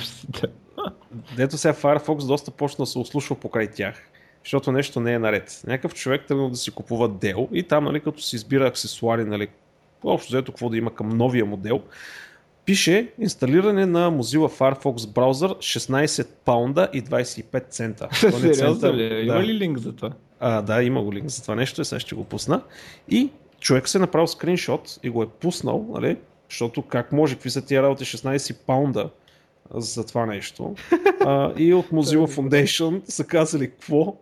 дето 1.37 1.59
сега 1.59 1.75
Firefox 1.75 2.27
доста 2.27 2.51
почна 2.51 2.83
да 2.83 2.87
се 2.87 2.99
ослушва 2.99 3.37
покрай 3.37 3.71
тях, 3.71 4.11
защото 4.45 4.73
нещо 4.73 5.01
не 5.01 5.13
е 5.13 5.19
наред. 5.19 5.63
Някакъв 5.67 5.95
човек 5.95 6.27
тръгнал 6.29 6.49
да 6.51 6.57
си 6.57 6.71
купува 6.71 7.09
дел 7.09 7.49
и 7.53 7.63
там, 7.63 7.85
нали, 7.85 8.01
като 8.01 8.23
си 8.23 8.37
избира 8.37 8.67
аксесуари, 8.67 9.25
нали, 9.25 9.49
общо 10.05 10.29
взето 10.29 10.53
какво 10.53 10.69
да 10.69 10.77
има 10.77 10.95
към 10.95 11.09
новия 11.09 11.45
модел, 11.45 11.83
пише 12.65 13.13
инсталиране 13.19 13.87
на 13.87 14.13
Mozilla 14.13 14.59
Firefox 14.59 15.13
браузър 15.13 15.51
16 15.51 16.27
паунда 16.45 16.89
и 16.93 17.03
25 17.03 17.69
цента. 17.71 18.09
Сериозно 18.13 18.95
ли? 18.95 19.27
Има 19.27 19.43
ли 19.43 19.55
линк 19.55 19.79
за 19.79 19.93
това? 19.93 20.11
А, 20.41 20.63
да, 20.63 20.83
има 20.83 21.03
го 21.03 21.13
линк 21.13 21.29
за 21.29 21.43
това 21.43 21.55
нещо 21.55 21.81
и 21.81 21.85
сега 21.85 22.01
ще 22.01 22.15
го 22.15 22.25
пусна. 22.25 22.63
И 23.09 23.31
човек 23.61 23.89
се 23.89 23.99
е 23.99 24.01
направил 24.01 24.27
скриншот 24.27 24.99
и 25.03 25.11
го 25.11 25.23
е 25.23 25.27
пуснал, 25.27 25.87
нали? 25.91 26.17
Защото 26.51 26.83
как 26.83 27.13
може, 27.13 27.35
какви 27.35 27.51
са 27.51 27.63
тия 27.63 27.83
работи 27.83 28.05
16 28.05 28.57
паунда 28.67 29.11
за 29.75 30.07
това 30.07 30.27
нещо. 30.27 30.75
А, 31.21 31.53
и 31.57 31.75
от 31.75 31.87
Mozilla 31.87 32.27
Foundation 32.37 33.11
са 33.11 33.25
казали 33.25 33.71
какво 33.71 34.17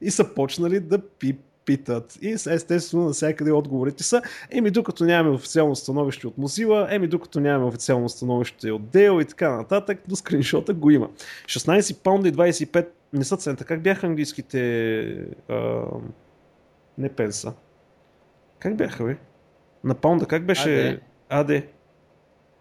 и 0.00 0.10
са 0.10 0.34
почнали 0.34 0.80
да 0.80 0.98
пип 1.08 1.40
питат. 1.66 2.18
И 2.22 2.28
естествено 2.30 3.04
навсякъде 3.04 3.52
отговорите 3.52 4.02
са, 4.02 4.22
еми 4.50 4.70
докато 4.70 5.04
нямаме 5.04 5.34
официално 5.34 5.76
становище 5.76 6.26
от 6.26 6.38
Mozilla, 6.38 6.88
еми 6.90 7.08
докато 7.08 7.40
нямаме 7.40 7.66
официално 7.66 8.08
становище 8.08 8.70
от 8.70 8.82
Dell 8.82 9.22
и 9.22 9.24
така 9.24 9.56
нататък, 9.56 9.98
до 10.08 10.16
скриншота 10.16 10.74
го 10.74 10.90
има. 10.90 11.08
16 11.44 11.96
паунда 11.96 12.28
и 12.28 12.32
25 12.32 12.88
не 13.12 13.24
са 13.24 13.36
цента. 13.36 13.64
Как 13.64 13.82
бяха 13.82 14.06
английските 14.06 15.02
а, 15.48 15.82
не 16.98 17.08
пенса? 17.08 17.52
Как 18.58 18.76
бяха, 18.76 19.04
бе? 19.04 19.16
На 19.84 19.94
паунда 19.94 20.26
как 20.26 20.46
беше? 20.46 20.88
АД. 20.88 21.00
АД. 21.28 21.50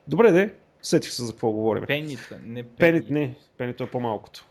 Добре, 0.07 0.32
де. 0.32 0.53
Сетих 0.82 1.11
се 1.11 1.24
за 1.24 1.32
какво 1.32 1.51
говорим. 1.51 1.86
Пенита, 1.86 2.39
не 2.43 2.63
пенит. 2.63 2.78
Пенит, 2.78 3.09
не. 3.09 3.36
Пенито 3.57 3.84
е 3.84 3.89
по-малкото. 3.89 4.45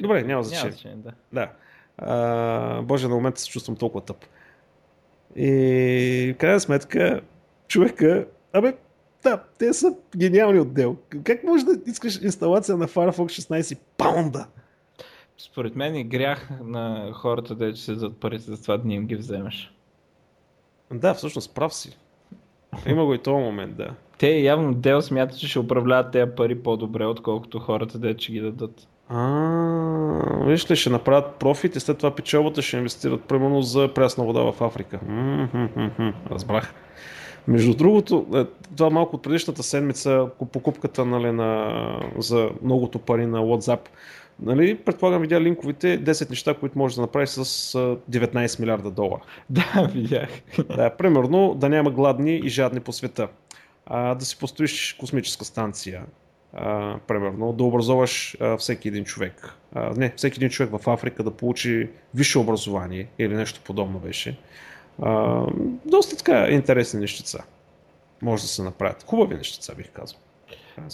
Добре, 0.00 0.22
няма 0.22 0.42
значение. 0.42 0.96
Да. 0.96 1.12
да. 1.32 1.52
А, 1.98 2.82
боже, 2.82 3.08
на 3.08 3.14
момента 3.14 3.40
се 3.40 3.48
чувствам 3.48 3.76
толкова 3.76 4.04
тъп. 4.04 4.24
И 5.36 6.32
в 6.34 6.38
крайна 6.38 6.60
сметка, 6.60 7.20
човека, 7.68 8.26
абе, 8.52 8.74
да, 9.22 9.42
те 9.58 9.72
са 9.72 9.96
гениални 10.16 10.60
отдел. 10.60 10.96
Как 11.24 11.44
може 11.44 11.64
да 11.64 11.90
искаш 11.90 12.22
инсталация 12.22 12.76
на 12.76 12.88
Firefox 12.88 13.58
16 13.60 13.78
паунда? 13.96 14.46
Според 15.38 15.76
мен 15.76 15.94
е 15.94 16.04
грях 16.04 16.50
на 16.62 17.12
хората, 17.14 17.54
да 17.54 17.76
се 17.76 17.94
зад 17.94 18.16
парите 18.20 18.44
за 18.44 18.62
това 18.62 18.76
да 18.76 18.92
им 18.92 19.06
ги 19.06 19.16
вземеш. 19.16 19.74
Да, 20.92 21.14
всъщност 21.14 21.54
прав 21.54 21.74
си. 21.74 21.96
Има 22.86 23.04
го 23.04 23.14
и 23.14 23.18
този 23.18 23.44
момент, 23.44 23.76
да. 23.76 23.90
Те 24.18 24.28
явно 24.28 24.74
Дел 24.74 25.02
смятат, 25.02 25.38
че 25.38 25.48
ще 25.48 25.58
управляват 25.58 26.12
тези 26.12 26.30
пари 26.36 26.62
по-добре, 26.62 27.06
отколкото 27.06 27.58
хората, 27.58 27.98
да 27.98 28.14
ще 28.18 28.32
ги 28.32 28.40
дадат. 28.40 28.88
А, 29.08 30.44
виж 30.46 30.70
ли, 30.70 30.76
ще 30.76 30.90
направят 30.90 31.34
профит 31.34 31.76
и 31.76 31.80
след 31.80 31.96
това 31.96 32.10
печалбата 32.10 32.62
ще 32.62 32.76
инвестират 32.76 33.22
примерно 33.22 33.62
за 33.62 33.94
прясна 33.94 34.24
вода 34.24 34.52
в 34.52 34.62
Африка. 34.62 35.00
разбрах. 36.30 36.74
Между 37.48 37.74
другото, 37.74 38.26
е, 38.34 38.44
това 38.76 38.90
малко 38.90 39.16
от 39.16 39.22
предишната 39.22 39.62
седмица, 39.62 40.28
покупката 40.52 41.04
нали, 41.04 41.32
на, 41.32 41.72
за 42.18 42.50
многото 42.62 42.98
пари 42.98 43.26
на 43.26 43.38
WhatsApp, 43.38 43.80
нали, 44.42 44.78
предполагам 44.78 45.22
видя 45.22 45.40
линковите 45.40 46.04
10 46.04 46.30
неща, 46.30 46.54
които 46.54 46.78
можеш 46.78 46.94
да 46.94 47.00
направиш 47.00 47.28
с 47.28 47.72
19 48.10 48.60
милиарда 48.60 48.90
долара. 48.90 49.22
Да, 49.50 49.90
видях. 49.94 50.28
Да, 50.76 50.90
примерно 50.90 51.54
да 51.54 51.68
няма 51.68 51.90
гладни 51.90 52.36
и 52.36 52.48
жадни 52.48 52.80
по 52.80 52.92
света. 52.92 53.28
А, 53.86 54.14
да 54.14 54.24
си 54.24 54.38
построиш 54.38 54.96
космическа 55.00 55.44
станция, 55.44 56.02
а, 56.52 56.98
примерно, 57.06 57.52
да 57.52 57.64
образоваш 57.64 58.36
а, 58.40 58.56
всеки 58.56 58.88
един 58.88 59.04
човек. 59.04 59.54
А, 59.74 59.92
не, 59.96 60.12
всеки 60.16 60.38
един 60.38 60.50
човек 60.50 60.70
в 60.78 60.90
Африка 60.90 61.22
да 61.22 61.30
получи 61.30 61.90
висше 62.14 62.38
образование 62.38 63.08
или 63.18 63.34
нещо 63.34 63.60
подобно 63.64 63.98
беше. 63.98 64.38
А, 65.02 65.42
доста 65.84 66.16
така 66.16 66.48
интересни 66.48 67.00
нещица. 67.00 67.44
Може 68.22 68.42
да 68.42 68.48
се 68.48 68.62
направят. 68.62 69.04
Хубави 69.08 69.34
нещица, 69.34 69.74
бих 69.74 69.90
казал. 69.90 70.18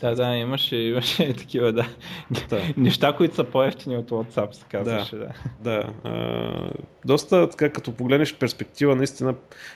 Да, 0.00 0.14
да, 0.14 0.36
имаше, 0.36 0.76
имаше 0.76 1.34
такива, 1.36 1.72
да. 1.72 1.86
да. 2.48 2.62
Неща, 2.76 3.16
които 3.16 3.34
са 3.34 3.44
по-ефтини 3.44 3.96
от 3.96 4.10
WhatsApp, 4.10 4.52
се 4.52 4.64
казваше, 4.70 5.16
да. 5.16 5.26
Да, 5.60 5.70
да. 5.70 5.92
А, 6.04 6.70
доста 7.04 7.50
така, 7.50 7.70
като 7.70 7.92
погледнеш 7.92 8.34
перспектива, 8.34 8.96
наистина, 8.96 9.34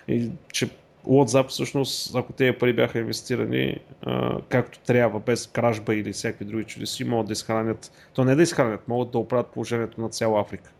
и, 0.09 0.31
че 0.53 0.69
WhatsApp 1.07 1.49
всъщност, 1.49 2.15
ако 2.15 2.33
тези 2.33 2.53
пари 2.53 2.73
бяха 2.73 2.99
инвестирани 2.99 3.79
а, 4.03 4.41
както 4.49 4.79
трябва, 4.79 5.21
без 5.21 5.47
кражба 5.47 5.95
или 5.95 6.13
всякакви 6.13 6.45
други 6.45 6.65
чудеси, 6.65 7.05
могат 7.05 7.27
да 7.27 7.33
изхранят, 7.33 8.11
то 8.15 8.25
не 8.25 8.35
да 8.35 8.43
изхранят, 8.43 8.89
могат 8.89 9.11
да 9.11 9.19
оправят 9.19 9.47
положението 9.47 10.01
на 10.01 10.09
цяла 10.09 10.41
Африка. 10.41 10.71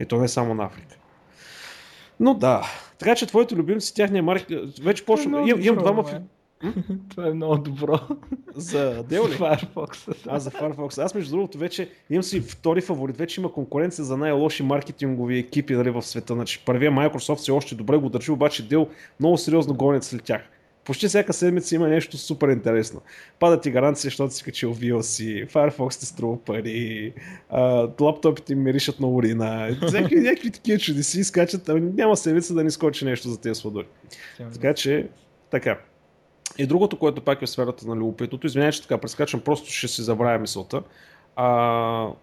И 0.00 0.04
то 0.04 0.16
не 0.16 0.28
само 0.28 0.54
на 0.54 0.64
Африка. 0.64 0.96
Но 2.20 2.34
да, 2.34 2.62
така 2.98 3.14
че 3.14 3.26
твоите 3.26 3.54
любимци, 3.54 3.94
тяхния 3.94 4.22
маркет, 4.22 4.78
вече 4.78 5.04
почва. 5.04 5.48
Имам, 5.48 5.62
имам 5.62 5.78
двама, 5.78 6.04
Това 7.10 7.28
е 7.28 7.32
много 7.32 7.58
добро. 7.58 7.98
За 8.54 9.02
Дел 9.08 9.28
ли? 9.28 9.32
Firefox. 9.32 10.16
А, 10.28 10.38
за 10.38 10.50
Firefox. 10.50 11.02
Аз 11.04 11.14
между 11.14 11.30
другото 11.30 11.58
вече 11.58 11.90
имам 12.10 12.22
си 12.22 12.40
втори 12.40 12.80
фаворит. 12.80 13.16
Вече 13.16 13.40
има 13.40 13.52
конкуренция 13.52 14.04
за 14.04 14.16
най-лоши 14.16 14.62
маркетингови 14.62 15.38
екипи 15.38 15.74
нали, 15.74 15.90
в 15.90 16.02
света. 16.02 16.34
Значи, 16.34 16.62
първия 16.66 16.90
Microsoft 16.90 17.36
се 17.36 17.52
още 17.52 17.74
добре 17.74 17.96
го 17.96 18.08
държи, 18.08 18.32
обаче 18.32 18.68
Дел 18.68 18.88
много 19.20 19.38
сериозно 19.38 19.74
гонят 19.74 20.04
след 20.04 20.22
тях. 20.22 20.42
Почти 20.84 21.08
всяка 21.08 21.32
седмица 21.32 21.74
има 21.74 21.88
нещо 21.88 22.18
супер 22.18 22.48
интересно. 22.48 23.02
Пада 23.38 23.60
ти 23.60 23.70
гаранция, 23.70 24.08
защото 24.08 24.34
си 24.34 24.44
качил 24.44 24.74
VLC, 24.74 25.48
Firefox 25.48 26.00
те 26.00 26.06
струва 26.06 26.44
пари, 26.44 27.12
а, 27.50 27.88
лаптопите 28.00 28.52
им 28.52 28.62
миришат 28.62 29.00
на 29.00 29.08
урина, 29.08 29.76
всякакви, 29.86 30.16
някакви 30.20 30.50
такива 30.50 30.78
чудеси 30.78 31.24
скачат, 31.24 31.68
ами 31.68 31.80
няма 31.80 32.16
седмица 32.16 32.54
да 32.54 32.64
не 32.64 32.70
скочи 32.70 33.04
нещо 33.04 33.28
за 33.28 33.40
тези 33.40 33.60
сладори. 33.60 33.86
Така 34.52 34.74
че, 34.74 35.08
така. 35.50 35.78
И 36.58 36.66
другото, 36.66 36.98
което 36.98 37.20
пак 37.20 37.42
е 37.42 37.46
в 37.46 37.50
сферата 37.50 37.88
на 37.88 37.96
любопитното, 37.96 38.46
извинявай, 38.46 38.72
че 38.72 38.82
така 38.82 38.98
прескачам, 38.98 39.40
просто 39.40 39.70
ще 39.70 39.88
си 39.88 40.02
забравя 40.02 40.38
мисълта. 40.38 40.82
А, 41.36 41.46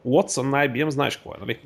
Watson 0.05 0.41
на 0.41 0.67
IBM 0.67 0.89
знаеш 0.89 1.17
кое, 1.17 1.33
нали? 1.39 1.59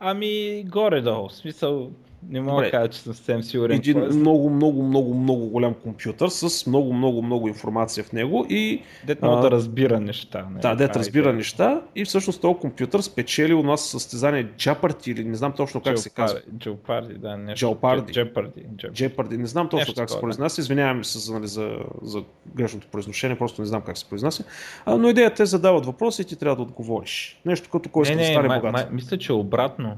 Ами, 0.00 0.64
горе-долу. 0.68 1.28
В 1.28 1.34
смисъл, 1.34 1.90
не 2.28 2.40
мога 2.40 2.64
да 2.64 2.70
кажа, 2.70 2.88
че 2.88 2.98
съм 3.00 3.14
съвсем 3.14 3.42
сигурен. 3.42 3.76
Един 3.76 4.02
е 4.02 4.08
много, 4.08 4.50
много, 4.50 4.82
много, 4.82 5.14
много 5.14 5.46
голям 5.46 5.74
компютър 5.74 6.28
с 6.28 6.66
много, 6.66 6.92
много, 6.92 7.22
много 7.22 7.48
информация 7.48 8.04
в 8.04 8.12
него 8.12 8.46
и... 8.48 8.82
Дет 9.06 9.22
може 9.22 9.42
да 9.42 9.50
разбира 9.50 10.00
неща. 10.00 10.46
Не? 10.54 10.60
Да, 10.60 10.74
дет 10.74 10.96
разбира 10.96 11.32
неща 11.32 11.82
и 11.96 12.04
всъщност 12.04 12.40
този 12.40 12.58
компютър 12.58 13.00
спечели 13.00 13.54
у 13.54 13.62
нас 13.62 13.90
състезание 13.90 14.46
Jeopardy 14.46 15.08
или 15.08 15.24
не 15.24 15.34
знам 15.34 15.52
точно 15.52 15.80
как 15.80 15.96
Jeopardy, 15.96 16.00
се 16.00 16.10
казва. 16.10 16.40
Jeopardy, 16.56 17.18
да, 17.18 17.36
нещо. 17.36 17.66
Jeopardy. 17.66 18.32
Jeopardy. 18.32 18.92
Jeopardy. 18.92 19.36
Не 19.36 19.46
знам 19.46 19.68
точно 19.68 19.78
нещо 19.78 19.94
как 19.94 20.10
се 20.10 20.20
произнася. 20.20 20.60
Извинявам 20.60 21.04
се 21.04 21.18
за, 21.18 21.34
нали, 21.34 21.46
за, 21.46 21.76
за 22.02 22.22
грешното 22.54 22.86
произношение, 22.92 23.38
просто 23.38 23.62
не 23.62 23.66
знам 23.66 23.82
как 23.82 23.98
се 23.98 24.08
произнася. 24.08 24.44
А, 24.84 24.96
но 24.96 25.08
идеята 25.08 25.42
е 25.42 25.46
задават 25.46 25.86
въпроси 25.86 26.22
и 26.22 26.24
ти 26.24 26.36
трябва 26.36 26.56
да 26.56 26.62
отговориш. 26.62 27.40
Нещо 27.44 27.68
като 27.70 27.88
кой 27.88 28.04
ще 28.04 28.24
стане 28.24 28.60
богат. 28.60 28.92
Мисля, 28.92 29.18
че 29.18 29.32
обратно. 29.32 29.96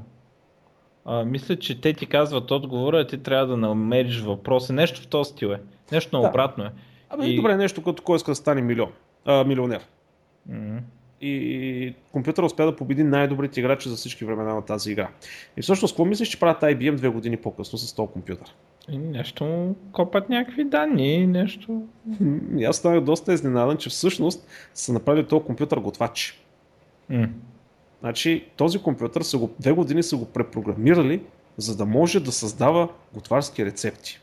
А, 1.05 1.25
мисля, 1.25 1.55
че 1.55 1.81
те 1.81 1.93
ти 1.93 2.05
казват 2.05 2.51
отговора, 2.51 2.99
а 2.99 3.07
ти 3.07 3.17
трябва 3.17 3.47
да 3.47 3.57
намериш 3.57 4.21
въпроса. 4.21 4.73
Нещо 4.73 5.01
в 5.01 5.07
този 5.07 5.31
стил 5.31 5.47
е. 5.47 5.59
Нещо 5.91 6.21
да. 6.21 6.27
обратно 6.27 6.63
е. 6.63 6.71
Абе, 7.09 7.25
и... 7.25 7.35
добре, 7.35 7.57
нещо 7.57 7.83
като 7.83 8.03
кой 8.03 8.15
иска 8.15 8.31
да 8.31 8.35
стане 8.35 8.61
милион, 8.61 8.91
а, 9.25 9.43
милионер. 9.43 9.81
Mm-hmm. 10.49 10.79
И 11.21 11.93
компютър 12.11 12.43
успя 12.43 12.65
да 12.65 12.75
победи 12.75 13.03
най-добрите 13.03 13.59
играчи 13.59 13.89
за 13.89 13.95
всички 13.95 14.25
времена 14.25 14.55
на 14.55 14.65
тази 14.65 14.91
игра. 14.91 15.09
И 15.57 15.61
всъщност, 15.61 15.93
какво 15.93 16.05
мислиш, 16.05 16.29
че 16.29 16.39
правят 16.39 16.61
IBM 16.61 16.95
две 16.95 17.09
години 17.09 17.37
по-късно 17.37 17.77
с 17.77 17.95
този 17.95 18.11
компютър? 18.11 18.55
И 18.89 18.97
нещо 18.97 19.75
копат 19.91 20.29
някакви 20.29 20.63
данни, 20.63 21.27
нещо. 21.27 21.83
И 22.57 22.65
аз 22.65 22.77
станах 22.77 23.03
доста 23.03 23.33
изненадан, 23.33 23.77
че 23.77 23.89
всъщност 23.89 24.47
са 24.73 24.93
направили 24.93 25.25
този 25.25 25.45
компютър 25.45 25.77
готвач. 25.77 26.41
Mm. 27.11 27.29
Значи 27.99 28.45
този 28.57 28.79
компютър 28.79 29.21
са 29.21 29.37
го, 29.37 29.49
две 29.59 29.71
години 29.71 30.03
са 30.03 30.17
го 30.17 30.25
препрограмирали, 30.25 31.21
за 31.57 31.77
да 31.77 31.85
може 31.85 32.19
да 32.19 32.31
създава 32.31 32.89
готварски 33.13 33.65
рецепти. 33.65 34.19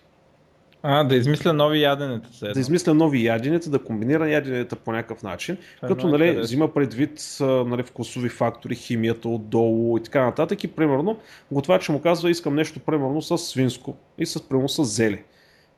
А, 0.83 1.05
да 1.05 1.17
измисля 1.17 1.53
нови 1.53 1.83
яденета. 1.83 2.29
Да 2.55 2.61
измисля 2.61 2.95
нови 2.95 3.25
яденета, 3.25 3.71
да 3.71 3.79
комбинира 3.79 4.31
яденета 4.31 4.77
по 4.77 4.93
някакъв 4.93 5.23
начин, 5.23 5.57
Това 5.77 5.89
като 5.89 6.09
нали, 6.09 6.27
къде. 6.29 6.41
взима 6.41 6.75
предвид 6.75 7.37
нали, 7.41 7.83
вкусови 7.83 8.29
фактори, 8.29 8.75
химията 8.75 9.29
отдолу 9.29 9.99
и 9.99 10.03
така 10.03 10.25
нататък. 10.25 10.65
И 10.65 10.69
примерно 10.69 11.19
готвача 11.53 11.93
му 11.93 12.01
казва, 12.01 12.31
искам 12.31 12.55
нещо 12.55 12.81
примерно 12.81 13.23
с 13.23 13.39
свинско 13.39 13.97
и 14.19 14.27
с 14.27 14.49
примерно 14.49 14.69
с 14.69 14.85
зеле. 14.85 15.23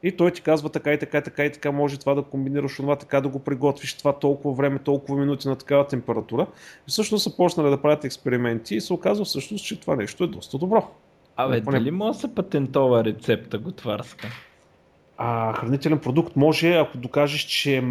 И 0.05 0.13
той 0.13 0.31
ти 0.31 0.43
казва 0.43 0.69
така 0.69 0.93
и 0.93 0.99
така 0.99 1.19
и 1.19 1.23
така 1.23 1.45
и 1.45 1.53
така 1.53 1.73
може 1.73 1.99
това 1.99 2.15
да 2.15 2.23
комбинираш 2.23 2.77
това, 2.77 2.97
така 2.97 3.21
да 3.21 3.29
го 3.29 3.39
приготвиш 3.39 3.95
това 3.95 4.13
толкова 4.13 4.55
време, 4.55 4.79
толкова 4.79 5.19
минути 5.19 5.49
на 5.49 5.57
такава 5.57 5.87
температура. 5.87 6.47
И 6.89 6.91
всъщност 6.91 7.25
са 7.25 7.37
почнали 7.37 7.71
да 7.71 7.83
правят 7.83 8.05
експерименти 8.05 8.75
и 8.75 8.81
се 8.81 8.93
оказва 8.93 9.25
всъщност, 9.25 9.65
че 9.65 9.81
това 9.81 9.97
нещо 9.97 10.25
е 10.25 10.27
доста 10.27 10.59
добро. 10.59 10.91
Абе, 11.37 11.63
Поне... 11.63 11.79
дали 11.79 11.91
може 11.91 12.17
да 12.17 12.21
се 12.21 12.35
патентова 12.35 13.05
рецепта 13.05 13.59
готварска? 13.59 14.29
а 15.17 15.53
хранителен 15.53 15.99
продукт 15.99 16.37
може, 16.37 16.75
ако 16.75 16.99
докажеш, 16.99 17.41
че 17.41 17.77
е 17.77 17.83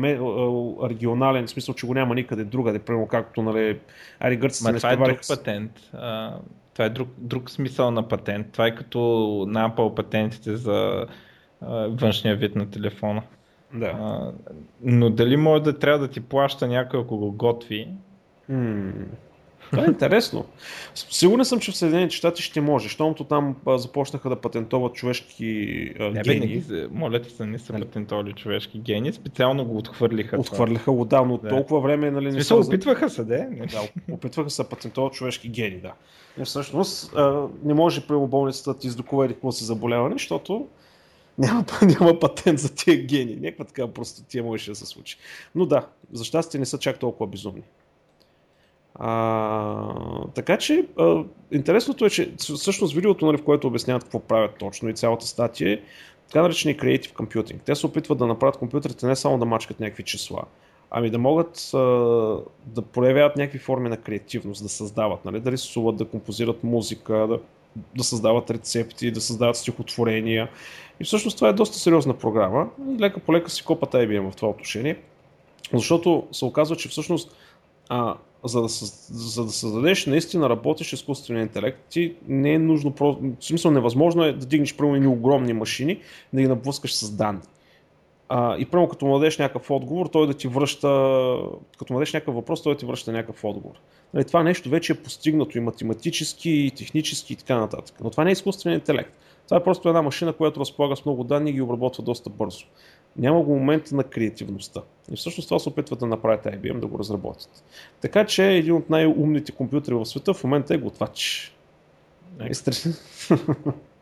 регионален, 0.89 1.47
в 1.47 1.49
смисъл, 1.49 1.76
че 1.76 1.88
го 1.88 1.93
няма 1.93 2.16
никъде 2.16 2.43
другаде, 2.43 2.80
примерно 2.80 3.07
както, 3.07 3.41
нали, 3.41 3.80
ари 4.20 4.38
гърците 4.38 4.72
не 4.72 4.78
това 4.78 4.91
е 4.91 4.97
друг 4.97 5.20
патент. 5.28 5.72
А, 5.93 6.38
това 6.74 6.86
е 6.86 6.89
друг, 6.89 7.09
друг 7.18 7.49
смисъл 7.49 7.91
на 7.91 8.07
патент. 8.07 8.51
Това 8.51 8.68
е 8.68 8.76
като 8.76 8.99
на 9.49 9.70
Apple 9.70 9.95
патентите 9.95 10.55
за 10.55 11.05
външния 11.89 12.36
вид 12.36 12.55
на 12.55 12.70
телефона. 12.70 13.24
Да. 13.74 13.86
А, 13.86 14.32
но 14.82 15.09
дали 15.09 15.38
може 15.38 15.64
да 15.64 15.80
трябва 15.80 15.99
да 15.99 16.07
ти 16.07 16.22
плаща 16.22 16.68
някой, 16.68 16.99
ако 16.99 17.18
го 17.18 17.32
готви? 17.32 17.88
Това 19.72 19.84
е 19.84 19.88
интересно. 19.88 20.45
Сигурен 20.95 21.45
съм, 21.45 21.59
че 21.59 21.72
в 21.72 21.78
Съединените 21.78 22.16
щати 22.16 22.41
ще 22.41 22.61
може, 22.61 22.84
защото 22.84 23.24
там 23.24 23.55
започнаха 23.68 24.30
да 24.30 24.36
патентоват 24.36 24.93
човешки 24.93 25.93
а, 25.99 26.03
не, 26.03 26.22
гени. 26.22 26.39
Не, 26.39 26.47
ги, 26.47 26.88
моля 26.91 27.22
ти 27.22 27.30
се, 27.30 27.45
не 27.45 27.59
са 27.59 27.74
нали? 27.74 27.86
патентовали 27.86 28.34
човешки 28.34 28.80
гени, 28.80 29.14
специално 29.14 29.66
го 29.66 29.78
отхвърлиха. 29.78 30.38
Отхвърлиха 30.39 30.91
го, 30.91 31.05
да, 31.05 31.22
но 31.22 31.38
да. 31.38 31.49
толкова 31.49 31.82
време 31.82 32.11
нали, 32.11 32.32
не 32.32 32.43
са... 32.43 32.55
опитваха 32.55 33.09
се, 33.09 33.24
де? 33.24 33.47
Да, 33.72 34.14
опитваха 34.14 34.49
се 34.49 34.64
да 34.64 34.70
патентоват 34.70 35.14
човешки 35.14 35.49
гени, 35.49 35.78
да. 35.78 35.93
И 36.41 36.45
всъщност 36.45 37.14
а, 37.16 37.47
не 37.64 37.74
може 37.74 38.07
при 38.07 38.16
болницата 38.16 38.74
да 38.74 38.80
ти 38.80 38.88
издоковери 38.88 39.34
какво 39.34 39.51
си 39.51 39.64
заболяване, 39.64 40.16
защото 40.16 40.68
няма, 41.38 41.65
няма 41.99 42.19
патент 42.19 42.59
за 42.59 42.75
тия 42.75 43.05
гени. 43.05 43.36
Някаква 43.36 43.65
така 43.65 43.88
просто 43.88 44.23
тия 44.23 44.43
можеше 44.43 44.71
да 44.71 44.75
се 44.75 44.86
случи. 44.86 45.17
Но 45.55 45.65
да, 45.65 45.88
за 46.11 46.23
щастие 46.23 46.59
не 46.59 46.65
са 46.65 46.79
чак 46.79 46.99
толкова 46.99 47.27
безумни. 47.27 47.63
А, 48.95 50.27
така 50.36 50.57
че 50.57 50.86
а, 50.99 51.23
интересното 51.51 52.05
е, 52.05 52.09
че 52.09 52.34
всъщност 52.38 52.95
видеото, 52.95 53.25
нали, 53.25 53.38
в 53.38 53.43
което 53.43 53.67
обясняват 53.67 54.03
какво 54.03 54.19
правят 54.19 54.55
точно 54.59 54.89
и 54.89 54.93
цялата 54.93 55.25
статия 55.25 55.73
е 55.73 55.81
така 56.27 56.41
наречени 56.41 56.77
Creative 56.77 57.13
Computing. 57.13 57.59
Те 57.65 57.75
се 57.75 57.86
опитват 57.86 58.17
да 58.17 58.27
направят 58.27 58.57
компютрите 58.57 59.07
не 59.07 59.15
само 59.15 59.38
да 59.38 59.45
мачкат 59.45 59.79
някакви 59.79 60.03
числа, 60.03 60.43
ами 60.91 61.09
да 61.09 61.17
могат 61.17 61.73
а, 61.73 61.77
да 62.65 62.81
проявяват 62.81 63.38
някакви 63.38 63.59
форми 63.59 63.89
на 63.89 63.97
креативност, 63.97 64.63
да 64.63 64.69
създават, 64.69 65.25
нали, 65.25 65.39
да 65.39 65.51
рисуват, 65.51 65.95
да 65.95 66.05
композират 66.05 66.63
музика, 66.63 67.13
да, 67.13 67.39
да 67.97 68.03
създават 68.03 68.51
рецепти, 68.51 69.11
да 69.11 69.21
създават 69.21 69.55
стихотворения. 69.55 70.49
И 70.99 71.03
всъщност 71.03 71.38
това 71.38 71.49
е 71.49 71.53
доста 71.53 71.78
сериозна 71.78 72.13
програма 72.13 72.67
и 72.89 72.99
лека 72.99 73.19
по 73.19 73.34
лека 73.34 73.49
си 73.49 73.63
копата 73.63 73.97
IBM 73.97 74.32
в 74.32 74.36
това 74.36 74.49
отношение, 74.49 74.97
защото 75.74 76.28
се 76.32 76.45
оказва, 76.45 76.76
че 76.76 76.89
всъщност 76.89 77.36
а, 77.89 78.15
за 78.43 78.61
да, 78.61 78.67
за 78.67 79.45
да 79.45 79.51
създадеш 79.51 80.05
наистина 80.05 80.49
работещ 80.49 80.93
изкуствен 80.93 81.41
интелект, 81.41 81.80
ти 81.89 82.15
не 82.28 82.53
е 82.53 82.59
нужно, 82.59 82.93
в 82.99 83.17
смисъл 83.39 83.71
невъзможно 83.71 84.24
е 84.24 84.34
да 84.34 84.45
дигнеш 84.45 84.76
първо 84.76 85.11
огромни 85.11 85.53
машини, 85.53 85.99
да 86.34 86.41
ги 86.41 86.47
напускаш 86.47 86.95
с 86.95 87.11
данни. 87.11 87.41
А, 88.36 88.57
и 88.57 88.65
първо 88.65 88.88
като 88.88 89.05
му 89.05 89.19
дадеш 89.19 89.38
някакъв 89.38 89.71
отговор, 89.71 90.07
той 90.07 90.27
да 90.27 90.34
ти 90.34 90.47
връща, 90.47 90.88
като 91.79 91.93
му 91.93 91.99
някакъв 91.99 92.36
въпрос, 92.36 92.63
той 92.63 92.73
да 92.73 92.77
ти 92.77 92.86
връща 92.86 93.11
някакъв 93.11 93.43
отговор. 93.43 93.75
Нали, 94.13 94.25
това 94.25 94.43
нещо 94.43 94.69
вече 94.69 94.93
е 94.93 94.95
постигнато 94.95 95.57
и 95.57 95.61
математически, 95.61 96.49
и 96.49 96.71
технически 96.71 97.34
и 97.34 97.36
така 97.36 97.57
нататък. 97.57 97.95
Но 98.03 98.09
това 98.09 98.23
не 98.23 98.29
е 98.29 98.34
изкуствен 98.34 98.73
интелект. 98.73 99.11
Това 99.45 99.57
е 99.57 99.63
просто 99.63 99.89
една 99.89 100.01
машина, 100.01 100.34
която 100.34 100.59
разполага 100.59 100.95
с 100.95 101.05
много 101.05 101.23
данни 101.23 101.49
и 101.49 101.53
ги 101.53 101.61
обработва 101.61 102.03
доста 102.03 102.29
бързо 102.29 102.65
няма 103.17 103.41
го 103.41 103.55
момента 103.55 103.95
на 103.95 104.03
креативността. 104.03 104.81
И 105.11 105.15
всъщност 105.15 105.49
това 105.49 105.59
се 105.59 105.69
опитват 105.69 105.99
да 105.99 106.05
направят 106.05 106.45
IBM, 106.45 106.79
да 106.79 106.88
го 106.88 106.99
разработят. 106.99 107.63
Така 108.01 108.25
че 108.25 108.51
един 108.51 108.73
от 108.73 108.89
най-умните 108.89 109.51
компютри 109.51 109.93
в 109.93 110.05
света 110.05 110.34
в 110.34 110.43
момента 110.43 110.73
е 110.73 110.77
готвач. 110.77 111.51
Е, 112.39 112.49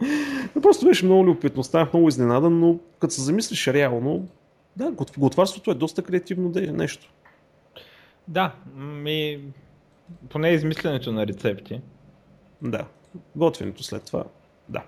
просто 0.61 0.85
беше 0.85 1.05
много 1.05 1.25
любопитно, 1.25 1.63
станах 1.63 1.93
много 1.93 2.07
изненадан, 2.07 2.59
но 2.59 2.79
като 2.99 3.13
се 3.13 3.21
замислиш 3.21 3.67
реално, 3.67 4.27
да, 4.75 4.91
готварството 5.17 5.71
е 5.71 5.75
доста 5.75 6.01
креативно 6.01 6.51
нещо. 6.55 7.11
Да, 8.27 8.53
ми... 8.75 9.39
поне 10.29 10.49
измисленето 10.49 11.11
на 11.11 11.27
рецепти. 11.27 11.81
Да, 12.61 12.85
готвенето 13.35 13.83
след 13.83 14.05
това, 14.05 14.23
да. 14.69 14.83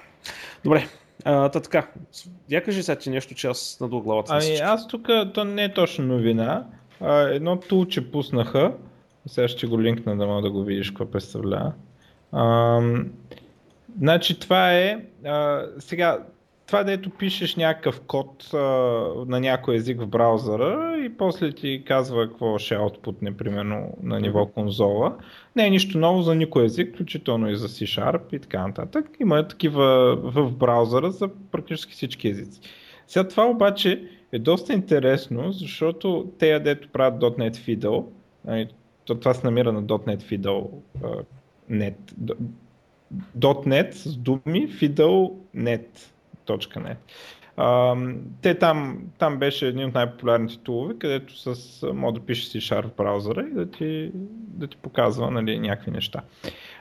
Добре, 0.64 0.88
а, 1.26 1.49
та 1.49 1.59
така, 1.59 1.88
я 2.49 2.64
кажи 2.64 2.84
сега 2.84 2.99
ти 2.99 3.09
нещо, 3.09 3.36
че 3.36 3.47
аз 3.47 3.78
надул 3.82 4.01
главата. 4.01 4.34
Ами 4.34 4.55
аз 4.55 4.88
тук, 4.88 5.07
то 5.34 5.43
не 5.43 5.64
е 5.64 5.74
точно 5.74 6.05
новина, 6.05 6.66
а, 7.01 7.20
едно 7.20 7.59
тулче 7.59 8.11
пуснаха, 8.11 8.74
сега 9.28 9.47
ще 9.47 9.68
го 9.68 9.82
линкна 9.82 10.18
да 10.18 10.28
мога 10.28 10.41
да 10.41 10.51
го 10.51 10.64
видиш 10.64 10.89
какво 10.89 11.05
представлява. 11.05 11.74
Значи 13.97 14.39
това 14.39 14.73
е, 14.73 15.05
а, 15.25 15.65
сега 15.79 16.19
това 16.67 16.83
дето 16.83 17.09
пишеш 17.09 17.55
някакъв 17.55 18.01
код 18.01 18.53
а, 18.53 18.57
на 19.27 19.39
някой 19.39 19.75
език 19.75 20.01
в 20.01 20.07
браузъра 20.07 20.97
и 21.05 21.17
после 21.17 21.51
ти 21.51 21.83
казва 21.87 22.29
какво 22.29 22.57
ще 22.57 22.75
output, 22.75 23.35
примерно 23.35 23.97
на 24.03 24.19
ниво 24.19 24.45
конзола. 24.45 25.17
Не 25.55 25.67
е 25.67 25.69
нищо 25.69 25.97
ново 25.97 26.21
за 26.21 26.35
никой 26.35 26.65
език, 26.65 26.93
включително 26.93 27.49
и 27.49 27.55
за 27.55 27.67
C-Sharp 27.67 28.21
и 28.35 28.39
така 28.39 28.67
нататък. 28.67 29.05
Има 29.19 29.47
такива 29.47 30.15
в 30.15 30.51
браузъра 30.51 31.11
за 31.11 31.29
практически 31.51 31.93
всички 31.93 32.27
езици. 32.27 32.61
Сега 33.07 33.27
това 33.27 33.45
обаче 33.45 34.03
е 34.31 34.39
доста 34.39 34.73
интересно, 34.73 35.51
защото 35.51 36.31
те, 36.39 36.59
дето 36.59 36.89
правят 36.89 37.21
.NET 37.21 37.55
Fiddle, 37.55 38.05
нали, 38.45 38.67
това 39.05 39.33
се 39.33 39.47
намира 39.47 39.71
на 39.71 39.83
.NET 39.83 40.21
Fiddle 40.21 40.67
net, 41.71 41.95
.NET 43.37 43.91
с 43.91 44.17
думи, 44.17 44.69
Fiddle 44.69 45.33
net 45.55 46.13
.NET. 46.47 46.97
Uh, 47.57 48.17
те 48.41 48.55
там, 48.59 49.03
там 49.17 49.39
беше 49.39 49.67
един 49.67 49.85
от 49.85 49.93
най-популярните 49.93 50.57
тулове, 50.57 50.93
където 50.99 51.55
с 51.55 51.87
мога 51.93 52.19
да 52.19 52.25
пише 52.25 52.47
C-Sharp 52.47 52.87
в 52.87 52.95
браузъра 52.95 53.41
и 53.41 53.53
да 53.53 53.71
ти, 53.71 54.11
да 54.37 54.67
ти 54.67 54.77
показва 54.77 55.31
нали, 55.31 55.59
някакви 55.59 55.91
неща. 55.91 56.21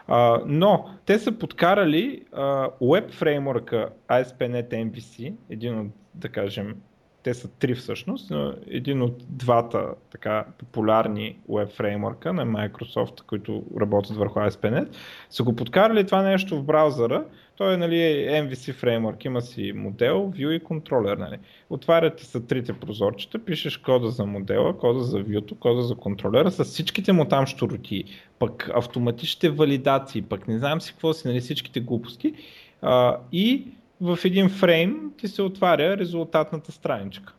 Uh, 0.08 0.42
но 0.46 0.90
те 1.06 1.18
са 1.18 1.32
подкарали 1.32 2.22
uh, 2.32 2.70
Web 2.82 3.12
фреймворка 3.12 3.88
ASP.NET 4.08 4.70
MVC, 4.70 5.34
един 5.50 5.78
от, 5.78 5.86
да 6.14 6.28
кажем, 6.28 6.76
те 7.22 7.34
са 7.34 7.48
три 7.48 7.74
всъщност, 7.74 8.30
но 8.30 8.54
един 8.66 9.02
от 9.02 9.24
двата 9.28 9.94
така 10.10 10.44
популярни 10.58 11.36
веб 11.48 11.70
фреймворка 11.70 12.32
на 12.32 12.46
Microsoft, 12.46 13.22
които 13.26 13.64
работят 13.80 14.16
върху 14.16 14.38
ASP.NET, 14.38 14.88
са 15.30 15.42
го 15.42 15.56
подкарали 15.56 16.06
това 16.06 16.22
нещо 16.22 16.56
в 16.56 16.64
браузъра. 16.64 17.24
Той 17.56 17.74
е 17.74 17.76
нали, 17.76 17.96
MVC 18.30 18.72
фреймворк, 18.72 19.24
има 19.24 19.42
си 19.42 19.72
модел, 19.74 20.32
view 20.36 20.50
и 20.50 20.60
контролер. 20.60 21.16
Нали. 21.16 21.38
Отваряте 21.70 22.24
са 22.24 22.46
трите 22.46 22.72
прозорчета, 22.72 23.38
пишеш 23.38 23.76
кода 23.76 24.08
за 24.08 24.26
модела, 24.26 24.78
кода 24.78 25.00
за 25.00 25.18
view, 25.18 25.58
кода 25.58 25.82
за 25.82 25.94
контролера, 25.94 26.50
с 26.50 26.64
всичките 26.64 27.12
му 27.12 27.24
там 27.24 27.46
штороти, 27.46 28.04
пък 28.38 28.70
автоматичните 28.74 29.50
валидации, 29.50 30.22
пък 30.22 30.48
не 30.48 30.58
знам 30.58 30.80
си 30.80 30.92
какво 30.92 31.12
си, 31.12 31.28
нали, 31.28 31.40
всичките 31.40 31.80
глупости. 31.80 32.34
А, 32.82 33.16
и 33.32 33.66
в 34.02 34.18
един 34.24 34.48
фрейм 34.48 35.12
ти 35.16 35.28
се 35.28 35.42
отваря 35.42 35.96
резултатната 35.96 36.72
страничка, 36.72 37.34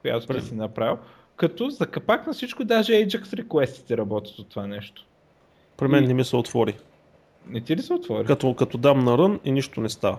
която 0.00 0.34
ти 0.34 0.40
си 0.40 0.54
направил. 0.54 0.98
Като 1.36 1.70
за 1.70 1.86
капак 1.86 2.26
на 2.26 2.32
всичко 2.32 2.64
даже 2.64 2.92
Ajax 2.92 3.24
request 3.24 3.96
работят 3.96 4.38
от 4.38 4.48
това 4.48 4.66
нещо. 4.66 5.06
При 5.76 5.88
мен 5.88 6.04
и... 6.04 6.06
не 6.06 6.14
ми 6.14 6.24
се 6.24 6.36
отвори. 6.36 6.76
Не 7.46 7.60
ти 7.60 7.76
ли 7.76 7.82
се 7.82 7.92
отвори? 7.92 8.26
Като, 8.26 8.54
като 8.54 8.78
дам 8.78 9.04
на 9.04 9.18
рън 9.18 9.40
и 9.44 9.52
нищо 9.52 9.80
не 9.80 9.88
става. 9.88 10.18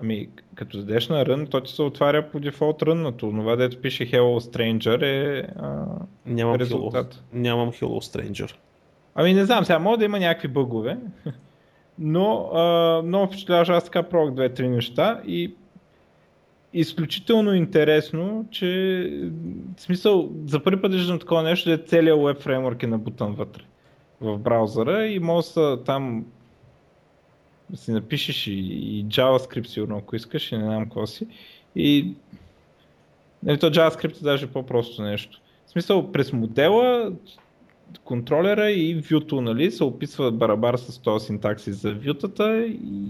Ами, 0.00 0.28
като 0.54 0.78
дадеш 0.78 1.08
на 1.08 1.26
рън, 1.26 1.46
то 1.46 1.60
ти 1.60 1.72
се 1.72 1.82
отваря 1.82 2.30
по 2.30 2.40
дефолт 2.40 2.82
ръннато. 2.82 3.30
Това, 3.30 3.56
дето 3.56 3.80
пише 3.80 4.10
Hello 4.10 4.50
Stranger 4.50 5.02
е 5.02 5.48
а, 5.56 5.84
нямам 6.26 6.56
резултат. 6.56 7.14
Hello, 7.14 7.20
нямам 7.32 7.72
Hello 7.72 8.16
Stranger. 8.16 8.54
Ами 9.14 9.34
не 9.34 9.44
знам, 9.44 9.64
сега 9.64 9.78
може 9.78 9.98
да 9.98 10.04
има 10.04 10.18
някакви 10.18 10.48
бъгове. 10.48 10.98
Но 11.98 12.50
а, 12.54 13.02
много 13.02 13.26
впечатляваш, 13.26 13.68
аз 13.68 13.84
така 13.84 14.02
пробвах 14.02 14.34
две-три 14.34 14.68
неща 14.68 15.20
и 15.26 15.54
изключително 16.72 17.54
интересно, 17.54 18.46
че 18.50 19.10
в 19.76 19.80
смисъл 19.80 20.30
за 20.46 20.62
първи 20.62 20.82
път 20.82 20.92
виждам 20.92 21.18
такова 21.18 21.42
нещо, 21.42 21.70
е 21.70 21.78
целият 21.78 22.22
веб 22.22 22.40
фреймворк 22.40 22.82
е 22.82 22.86
набутан 22.86 23.32
вътре 23.32 23.62
в 24.20 24.38
браузъра 24.38 25.06
и 25.06 25.18
може 25.18 25.54
да 25.54 25.84
там 25.84 26.26
да 27.70 27.76
си 27.76 27.92
напишеш 27.92 28.46
и, 28.46 28.52
и 28.52 29.06
JavaScript 29.06 29.66
сигурно, 29.66 29.96
ако 29.96 30.16
искаш 30.16 30.52
и 30.52 30.58
не 30.58 30.64
знам 30.64 30.84
какво 30.84 31.06
си. 31.06 31.26
И 31.76 32.14
нали, 33.42 33.58
то 33.58 33.70
JavaScript 33.70 34.20
е 34.20 34.24
даже 34.24 34.46
по-просто 34.46 35.02
нещо. 35.02 35.40
В 35.66 35.70
смисъл, 35.70 36.12
през 36.12 36.32
модела 36.32 37.12
контролера 38.04 38.70
и 38.70 38.94
вюто, 39.10 39.40
нали, 39.40 39.70
се 39.70 39.84
описва 39.84 40.32
барабар 40.32 40.76
с 40.76 40.98
този 40.98 41.26
синтаксис 41.26 41.82
за 41.82 41.94
вютата 41.94 42.66
и 42.66 43.08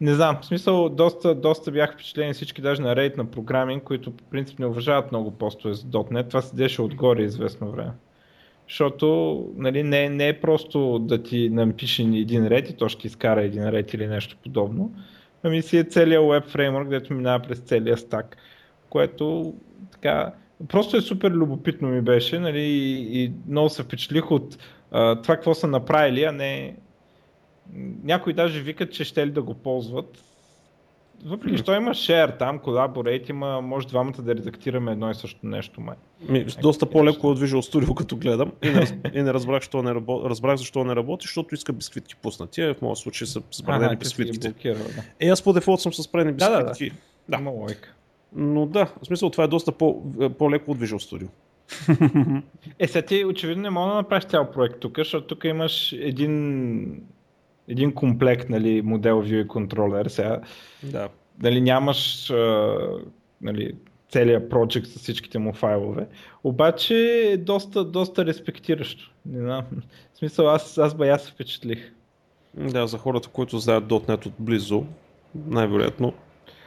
не 0.00 0.14
знам, 0.14 0.38
в 0.42 0.46
смисъл 0.46 0.88
доста, 0.88 1.34
доста 1.34 1.70
бях 1.72 1.94
впечатлени 1.94 2.32
всички 2.32 2.62
даже 2.62 2.82
на 2.82 2.96
рейд 2.96 3.16
на 3.16 3.24
програминг, 3.24 3.82
които 3.82 4.16
по 4.16 4.24
принцип 4.24 4.58
не 4.58 4.66
уважават 4.66 5.12
много 5.12 5.30
постове 5.30 5.74
за 5.74 5.86
.NET, 5.86 6.28
това 6.28 6.42
седеше 6.42 6.82
отгоре 6.82 7.22
известно 7.22 7.70
време. 7.70 7.92
Защото 8.68 9.46
нали, 9.56 9.82
не, 9.82 10.08
не 10.08 10.28
е 10.28 10.40
просто 10.40 10.98
да 10.98 11.22
ти 11.22 11.50
напише 11.50 12.02
един 12.02 12.46
ред 12.46 12.70
и 12.70 12.76
то 12.76 12.88
ще 12.88 13.06
изкара 13.06 13.42
един 13.42 13.68
ред 13.68 13.94
или 13.94 14.06
нещо 14.06 14.36
подобно. 14.42 14.94
ами 15.42 15.62
си 15.62 15.78
е 15.78 15.84
целият 15.84 16.24
web 16.24 16.46
фреймворк, 16.46 16.84
където 16.84 17.14
минава 17.14 17.42
през 17.42 17.58
целия 17.58 17.98
стак, 17.98 18.36
което 18.90 19.54
така, 19.92 20.32
просто 20.68 20.96
е 20.96 21.00
супер 21.00 21.30
любопитно 21.30 21.88
ми 21.88 22.00
беше, 22.00 22.38
нали, 22.38 22.62
и, 22.62 23.22
и 23.22 23.32
много 23.48 23.68
се 23.68 23.82
впечатлих 23.82 24.30
от 24.30 24.58
а, 24.90 25.22
това 25.22 25.34
какво 25.34 25.54
са 25.54 25.66
направили, 25.66 26.24
а 26.24 26.32
не 26.32 26.76
някои 28.04 28.32
даже 28.32 28.60
викат, 28.60 28.92
че 28.92 29.04
ще 29.04 29.26
ли 29.26 29.30
да 29.30 29.42
го 29.42 29.54
ползват. 29.54 30.24
Въпреки, 31.24 31.58
що 31.58 31.74
има 31.74 31.90
share 31.90 32.38
там, 32.38 32.58
collaborate, 32.58 33.30
има, 33.30 33.60
може 33.60 33.86
двамата 33.86 34.14
да 34.18 34.34
редактираме 34.34 34.92
едно 34.92 35.10
и 35.10 35.14
също 35.14 35.46
нещо. 35.46 35.80
Май. 35.80 35.96
Ми, 36.28 36.46
доста 36.62 36.86
по-леко 36.86 37.26
от 37.26 37.38
Visual 37.38 37.72
Studio, 37.74 37.94
като 37.94 38.16
гледам. 38.16 38.52
И 38.62 38.70
не, 38.70 39.00
и 39.14 39.22
не 39.22 39.34
разбрах, 39.34 39.62
защо 39.62 39.82
не 39.82 39.94
работи, 39.94 40.28
разбрах 40.28 40.56
защо 40.56 40.84
не 40.84 40.96
работи, 40.96 41.24
защото 41.24 41.54
иска 41.54 41.72
бисквитки 41.72 42.16
пуснати. 42.16 42.62
В 42.62 42.76
моят 42.82 42.98
случай 42.98 43.26
са 43.26 43.42
спредени 43.50 43.96
бисквитките. 43.96 44.48
Блокира, 44.48 44.74
да. 44.74 45.02
Е, 45.20 45.28
аз 45.28 45.42
по 45.42 45.52
дефолт 45.52 45.80
съм 45.80 45.92
с 45.92 46.02
спредени 46.02 46.36
бисквитки. 46.36 46.92
Да, 47.28 47.36
да, 47.38 47.38
да. 47.38 47.38
да. 47.38 47.99
Но 48.32 48.66
да, 48.66 48.86
в 49.02 49.06
смисъл 49.06 49.30
това 49.30 49.44
е 49.44 49.48
доста 49.48 49.72
по, 49.72 50.02
по-леко 50.38 50.70
от 50.70 50.78
Visual 50.78 51.28
Studio. 51.28 51.28
е, 52.78 52.88
сега 52.88 53.06
ти 53.06 53.24
очевидно 53.24 53.62
не 53.62 53.70
мога 53.70 53.88
да 53.88 53.96
направиш 53.96 54.24
цял 54.24 54.50
проект 54.50 54.80
тук, 54.80 54.98
защото 54.98 55.26
тук 55.26 55.44
имаш 55.44 55.92
един 55.92 57.02
един 57.68 57.94
комплект 57.94 58.48
нали, 58.48 58.82
модел 58.82 59.22
View 59.22 59.44
и 59.44 59.48
контролер. 59.48 60.06
Сега, 60.06 60.40
да. 60.82 61.08
Нали, 61.42 61.60
нямаш 61.60 62.32
нали, 63.40 63.72
целият 64.08 64.50
проект 64.50 64.86
с 64.86 64.98
всичките 64.98 65.38
му 65.38 65.52
файлове. 65.52 66.06
Обаче 66.44 66.94
е 67.32 67.36
доста, 67.36 67.84
доста 67.84 68.26
респектиращо. 68.26 69.12
Не 69.26 69.40
знам. 69.40 69.64
В 70.14 70.18
смисъл, 70.18 70.48
аз, 70.48 70.78
аз 70.78 70.94
бая 70.94 71.18
се 71.18 71.30
впечатлих. 71.30 71.92
Да, 72.54 72.86
за 72.86 72.98
хората, 72.98 73.28
които 73.28 73.58
знаят 73.58 73.84
.NET 73.84 74.26
отблизо, 74.26 74.84
най-вероятно 75.46 76.12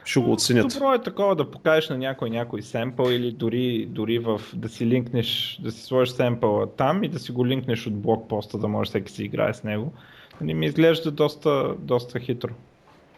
ще 0.04 0.20
го 0.20 0.32
оценят. 0.32 0.68
Добро 0.68 0.94
е 0.94 1.02
такова 1.02 1.36
да 1.36 1.50
покажеш 1.50 1.88
на 1.88 1.98
някой 1.98 2.30
някой 2.30 2.62
семпъл 2.62 3.10
или 3.10 3.32
дори, 3.32 3.86
дори 3.86 4.18
в, 4.18 4.40
да 4.54 4.68
си 4.68 4.86
линкнеш, 4.86 5.60
да 5.62 5.72
си 5.72 5.84
сложиш 5.84 6.14
семпъла 6.14 6.66
там 6.76 7.04
и 7.04 7.08
да 7.08 7.18
си 7.18 7.32
го 7.32 7.46
линкнеш 7.46 7.86
от 7.86 7.94
блокпоста, 7.94 8.58
да 8.58 8.68
може 8.68 8.88
всеки 8.88 9.12
си 9.12 9.24
играе 9.24 9.54
с 9.54 9.64
него. 9.64 9.92
Не 10.40 10.54
ми 10.54 10.66
изглежда 10.66 11.10
доста, 11.10 11.74
доста 11.78 12.20
хитро. 12.20 12.50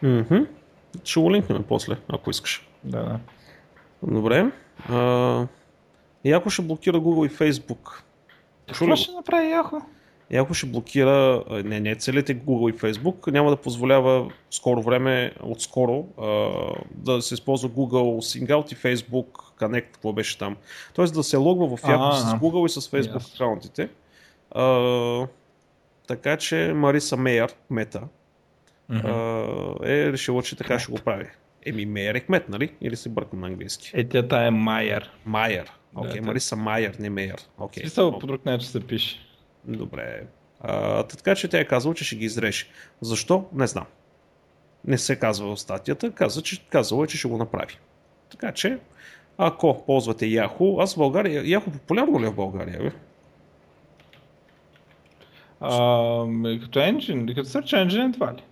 Mm-hmm. 0.03 0.47
Ще 1.03 1.19
го 1.19 1.31
линкнем 1.31 1.63
после, 1.63 1.97
ако 2.07 2.29
искаш. 2.29 2.67
Да, 2.83 3.03
да. 3.03 3.19
Добре. 4.03 4.51
А, 4.89 5.47
Яко 6.25 6.49
ще 6.49 6.61
блокира 6.61 6.97
Google 6.97 7.27
и 7.27 7.35
Facebook. 7.35 8.01
Какво 8.67 8.95
ще 8.95 9.11
направи 9.11 9.49
Яко? 9.49 9.81
Яко 10.31 10.53
ще 10.53 10.65
блокира, 10.65 11.43
не, 11.49 11.79
не 11.79 11.95
целите 11.95 12.39
Google 12.39 12.75
и 12.75 12.79
Facebook, 12.79 13.31
няма 13.31 13.49
да 13.49 13.57
позволява 13.57 14.31
скоро 14.51 14.81
време, 14.81 15.31
отскоро, 15.43 16.05
да 16.91 17.21
се 17.21 17.33
използва 17.33 17.69
Google 17.69 18.39
Singout 18.39 18.73
и 18.73 18.75
Facebook 18.75 19.59
Connect, 19.59 19.85
какво 19.91 20.13
беше 20.13 20.37
там. 20.37 20.55
Тоест 20.93 21.13
да 21.13 21.23
се 21.23 21.37
логва 21.37 21.77
в 21.77 21.89
Яко 21.89 22.11
с 22.11 22.23
Google 22.23 22.65
и 22.65 22.69
с 22.69 22.81
Facebook 22.81 23.19
yes. 23.19 23.33
аккаунтите. 23.33 23.89
А, 24.51 25.27
така 26.07 26.37
че 26.37 26.73
Мариса 26.75 27.17
Мейер, 27.17 27.53
мета, 27.69 28.01
mm-hmm. 28.91 29.85
е 29.85 30.11
решила, 30.11 30.43
че 30.43 30.55
така 30.55 30.79
ще 30.79 30.91
го 30.91 30.97
прави. 31.05 31.25
Еми, 31.65 31.85
Мейер 31.85 32.15
е 32.15 32.19
кмет, 32.19 32.49
нали? 32.49 32.73
Или 32.81 32.95
се 32.95 33.09
бъркам 33.09 33.39
на 33.39 33.47
английски? 33.47 33.91
Е, 33.93 34.07
тя 34.07 34.45
е 34.45 34.51
Майер. 34.51 35.11
Майер. 35.25 35.71
Окей, 35.95 36.11
okay, 36.11 36.21
да, 36.21 36.27
Мариса 36.27 36.55
Майер, 36.55 36.95
не 36.99 37.09
Мейер. 37.09 37.41
Okay. 37.59 37.79
Смисъл 37.79 38.19
по 38.19 38.27
друг 38.27 38.45
начин 38.45 38.69
се 38.69 38.79
пише. 38.79 39.26
Добре. 39.67 40.23
А, 40.61 41.03
така 41.03 41.35
че 41.35 41.47
тя 41.47 41.59
е 41.59 41.65
казала, 41.65 41.95
че 41.95 42.03
ще 42.03 42.15
ги 42.15 42.25
изрежи. 42.25 42.65
Защо? 43.01 43.45
Не 43.53 43.67
знам. 43.67 43.85
Не 44.85 44.97
се 44.97 45.19
казва 45.19 45.55
в 45.55 45.59
статията, 45.59 46.11
каза, 46.11 46.41
че, 46.41 46.65
казала 46.69 47.03
е, 47.03 47.07
че 47.07 47.17
ще 47.17 47.27
го 47.27 47.37
направи. 47.37 47.77
Така 48.29 48.51
че, 48.51 48.79
ако 49.37 49.83
ползвате 49.85 50.25
Yahoo, 50.25 50.83
аз 50.83 50.93
в 50.93 50.97
България, 50.97 51.43
Yahoo 51.43 51.71
популярно 51.71 52.19
ли 52.19 52.25
е 52.25 52.29
в 52.29 52.35
България? 52.35 52.79
Бе? 52.79 52.91
А, 55.59 55.69
като 56.61 56.79
engine, 56.79 57.35
като 57.35 57.49
search 57.49 57.87
engine 57.87 58.13
това 58.13 58.33
ли? 58.33 58.43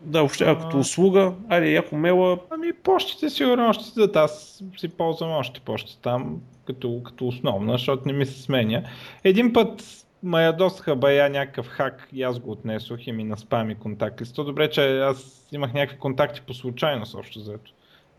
Да, 0.00 0.18
въобще, 0.18 0.44
а 0.44 0.58
като 0.58 0.78
услуга, 0.78 1.32
айде, 1.48 1.72
яко 1.72 1.96
мела. 1.96 2.38
Ами 2.50 2.72
почтите 2.72 3.30
сигурно 3.30 3.68
още 3.68 3.94
дадат, 3.94 4.16
аз 4.16 4.62
си 4.76 4.88
ползвам 4.88 5.30
още 5.30 5.60
почти 5.60 5.98
там, 6.02 6.40
като, 6.66 7.02
като 7.04 7.26
основна, 7.26 7.72
защото 7.72 8.02
не 8.06 8.12
ми 8.12 8.26
се 8.26 8.42
сменя. 8.42 8.82
Един 9.24 9.52
път 9.52 10.03
ме 10.24 10.42
ядосаха 10.42 10.96
бая 10.96 11.30
някакъв 11.30 11.68
хак 11.68 12.08
и 12.12 12.22
аз 12.22 12.38
го 12.38 12.50
отнесох 12.50 13.06
и 13.06 13.12
ми 13.12 13.24
на 13.24 13.36
спами 13.36 13.74
контакти. 13.74 14.34
То 14.34 14.44
добре, 14.44 14.70
че 14.70 14.98
аз 14.98 15.46
имах 15.52 15.72
някакви 15.72 15.98
контакти 15.98 16.40
по 16.40 16.54
случайност 16.54 17.14
общо 17.14 17.40
заето. 17.40 17.72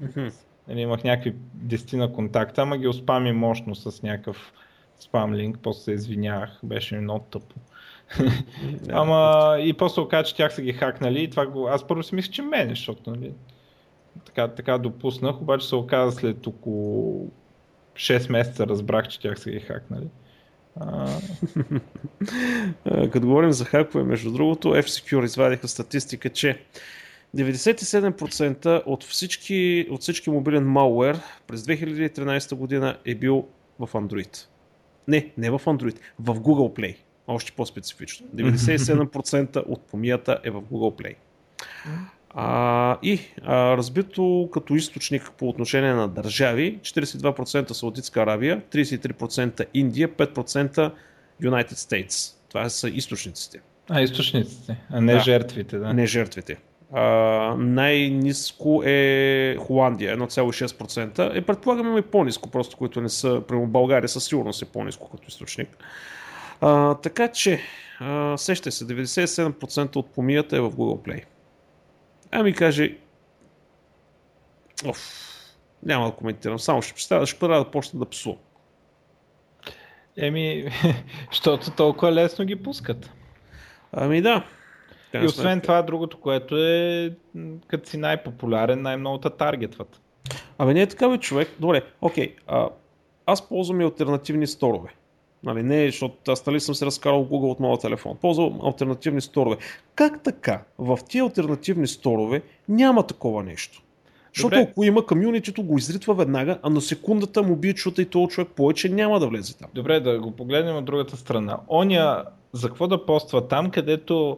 Mm-hmm. 0.03 0.33
имах 0.69 1.03
някакви 1.03 1.35
дестина 1.53 2.13
контакта, 2.13 2.61
ама 2.61 2.77
ги 2.77 2.87
успами 2.87 3.31
мощно 3.31 3.75
с 3.75 4.03
някакъв 4.03 4.53
спам 4.99 5.33
линк, 5.33 5.59
после 5.59 5.81
се 5.81 5.91
извинявах, 5.91 6.59
беше 6.63 6.95
много 6.95 7.25
тъпо. 7.31 7.55
Ама 8.91 9.55
и 9.59 9.73
после 9.73 10.01
оказа, 10.01 10.23
че 10.23 10.35
тях 10.35 10.53
са 10.53 10.61
ги 10.61 10.73
хакнали 10.73 11.23
и 11.23 11.29
това 11.29 11.45
го... 11.45 11.67
Аз 11.67 11.87
първо 11.87 12.03
си 12.03 12.15
мислех, 12.15 12.33
че 12.33 12.41
мене, 12.41 12.69
защото 12.69 13.09
нали, 13.09 13.33
така, 14.25 14.47
така 14.47 14.77
допуснах, 14.77 15.41
обаче 15.41 15.67
се 15.67 15.75
оказа 15.75 16.11
след 16.11 16.47
около 16.47 17.27
6 17.93 18.31
месеца 18.31 18.67
разбрах, 18.67 19.07
че 19.07 19.19
тях 19.19 19.39
са 19.39 19.51
ги 19.51 19.59
хакнали. 19.59 20.07
Като 23.11 23.28
говорим 23.28 23.51
за 23.51 23.65
хакове, 23.65 24.03
между 24.03 24.32
другото, 24.32 24.67
F-Secure 24.67 25.26
извадиха 25.26 25.67
статистика, 25.67 26.30
че 26.30 26.59
97% 27.36 28.84
от 28.86 29.03
всички, 29.03 29.88
от 29.89 30.01
всички 30.01 30.30
мобилен 30.30 30.65
malware 30.65 31.19
през 31.47 31.61
2013 31.61 32.55
година 32.55 32.97
е 33.05 33.15
бил 33.15 33.47
в 33.80 33.88
Android. 33.88 34.45
Не, 35.07 35.32
не 35.38 35.49
в 35.49 35.59
Android, 35.59 35.97
в 36.19 36.39
Google 36.39 36.80
Play 36.80 36.95
още 37.28 37.51
по-специфично. 37.51 38.28
97% 38.36 39.63
от 39.67 39.82
помията 39.82 40.39
е 40.43 40.49
в 40.49 40.61
Google 40.61 41.01
Play. 41.01 41.15
А, 42.38 42.97
и 43.03 43.19
а, 43.43 43.77
разбито 43.77 44.49
като 44.53 44.75
източник 44.75 45.31
по 45.38 45.49
отношение 45.49 45.93
на 45.93 46.07
държави, 46.07 46.79
42% 46.81 47.71
Саудитска 47.71 48.21
Аравия, 48.21 48.61
33% 48.71 49.65
Индия, 49.73 50.09
5% 50.09 50.91
United 51.41 51.73
States. 51.73 52.33
Това 52.49 52.69
са 52.69 52.89
източниците. 52.89 53.59
А, 53.89 54.01
източниците, 54.01 54.77
а 54.89 55.01
не 55.01 55.13
да. 55.13 55.19
жертвите, 55.19 55.77
да. 55.77 55.93
Не 55.93 56.05
жертвите. 56.05 56.57
А, 56.93 57.01
най-низко 57.57 58.83
е 58.86 59.55
Холандия, 59.59 60.17
1,6%. 60.17 61.38
Е, 61.38 61.41
предполагаме 61.41 61.99
и 61.99 62.01
по-низко, 62.01 62.49
просто 62.49 62.77
които 62.77 63.01
не 63.01 63.09
са, 63.09 63.41
прямо 63.47 63.67
България 63.67 64.09
със 64.09 64.25
сигурност 64.25 64.61
е 64.61 64.65
по-низко 64.65 65.09
като 65.09 65.23
източник. 65.27 65.77
А, 66.61 66.95
така 66.95 67.27
че, 67.27 67.59
а, 67.99 68.38
сещай 68.38 68.71
се, 68.71 68.88
97% 68.88 69.95
от 69.95 70.09
помията 70.09 70.57
е 70.57 70.61
в 70.61 70.71
Google 70.71 71.07
Play. 71.07 71.23
Ами 72.38 72.53
каже, 72.53 72.97
Оф, 74.86 74.99
няма 75.83 76.05
да 76.05 76.11
коментирам, 76.11 76.59
само 76.59 76.81
ще 76.81 76.93
представя, 76.93 77.25
ще 77.25 77.47
да 77.47 77.71
почна 77.71 77.99
да 77.99 78.05
псувам. 78.05 78.38
Еми, 80.17 80.71
защото 81.31 81.71
толкова 81.71 82.11
лесно 82.11 82.45
ги 82.45 82.63
пускат. 82.63 83.11
Ами 83.91 84.21
да. 84.21 84.45
И 85.13 85.25
освен 85.25 85.61
това, 85.61 85.81
другото, 85.81 86.19
което 86.19 86.57
е, 86.57 87.13
като 87.67 87.89
си 87.89 87.97
най-популярен, 87.97 88.81
най-много 88.81 89.17
те 89.17 89.29
таргетват. 89.29 90.01
Абе 90.57 90.73
не 90.73 90.81
е 90.81 90.88
така, 90.88 91.09
бе, 91.09 91.17
човек. 91.17 91.49
Добре, 91.59 91.83
окей. 92.01 92.36
А, 92.47 92.69
аз 93.25 93.49
ползвам 93.49 93.81
и 93.81 93.83
альтернативни 93.83 94.47
сторове. 94.47 94.89
Нали, 95.45 95.63
не, 95.63 95.85
защото 95.85 96.31
аз 96.31 96.45
нали 96.45 96.59
съм 96.59 96.75
се 96.75 96.85
разкарал 96.85 97.25
Google 97.25 97.51
от 97.51 97.59
моя 97.59 97.77
телефон. 97.77 98.17
Ползвам 98.21 98.59
альтернативни 98.63 99.21
сторове. 99.21 99.57
Как 99.95 100.23
така? 100.23 100.63
В 100.77 100.99
тия 101.09 101.23
альтернативни 101.23 101.87
сторове 101.87 102.41
няма 102.69 103.07
такова 103.07 103.43
нещо. 103.43 103.81
Защото 104.35 104.59
ако 104.59 104.83
има 104.83 105.05
комюнитито, 105.05 105.63
го 105.63 105.77
изритва 105.77 106.13
веднага, 106.13 106.59
а 106.63 106.69
на 106.69 106.81
секундата 106.81 107.43
му 107.43 107.55
бие 107.55 107.73
чута 107.73 108.01
и 108.01 108.05
този 108.05 108.27
човек 108.27 108.49
повече 108.55 108.89
няма 108.89 109.19
да 109.19 109.27
влезе 109.27 109.57
там. 109.57 109.69
Добре, 109.75 109.99
да 109.99 110.19
го 110.19 110.31
погледнем 110.31 110.77
от 110.77 110.85
другата 110.85 111.17
страна. 111.17 111.57
Оня, 111.69 112.23
за 112.53 112.67
какво 112.67 112.87
да 112.87 113.05
поства 113.05 113.47
там, 113.47 113.71
където 113.71 114.37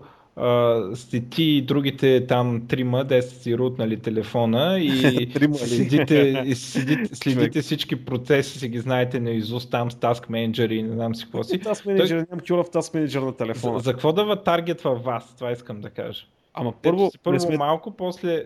сте 0.93 1.19
ти 1.29 1.43
и 1.43 1.61
другите 1.61 2.27
там 2.27 2.67
трима, 2.67 3.03
де 3.03 3.21
са 3.21 3.35
си 3.39 3.57
рутнали 3.57 3.99
телефона 3.99 4.79
и 4.79 4.89
следите, 5.55 6.43
и 6.45 6.55
следите, 6.55 7.15
следите 7.15 7.61
всички 7.61 8.05
процеси, 8.05 8.59
си 8.59 8.69
ги 8.69 8.79
знаете 8.79 9.19
на 9.19 9.31
изуст 9.31 9.71
там 9.71 9.91
с 9.91 9.95
Task 9.95 10.29
Manager 10.29 10.73
и 10.73 10.83
не 10.83 10.93
знам 10.93 11.15
си 11.15 11.23
какво 11.23 11.43
си. 11.43 11.59
Task 11.59 11.85
Manager, 11.85 12.09
Той... 12.09 12.17
нямам 12.17 12.45
кюла 12.47 12.63
в 12.63 12.69
Task 12.69 12.95
Manager 12.95 13.25
на 13.25 13.35
телефона. 13.35 13.79
За, 13.79 13.83
за 13.83 13.91
какво 13.91 14.13
да 14.13 14.43
таргетва 14.43 14.95
вас? 14.95 15.35
Това 15.35 15.51
искам 15.51 15.81
да 15.81 15.89
кажа. 15.89 16.25
Ама 16.53 16.73
първо, 16.81 17.11
първо 17.23 17.39
сме... 17.39 17.57
малко, 17.57 17.91
после 17.91 18.45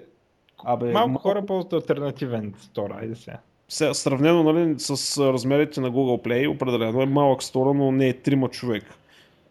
Абе, 0.64 0.92
малко, 0.92 1.10
малко 1.10 1.22
хора 1.22 1.46
ползват 1.46 1.74
альтернативен 1.74 2.54
стора, 2.60 2.98
айде 3.02 3.16
сега. 3.16 3.38
Сега, 3.70 3.94
сравнено 3.94 4.44
нали, 4.44 4.76
с 4.78 5.18
размерите 5.34 5.82
на 5.82 5.92
Google 5.92 6.28
Play, 6.28 6.50
определено 6.50 7.02
е 7.02 7.06
малък 7.06 7.44
стора, 7.44 7.74
но 7.74 7.92
не 7.92 8.08
е 8.10 8.14
трима 8.14 8.50
човека. 8.50 8.96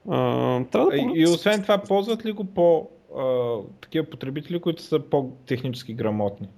А, 0.09 0.65
трябва 0.65 0.91
да 0.91 0.97
и, 0.97 1.13
и 1.15 1.27
освен 1.27 1.63
това, 1.63 1.79
ползват 1.79 2.27
ли 2.27 2.33
го 2.33 2.45
по 2.45 2.89
а, 3.19 3.57
такива 3.81 4.05
потребители, 4.05 4.61
които 4.61 4.83
са 4.83 5.01
по-технически 5.01 5.95
грамотни. 5.95 6.49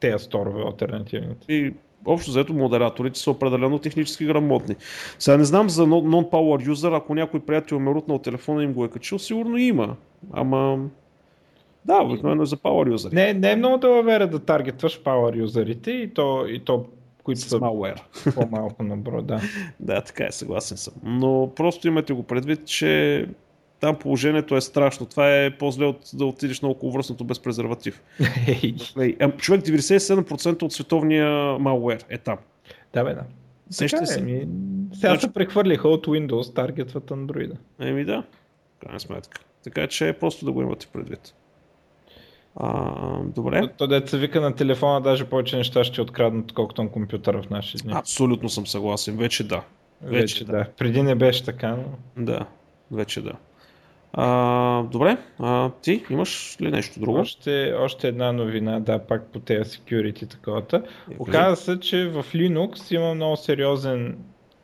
Те 0.00 0.18
сторове 0.18 0.62
альтернативните. 0.62 1.52
И 1.52 1.74
общо 2.06 2.30
взето 2.30 2.52
модераторите 2.52 3.20
са 3.20 3.30
определено 3.30 3.78
технически 3.78 4.26
грамотни. 4.26 4.76
Сега 5.18 5.36
не 5.36 5.44
знам 5.44 5.70
за 5.70 5.86
non-power 5.86 6.70
user, 6.70 6.96
ако 6.96 7.14
някой 7.14 7.40
приятел 7.40 7.78
ме 7.78 7.90
рутнал 7.90 8.18
телефона 8.18 8.62
и 8.62 8.64
им 8.64 8.72
го 8.72 8.84
е 8.84 8.88
качил, 8.88 9.18
сигурно 9.18 9.56
има. 9.56 9.96
Ама 10.32 10.78
да, 11.84 12.02
обикновено 12.02 12.42
е 12.42 12.46
за 12.46 12.56
power 12.56 12.94
user. 12.96 13.12
Не, 13.12 13.34
не 13.34 13.52
е 13.52 13.56
много 13.56 13.76
да 13.76 14.26
да 14.26 14.38
таргетваш 14.38 15.02
power 15.02 15.36
юзерите 15.36 15.90
и 15.90 16.14
то, 16.14 16.46
и 16.48 16.58
то 16.58 16.84
които 17.30 17.48
са 17.48 17.60
malware. 17.60 18.00
по-малко 18.34 18.82
на 18.82 18.96
бро, 18.96 19.22
да. 19.22 19.40
да, 19.80 20.00
така 20.00 20.24
е, 20.24 20.32
съгласен 20.32 20.76
съм. 20.76 20.94
Но 21.02 21.52
просто 21.56 21.88
имате 21.88 22.12
го 22.12 22.22
предвид, 22.22 22.66
че 22.66 23.26
там 23.80 23.98
положението 23.98 24.56
е 24.56 24.60
страшно. 24.60 25.06
Това 25.06 25.36
е 25.36 25.50
по-зле 25.58 25.86
от 25.86 26.10
да 26.14 26.26
отидеш 26.26 26.60
на 26.60 26.68
околовръстното 26.68 27.24
без 27.24 27.38
презерватив. 27.38 28.02
Човек 29.38 29.64
97% 29.64 30.62
от 30.62 30.72
световния 30.72 31.28
malware 31.58 32.04
е 32.08 32.18
там. 32.18 32.38
Да, 32.92 33.04
бе, 33.04 33.14
да. 33.14 33.22
Сеща 33.70 34.06
се. 34.06 34.22
Ми, 34.22 34.48
сега 34.92 35.08
значи... 35.08 35.20
се 35.20 35.32
прехвърлиха 35.32 35.88
от 35.88 36.06
Windows, 36.06 36.54
таргетват 36.54 37.10
Android. 37.10 37.52
Еми 37.80 38.04
да, 38.04 38.22
крайна 38.80 39.00
сметка. 39.00 39.40
Така 39.64 39.86
че 39.86 40.08
е 40.08 40.12
просто 40.12 40.44
да 40.44 40.52
го 40.52 40.62
имате 40.62 40.86
предвид. 40.92 41.34
А, 42.56 42.92
добре. 43.22 43.68
То, 43.76 43.88
то 43.88 44.06
се 44.06 44.18
вика 44.18 44.40
на 44.40 44.54
телефона, 44.54 45.00
даже 45.00 45.24
повече 45.24 45.56
неща 45.56 45.84
ще 45.84 46.02
откраднат, 46.02 46.52
колкото 46.52 46.82
на 46.82 46.90
компютъра 46.90 47.42
в 47.42 47.50
наши 47.50 47.78
дни. 47.78 47.92
Абсолютно 47.96 48.48
съм 48.48 48.66
съгласен. 48.66 49.16
Вече 49.16 49.44
да. 49.44 49.62
Вече, 50.02 50.20
вече 50.20 50.44
да. 50.44 50.52
да. 50.52 50.66
Преди 50.78 51.02
не 51.02 51.14
беше 51.14 51.44
така, 51.44 51.76
но... 51.76 52.24
Да, 52.24 52.46
вече 52.90 53.20
да. 53.20 53.32
А, 54.12 54.82
добре, 54.82 55.16
а, 55.38 55.70
ти 55.82 56.04
имаш 56.10 56.56
ли 56.60 56.70
нещо 56.70 57.00
друго? 57.00 57.18
Още, 57.18 57.74
още 57.78 58.08
една 58.08 58.32
новина, 58.32 58.80
да, 58.80 58.98
пак 58.98 59.32
по 59.32 59.40
тези 59.40 59.70
security 59.70 60.30
таковата. 60.30 60.82
Е, 61.10 61.16
Оказва 61.18 61.56
се, 61.56 61.80
че 61.80 62.08
в 62.08 62.24
Linux 62.34 62.94
има 62.94 63.14
много 63.14 63.36
сериозен 63.36 64.16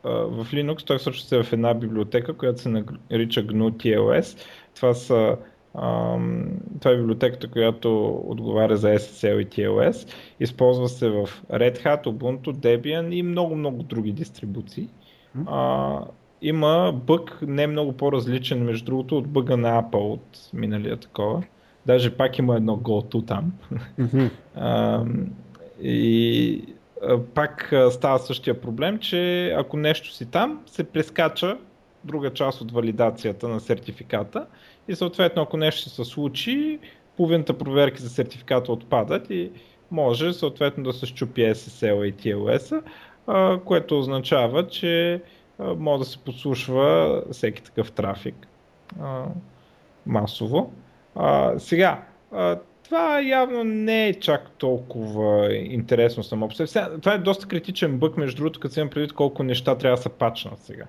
в 0.03 0.47
Linux 0.53 0.85
той 0.85 0.97
всъщност 0.97 1.31
е 1.31 1.43
в 1.43 1.53
една 1.53 1.73
библиотека, 1.73 2.33
която 2.33 2.61
се 2.61 2.69
нарича 2.69 3.43
GNU 3.43 3.71
TLS. 3.71 4.39
Това 4.75 4.93
са 4.93 5.37
това 6.79 6.91
е 6.91 6.97
библиотеката, 6.97 7.47
която 7.47 8.21
отговаря 8.27 8.77
за 8.77 8.87
SSL 8.87 9.39
и 9.41 9.45
TLS. 9.45 10.13
Използва 10.39 10.89
се 10.89 11.09
в 11.09 11.29
Red 11.51 11.83
Hat, 11.83 12.05
Ubuntu, 12.05 12.47
Debian 12.47 13.13
и 13.13 13.23
много-много 13.23 13.83
други 13.83 14.11
дистрибуции. 14.11 14.89
А, 15.45 15.99
има 16.41 16.93
бък 17.05 17.39
не 17.41 17.67
много 17.67 17.93
по-различен, 17.93 18.63
между 18.63 18.85
другото, 18.85 19.17
от 19.17 19.27
бъга 19.27 19.57
на 19.57 19.83
Apple 19.83 20.13
от 20.13 20.49
миналия 20.53 20.97
такова. 20.97 21.43
Даже 21.85 22.17
пак 22.17 22.37
има 22.37 22.55
едно 22.55 22.77
GoTo 22.77 23.27
там. 23.27 23.53
Mm-hmm. 23.99 24.29
а, 24.55 25.05
и 25.81 26.63
а, 27.03 27.19
пак 27.19 27.73
става 27.91 28.19
същия 28.19 28.61
проблем, 28.61 28.99
че 28.99 29.49
ако 29.57 29.77
нещо 29.77 30.13
си 30.13 30.25
там, 30.25 30.61
се 30.65 30.83
прескача 30.83 31.57
друга 32.03 32.33
част 32.33 32.61
от 32.61 32.71
валидацията 32.71 33.47
на 33.47 33.59
сертификата 33.59 34.45
и 34.87 34.95
съответно 34.95 35.41
ако 35.41 35.57
нещо 35.57 35.89
се 35.89 36.05
случи, 36.05 36.79
половината 37.17 37.57
проверки 37.57 38.01
за 38.01 38.09
сертификата 38.09 38.71
отпадат 38.71 39.29
и 39.29 39.51
може 39.91 40.33
съответно 40.33 40.83
да 40.83 40.93
се 40.93 41.05
щупи 41.05 41.41
SSL 41.41 42.05
и 42.05 42.13
TLS, 42.13 42.81
което 43.63 43.99
означава, 43.99 44.67
че 44.67 45.21
може 45.59 45.99
да 45.99 46.05
се 46.05 46.17
подслушва 46.17 47.21
всеки 47.31 47.63
такъв 47.63 47.91
трафик 47.91 48.47
масово. 50.05 50.73
Сега, 51.57 52.03
това 52.83 53.21
явно 53.21 53.63
не 53.63 54.07
е 54.07 54.13
чак 54.13 54.49
толкова 54.49 55.55
интересно 55.55 56.23
само 56.23 56.47
по 56.47 56.55
себе. 56.55 56.89
Това 57.01 57.13
е 57.13 57.17
доста 57.17 57.47
критичен 57.47 57.97
бък, 57.97 58.17
между 58.17 58.37
другото, 58.37 58.59
като 58.59 58.73
си 58.73 58.79
имам 58.79 58.89
предвид 58.89 59.13
колко 59.13 59.43
неща 59.43 59.77
трябва 59.77 59.95
да 59.95 60.01
се 60.01 60.09
пачнат 60.09 60.59
сега 60.59 60.85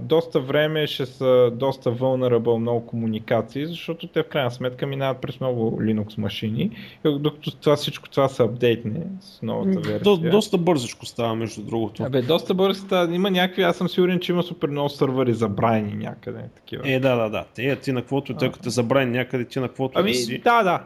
доста 0.00 0.40
време 0.40 0.86
ще 0.86 1.06
са 1.06 1.50
доста 1.54 1.92
vulnerable 1.92 2.56
много 2.56 2.86
комуникации, 2.86 3.66
защото 3.66 4.06
те 4.06 4.22
в 4.22 4.28
крайна 4.28 4.50
сметка 4.50 4.86
минават 4.86 5.20
през 5.20 5.40
много 5.40 5.82
Linux 5.82 6.18
машини, 6.18 6.70
докато 7.04 7.56
това 7.56 7.76
всичко 7.76 8.10
това 8.10 8.28
са 8.28 8.44
апдейтни 8.44 9.00
с 9.20 9.42
новата 9.42 9.80
версия. 9.80 10.00
До, 10.00 10.16
доста 10.16 10.58
бързичко 10.58 11.06
става 11.06 11.34
между 11.34 11.62
другото. 11.62 12.02
Абе, 12.02 12.22
доста 12.22 12.54
бързо 12.54 12.80
става. 12.80 13.14
Има 13.14 13.30
някакви, 13.30 13.62
аз 13.62 13.76
съм 13.76 13.88
сигурен, 13.88 14.20
че 14.20 14.32
има 14.32 14.42
супер 14.42 14.68
много 14.68 14.88
сървъри 14.88 15.34
забрани 15.34 15.94
някъде. 15.94 16.44
Такива. 16.56 16.82
Е, 16.92 17.00
да, 17.00 17.16
да, 17.16 17.30
да. 17.30 17.44
Те, 17.54 17.76
ти 17.76 17.92
на 17.92 18.00
каквото, 18.00 18.34
тъй 18.34 18.50
като 18.50 18.62
те 18.62 18.70
забрани 18.70 19.10
някъде, 19.10 19.44
ти 19.44 19.60
на 19.60 19.68
каквото 19.68 19.98
ами, 19.98 20.12
да 20.12 20.18
си. 20.18 20.38
Да, 20.38 20.62
да. 20.62 20.84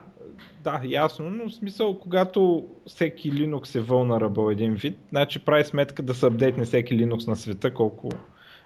Да, 0.65 0.81
ясно, 0.85 1.31
но 1.31 1.49
в 1.49 1.55
смисъл, 1.55 1.99
когато 1.99 2.65
всеки 2.87 3.33
Linux 3.33 3.79
е 3.79 3.83
vulnerable 3.83 4.53
един 4.53 4.75
вид, 4.75 4.99
значи 5.11 5.39
прави 5.39 5.65
сметка 5.65 6.03
да 6.03 6.15
се 6.15 6.27
апдейтне 6.27 6.65
всеки 6.65 6.95
Linux 6.95 7.29
на 7.29 7.37
света, 7.37 7.75
колко 7.75 8.09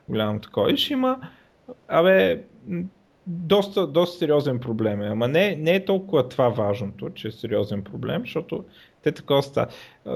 голямо 0.09 0.41
такова. 0.41 0.73
И 0.73 0.77
ще 0.77 0.93
има, 0.93 1.19
абе, 1.89 2.43
доста, 3.27 3.87
доста 3.87 4.19
сериозен 4.19 4.59
проблем 4.59 5.03
е. 5.03 5.07
Ама 5.07 5.29
не, 5.29 5.57
не 5.57 5.75
е 5.75 5.85
толкова 5.85 6.29
това 6.29 6.49
важното, 6.49 7.11
че 7.11 7.29
е 7.29 7.33
сериозен 7.33 7.83
проблем, 7.83 8.21
защото 8.21 8.65
те 9.03 9.13
такова 9.13 9.43
стават, 9.43 9.75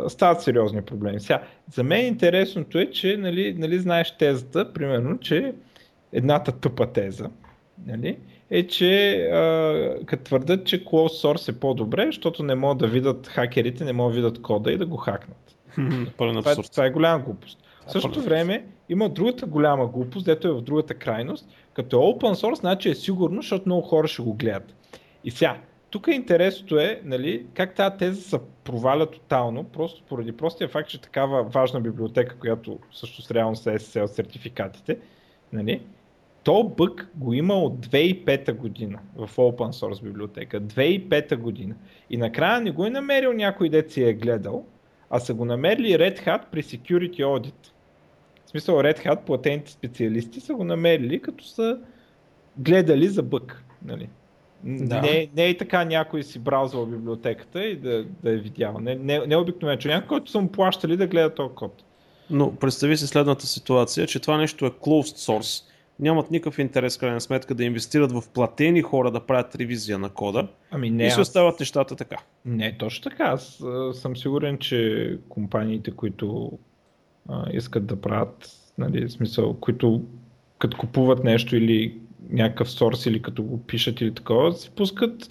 стават 0.09 0.43
сериозни 0.43 0.83
проблеми. 0.83 1.21
Сега, 1.21 1.43
за 1.73 1.83
мен 1.83 2.07
интересното 2.07 2.79
е, 2.79 2.91
че 2.91 3.17
нали, 3.17 3.55
нали 3.59 3.79
знаеш 3.79 4.17
тезата, 4.19 4.73
примерно, 4.73 5.19
че 5.19 5.55
едната 6.13 6.53
тъпа 6.53 6.93
теза, 6.93 7.31
нали, 7.87 8.19
е, 8.51 8.67
че 8.67 9.29
като 10.07 10.25
твърдят, 10.25 10.67
че 10.67 10.85
closed 10.85 11.27
source 11.27 11.49
е 11.49 11.61
по-добре, 11.61 12.07
защото 12.07 12.43
не 12.43 12.55
могат 12.55 12.79
да 12.79 12.87
видят 12.87 13.27
хакерите, 13.27 13.85
не 13.85 13.93
могат 13.93 14.15
да 14.15 14.17
видят 14.17 14.43
кода 14.43 14.73
и 14.73 14.79
да 14.79 14.87
го 14.87 14.97
хакнат. 14.97 15.57
това, 16.17 16.53
е, 16.53 16.57
това 16.73 16.87
е 16.87 16.91
голяма 16.91 17.25
глупост. 17.25 17.59
В 17.87 17.93
същото 17.93 18.23
време 18.23 18.67
има 18.89 19.09
другата 19.09 19.47
голяма 19.47 19.87
глупост, 19.87 20.27
дето 20.27 20.49
е 20.49 20.53
в 20.53 20.63
другата 20.63 20.95
крайност. 20.95 21.49
Като 21.73 21.97
е 21.97 22.01
open 22.01 22.35
source, 22.35 22.61
значи 22.61 22.89
е 22.89 22.95
сигурно, 22.95 23.43
защото 23.43 23.63
много 23.67 23.83
хора 23.83 24.09
ще 24.09 24.23
го 24.23 24.35
гледат. 24.35 24.75
И 25.25 25.31
сега, 25.31 25.59
тук 25.91 26.09
е 26.09 26.11
интересното 26.11 26.79
е, 26.79 27.01
нали, 27.05 27.47
как 27.55 27.75
тази 27.75 27.97
теза 27.97 28.23
се 28.23 28.39
проваля 28.65 29.11
тотално, 29.11 29.65
просто 29.65 30.03
поради 30.09 30.33
простия 30.33 30.69
факт, 30.69 30.89
че 30.89 31.01
такава 31.01 31.43
важна 31.43 31.81
библиотека, 31.81 32.37
която 32.39 32.79
също 32.93 33.35
реално 33.35 33.57
са 33.57 33.71
SSL 33.71 34.07
сертификатите, 34.07 34.99
нали, 35.53 35.83
то 36.45 36.65
бък 36.65 37.11
го 37.15 37.35
има 37.35 37.55
от 37.55 37.87
2005 37.87 38.53
година 38.53 38.99
в 39.17 39.37
open 39.37 39.71
source 39.71 40.03
библиотека. 40.03 40.61
2005 40.61 41.37
година. 41.37 41.75
И 42.11 42.17
накрая 42.17 42.61
не 42.61 42.71
го 42.71 42.87
е 42.87 42.91
намерил 42.91 43.33
някой 43.33 43.69
дет 43.69 43.91
си 43.91 44.03
е 44.03 44.13
гледал, 44.13 44.65
а 45.11 45.21
са 45.21 45.35
го 45.35 45.45
намерили 45.45 45.89
Red 45.89 46.27
Hat 46.27 46.41
при 46.53 46.63
Security 46.63 47.19
Audit. 47.19 47.71
В 48.47 48.51
смисъл 48.51 48.75
Red 48.77 49.07
Hat, 49.07 49.21
платените 49.21 49.71
специалисти 49.71 50.41
са 50.41 50.55
го 50.55 50.65
намерили, 50.65 51.23
като 51.23 51.45
са 51.45 51.79
гледали 52.57 53.09
за 53.09 53.23
бък. 53.23 53.65
Нали? 53.85 54.09
Да. 54.65 55.01
Не, 55.01 55.29
не 55.37 55.49
е 55.49 55.57
така 55.57 55.85
някой 55.85 56.23
си 56.23 56.39
браузвал 56.39 56.87
библиотеката 56.87 57.65
и 57.65 57.77
да, 57.77 58.05
да 58.23 58.31
е 58.31 58.37
видял. 58.37 58.79
Не, 58.81 58.95
не, 58.95 59.27
не 59.27 59.35
е 59.35 59.37
обикновен 59.37 59.79
човек, 59.79 60.07
който 60.07 60.31
са 60.31 60.41
му 60.41 60.53
плащали 60.53 60.97
да 60.97 61.07
гледа 61.07 61.35
този 61.35 61.55
код. 61.55 61.83
Но 62.31 62.57
представи 62.57 62.97
си 62.97 63.07
следната 63.07 63.47
ситуация, 63.47 64.07
че 64.07 64.21
това 64.21 64.37
нещо 64.37 64.67
е 64.67 64.71
closed 64.71 65.17
source. 65.17 65.65
Нямат 66.01 66.31
никакъв 66.31 66.59
интерес, 66.59 66.97
крайна 66.97 67.21
сметка, 67.21 67.55
да 67.55 67.65
инвестират 67.65 68.13
в 68.13 68.23
платени 68.35 68.83
хора 68.83 69.11
да 69.11 69.21
правят 69.21 69.57
ревизия 69.57 69.99
на 69.99 70.09
кода. 70.09 70.49
Ами 70.71 70.91
не, 70.91 71.07
и 71.07 71.11
се 71.11 71.21
остават 71.21 71.55
аз... 71.55 71.61
нещата 71.61 71.97
така. 71.97 72.17
Не, 72.45 72.77
точно 72.79 73.11
така. 73.11 73.25
Аз 73.25 73.63
съм 73.93 74.17
сигурен, 74.17 74.59
че 74.59 75.19
компаниите, 75.29 75.91
които 75.91 76.59
а, 77.29 77.51
искат 77.53 77.87
да 77.87 78.01
правят, 78.01 78.51
нали, 78.79 79.11
смисъл, 79.11 79.55
които 79.55 80.03
като 80.59 80.77
купуват 80.77 81.25
нещо 81.25 81.57
или 81.57 81.99
някакъв 82.31 82.71
сорс 82.71 83.07
или 83.07 83.23
като 83.23 83.43
го 83.43 83.63
пишат 83.67 84.01
или 84.01 84.15
такова, 84.15 84.53
си 84.53 84.71
пускат 84.71 85.31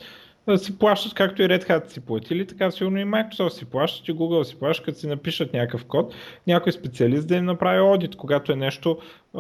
си 0.58 0.78
плащат, 0.78 1.14
както 1.14 1.42
и 1.42 1.46
Red 1.46 1.70
Hat 1.70 1.88
си 1.88 2.00
платили, 2.00 2.48
така 2.48 2.72
сигурно 2.72 3.00
и 3.00 3.06
Microsoft 3.06 3.50
си 3.50 3.66
плащат 3.66 4.08
и 4.08 4.14
Google 4.14 4.44
си 4.44 4.60
плащат, 4.60 4.86
като 4.86 5.00
си 5.00 5.08
напишат 5.08 5.54
някакъв 5.54 5.86
код, 5.86 6.14
някой 6.48 6.72
специалист 6.72 7.28
да 7.28 7.36
им 7.36 7.46
направи 7.46 7.80
одит, 7.80 8.16
когато 8.16 8.52
е 8.52 8.56
нещо 8.56 8.98
а, 9.34 9.40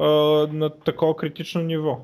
на 0.53 0.69
такова 0.69 1.15
критично 1.15 1.61
ниво. 1.61 1.99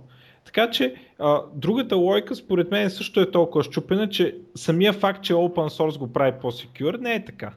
Така 0.45 0.69
че 0.69 0.95
а, 1.19 1.41
другата 1.55 1.95
лойка 1.95 2.35
според 2.35 2.71
мен 2.71 2.89
също 2.89 3.21
е 3.21 3.31
толкова 3.31 3.63
щупена, 3.63 4.09
че 4.09 4.35
самия 4.55 4.93
факт, 4.93 5.23
че 5.23 5.33
Open 5.33 5.69
Source 5.69 5.97
го 5.97 6.13
прави 6.13 6.33
по-секюр, 6.41 6.93
не 6.93 7.15
е 7.15 7.25
така. 7.25 7.51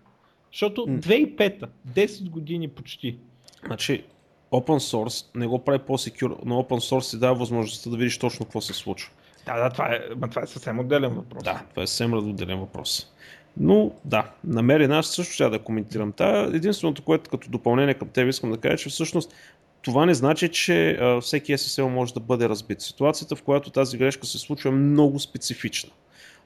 Защото 0.52 0.80
2005-та, 0.80 1.66
10 1.94 2.30
години 2.30 2.68
почти. 2.68 3.18
Значи, 3.66 4.04
open 4.52 4.78
source 4.78 5.26
не 5.34 5.46
го 5.46 5.64
прави 5.64 5.78
по-секюр, 5.78 6.36
но 6.44 6.62
open 6.62 6.94
source 6.94 7.10
ти 7.10 7.18
дава 7.18 7.34
възможността 7.34 7.90
да 7.90 7.96
видиш 7.96 8.18
точно 8.18 8.46
какво 8.46 8.60
се 8.60 8.72
случва. 8.72 9.12
Да, 9.48 9.62
да, 9.62 9.70
това 9.70 9.94
е, 9.94 10.00
ма 10.16 10.28
това 10.28 10.42
е 10.42 10.46
съвсем 10.46 10.78
отделен 10.78 11.14
въпрос. 11.14 11.44
Да, 11.44 11.62
това 11.70 11.82
е 11.82 11.86
съвсем 11.86 12.14
отделен 12.14 12.58
въпрос. 12.58 13.12
Но 13.60 13.90
да, 14.04 14.30
намери 14.44 14.84
аз 14.84 15.06
също 15.06 15.32
ще 15.32 15.48
да 15.48 15.58
коментирам. 15.58 16.12
Та, 16.12 16.40
единственото, 16.40 17.02
което 17.02 17.30
като 17.30 17.50
допълнение 17.50 17.94
към 17.94 18.08
теб 18.08 18.28
искам 18.28 18.50
да 18.50 18.58
кажа, 18.58 18.76
че 18.76 18.88
всъщност 18.88 19.34
това 19.82 20.06
не 20.06 20.14
значи, 20.14 20.48
че 20.48 20.90
а, 20.90 21.20
всеки 21.20 21.56
SSL 21.56 21.82
може 21.82 22.14
да 22.14 22.20
бъде 22.20 22.48
разбит. 22.48 22.80
Ситуацията, 22.80 23.36
в 23.36 23.42
която 23.42 23.70
тази 23.70 23.98
грешка 23.98 24.26
се 24.26 24.38
случва 24.38 24.68
е 24.68 24.72
много 24.72 25.18
специфична. 25.18 25.90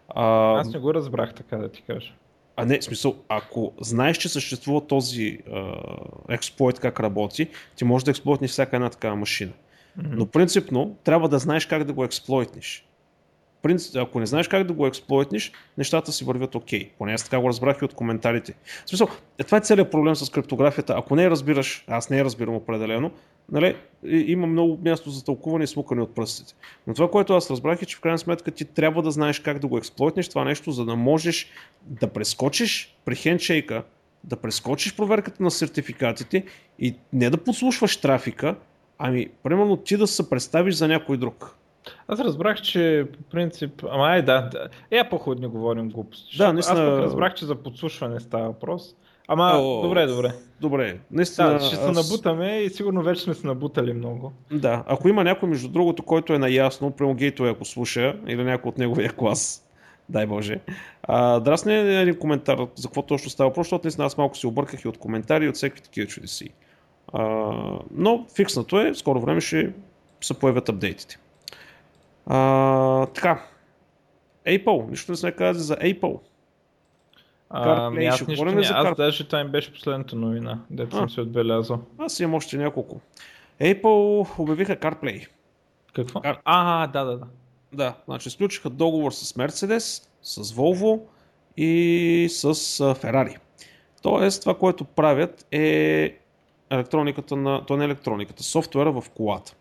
А, 0.09 0.59
Аз 0.61 0.73
не 0.73 0.79
го 0.79 0.95
разбрах 0.95 1.35
така 1.35 1.57
да 1.57 1.69
ти 1.69 1.83
кажа. 1.83 2.13
А 2.57 2.65
не, 2.65 2.79
в 2.79 2.85
смисъл, 2.85 3.17
ако 3.29 3.73
знаеш, 3.81 4.17
че 4.17 4.29
съществува 4.29 4.87
този 4.87 5.39
а, 5.53 5.75
експлойт 6.29 6.81
как 6.81 7.01
работи, 7.01 7.49
ти 7.77 7.85
можеш 7.85 8.05
да 8.05 8.11
експлойтнеш 8.11 8.51
всяка 8.51 8.77
една 8.77 8.91
такава 8.91 9.17
машина. 9.17 9.53
Mm-hmm. 9.53 10.11
Но 10.11 10.27
принципно 10.27 10.97
трябва 11.05 11.29
да 11.29 11.39
знаеш 11.39 11.67
как 11.67 11.85
да 11.85 11.93
го 11.93 12.05
експлойтнеш. 12.05 12.87
Принцип, 13.63 13.97
ако 13.97 14.21
не 14.21 14.27
знаеш 14.27 14.49
как 14.49 14.67
да 14.67 14.73
го 14.73 14.87
експлойтнеш, 14.87 15.53
нещата 15.79 16.13
си 16.13 16.25
вървят 16.25 16.55
окей. 16.55 16.81
Okay. 16.81 16.91
Поне 16.99 17.13
аз 17.13 17.25
така 17.25 17.41
го 17.41 17.49
разбрах 17.49 17.79
и 17.83 17.85
от 17.85 17.95
коментарите. 17.95 18.55
В 18.87 18.89
смисъл, 18.89 19.09
е, 19.39 19.45
това 19.45 19.59
е 19.59 19.61
целият 19.61 19.91
проблем 19.91 20.17
с 20.17 20.31
криптографията. 20.31 20.95
Ако 20.97 21.17
не 21.17 21.25
я 21.25 21.31
разбираш, 21.31 21.85
аз 21.89 22.11
не 22.11 22.19
я 22.19 22.25
разбирам 22.25 22.55
определено, 22.55 23.11
нали, 23.53 23.77
има 24.05 24.47
много 24.47 24.79
място 24.85 25.11
за 25.11 25.25
тълкуване 25.25 25.65
и 25.65 25.67
смукане 25.67 26.03
от 26.03 26.15
пръстите. 26.15 26.55
Но 26.87 26.95
това, 26.95 27.11
което 27.11 27.35
аз 27.35 27.51
разбрах 27.51 27.83
е, 27.83 27.87
че 27.87 27.97
в 27.97 28.01
крайна 28.01 28.19
сметка 28.19 28.51
ти 28.51 28.65
трябва 28.65 29.03
да 29.03 29.11
знаеш 29.11 29.41
как 29.41 29.59
да 29.59 29.67
го 29.67 29.79
експлойтнеш 29.79 30.29
това 30.29 30.45
нещо, 30.45 30.71
за 30.71 30.85
да 30.85 30.97
можеш 30.97 31.51
да 31.87 32.09
прескочиш 32.09 32.97
при 33.05 33.17
хендшейка, 33.17 33.85
да 34.25 34.37
прескочиш 34.37 34.97
проверката 34.97 35.43
на 35.43 35.51
сертификатите 35.51 36.45
и 36.79 36.95
не 37.13 37.31
да 37.31 37.37
подслушваш 37.37 37.97
трафика, 37.97 38.57
ами 38.99 39.29
примерно 39.43 39.77
ти 39.77 39.97
да 39.97 40.07
се 40.07 40.31
представиш 40.31 40.75
за 40.75 40.89
някой 40.89 41.17
друг. 41.17 41.57
Аз 42.09 42.21
разбрах, 42.21 42.61
че 42.61 43.07
по 43.13 43.23
принцип... 43.23 43.85
Ама 43.91 44.05
ай 44.05 44.23
да, 44.23 44.41
да. 44.41 44.69
е 44.91 45.09
по 45.09 45.35
не 45.35 45.47
говорим 45.47 45.89
глупости. 45.89 46.39
Да, 46.39 46.53
наистина... 46.53 46.81
Аз 46.81 46.91
пък 46.91 47.05
разбрах, 47.05 47.35
че 47.35 47.45
за 47.45 47.55
подслушване 47.55 48.21
става 48.21 48.47
въпрос. 48.47 48.95
Ама, 49.29 49.53
О, 49.55 49.83
добре, 49.83 50.07
добре. 50.07 50.33
Добре, 50.61 50.99
наистина. 51.11 51.51
Да, 51.51 51.61
ще 51.61 51.77
се 51.77 51.91
аз... 51.91 51.97
набутаме 51.97 52.59
и 52.59 52.71
сигурно 52.71 53.03
вече 53.03 53.23
сме 53.23 53.35
се 53.35 53.47
набутали 53.47 53.93
много. 53.93 54.33
Да, 54.53 54.85
ако 54.87 55.09
има 55.09 55.25
някой 55.25 55.49
между 55.49 55.69
другото, 55.69 56.03
който 56.03 56.33
е 56.33 56.39
наясно, 56.39 56.91
прямо 56.91 57.15
гейтове 57.15 57.51
ако 57.51 57.65
слуша, 57.65 58.17
или 58.27 58.45
някой 58.45 58.69
от 58.69 58.79
неговия 58.79 59.13
клас, 59.13 59.69
дай 60.09 60.27
Боже. 60.27 60.61
А, 61.03 61.41
драсне 61.41 62.01
един 62.01 62.19
коментар 62.19 62.59
за 62.75 62.89
какво 62.89 63.03
точно 63.03 63.31
става 63.31 63.51
въпрос, 63.51 63.67
защото 63.67 63.87
наистина 63.87 64.07
аз 64.07 64.19
малко 64.19 64.37
се 64.37 64.47
обърках 64.47 64.85
и 64.85 64.89
от 64.89 64.99
коментари 64.99 65.45
и 65.45 65.49
от 65.49 65.55
всеки 65.55 65.83
такива 65.83 66.07
чудеси. 66.07 66.49
А, 67.13 67.25
но 67.91 68.27
фикснато 68.37 68.81
е, 68.81 68.95
скоро 68.95 69.21
време 69.21 69.41
ще 69.41 69.73
се 70.21 70.35
появят 70.35 70.69
апдейтите. 70.69 71.19
А, 72.27 73.07
така. 73.07 73.45
Apple. 74.47 74.91
Нищо 74.91 75.13
не 75.13 75.17
сме 75.17 75.33
казали 75.33 75.65
за 75.65 75.77
Apple. 75.77 76.21
CarPlay. 77.53 78.13
аз, 78.13 78.27
нищо 78.27 78.45
не, 78.45 78.63
за 78.63 78.75
аз 78.75 78.97
даже 78.97 79.27
това 79.27 79.41
им 79.41 79.49
беше 79.49 79.73
последната 79.73 80.17
новина, 80.17 80.59
дето 80.71 80.97
съм 80.97 81.11
се 81.11 81.21
отбелязал. 81.21 81.81
Аз 81.99 82.21
имам 82.21 82.35
още 82.35 82.57
няколко. 82.57 83.01
Apple 83.61 84.39
обявиха 84.39 84.77
CarPlay. 84.77 85.27
Какво? 85.93 86.21
Car... 86.21 86.39
А, 86.45 86.87
да, 86.87 87.05
да, 87.05 87.19
да. 87.19 87.27
Да, 87.73 87.95
значи 88.05 88.31
сключиха 88.31 88.71
договор 88.71 89.13
с 89.13 89.33
Mercedes, 89.33 90.09
с 90.23 90.55
Volvo 90.55 91.01
и 91.57 92.27
с 92.31 92.55
Ferrari. 92.95 93.37
Тоест, 94.03 94.41
това, 94.41 94.55
което 94.55 94.85
правят 94.85 95.47
е 95.51 96.19
електрониката 96.71 97.37
на, 97.37 97.67
то 97.67 97.77
не 97.77 97.85
е 97.85 97.87
електрониката, 97.87 98.43
софтуера 98.43 98.93
в 98.93 99.11
колата. 99.11 99.55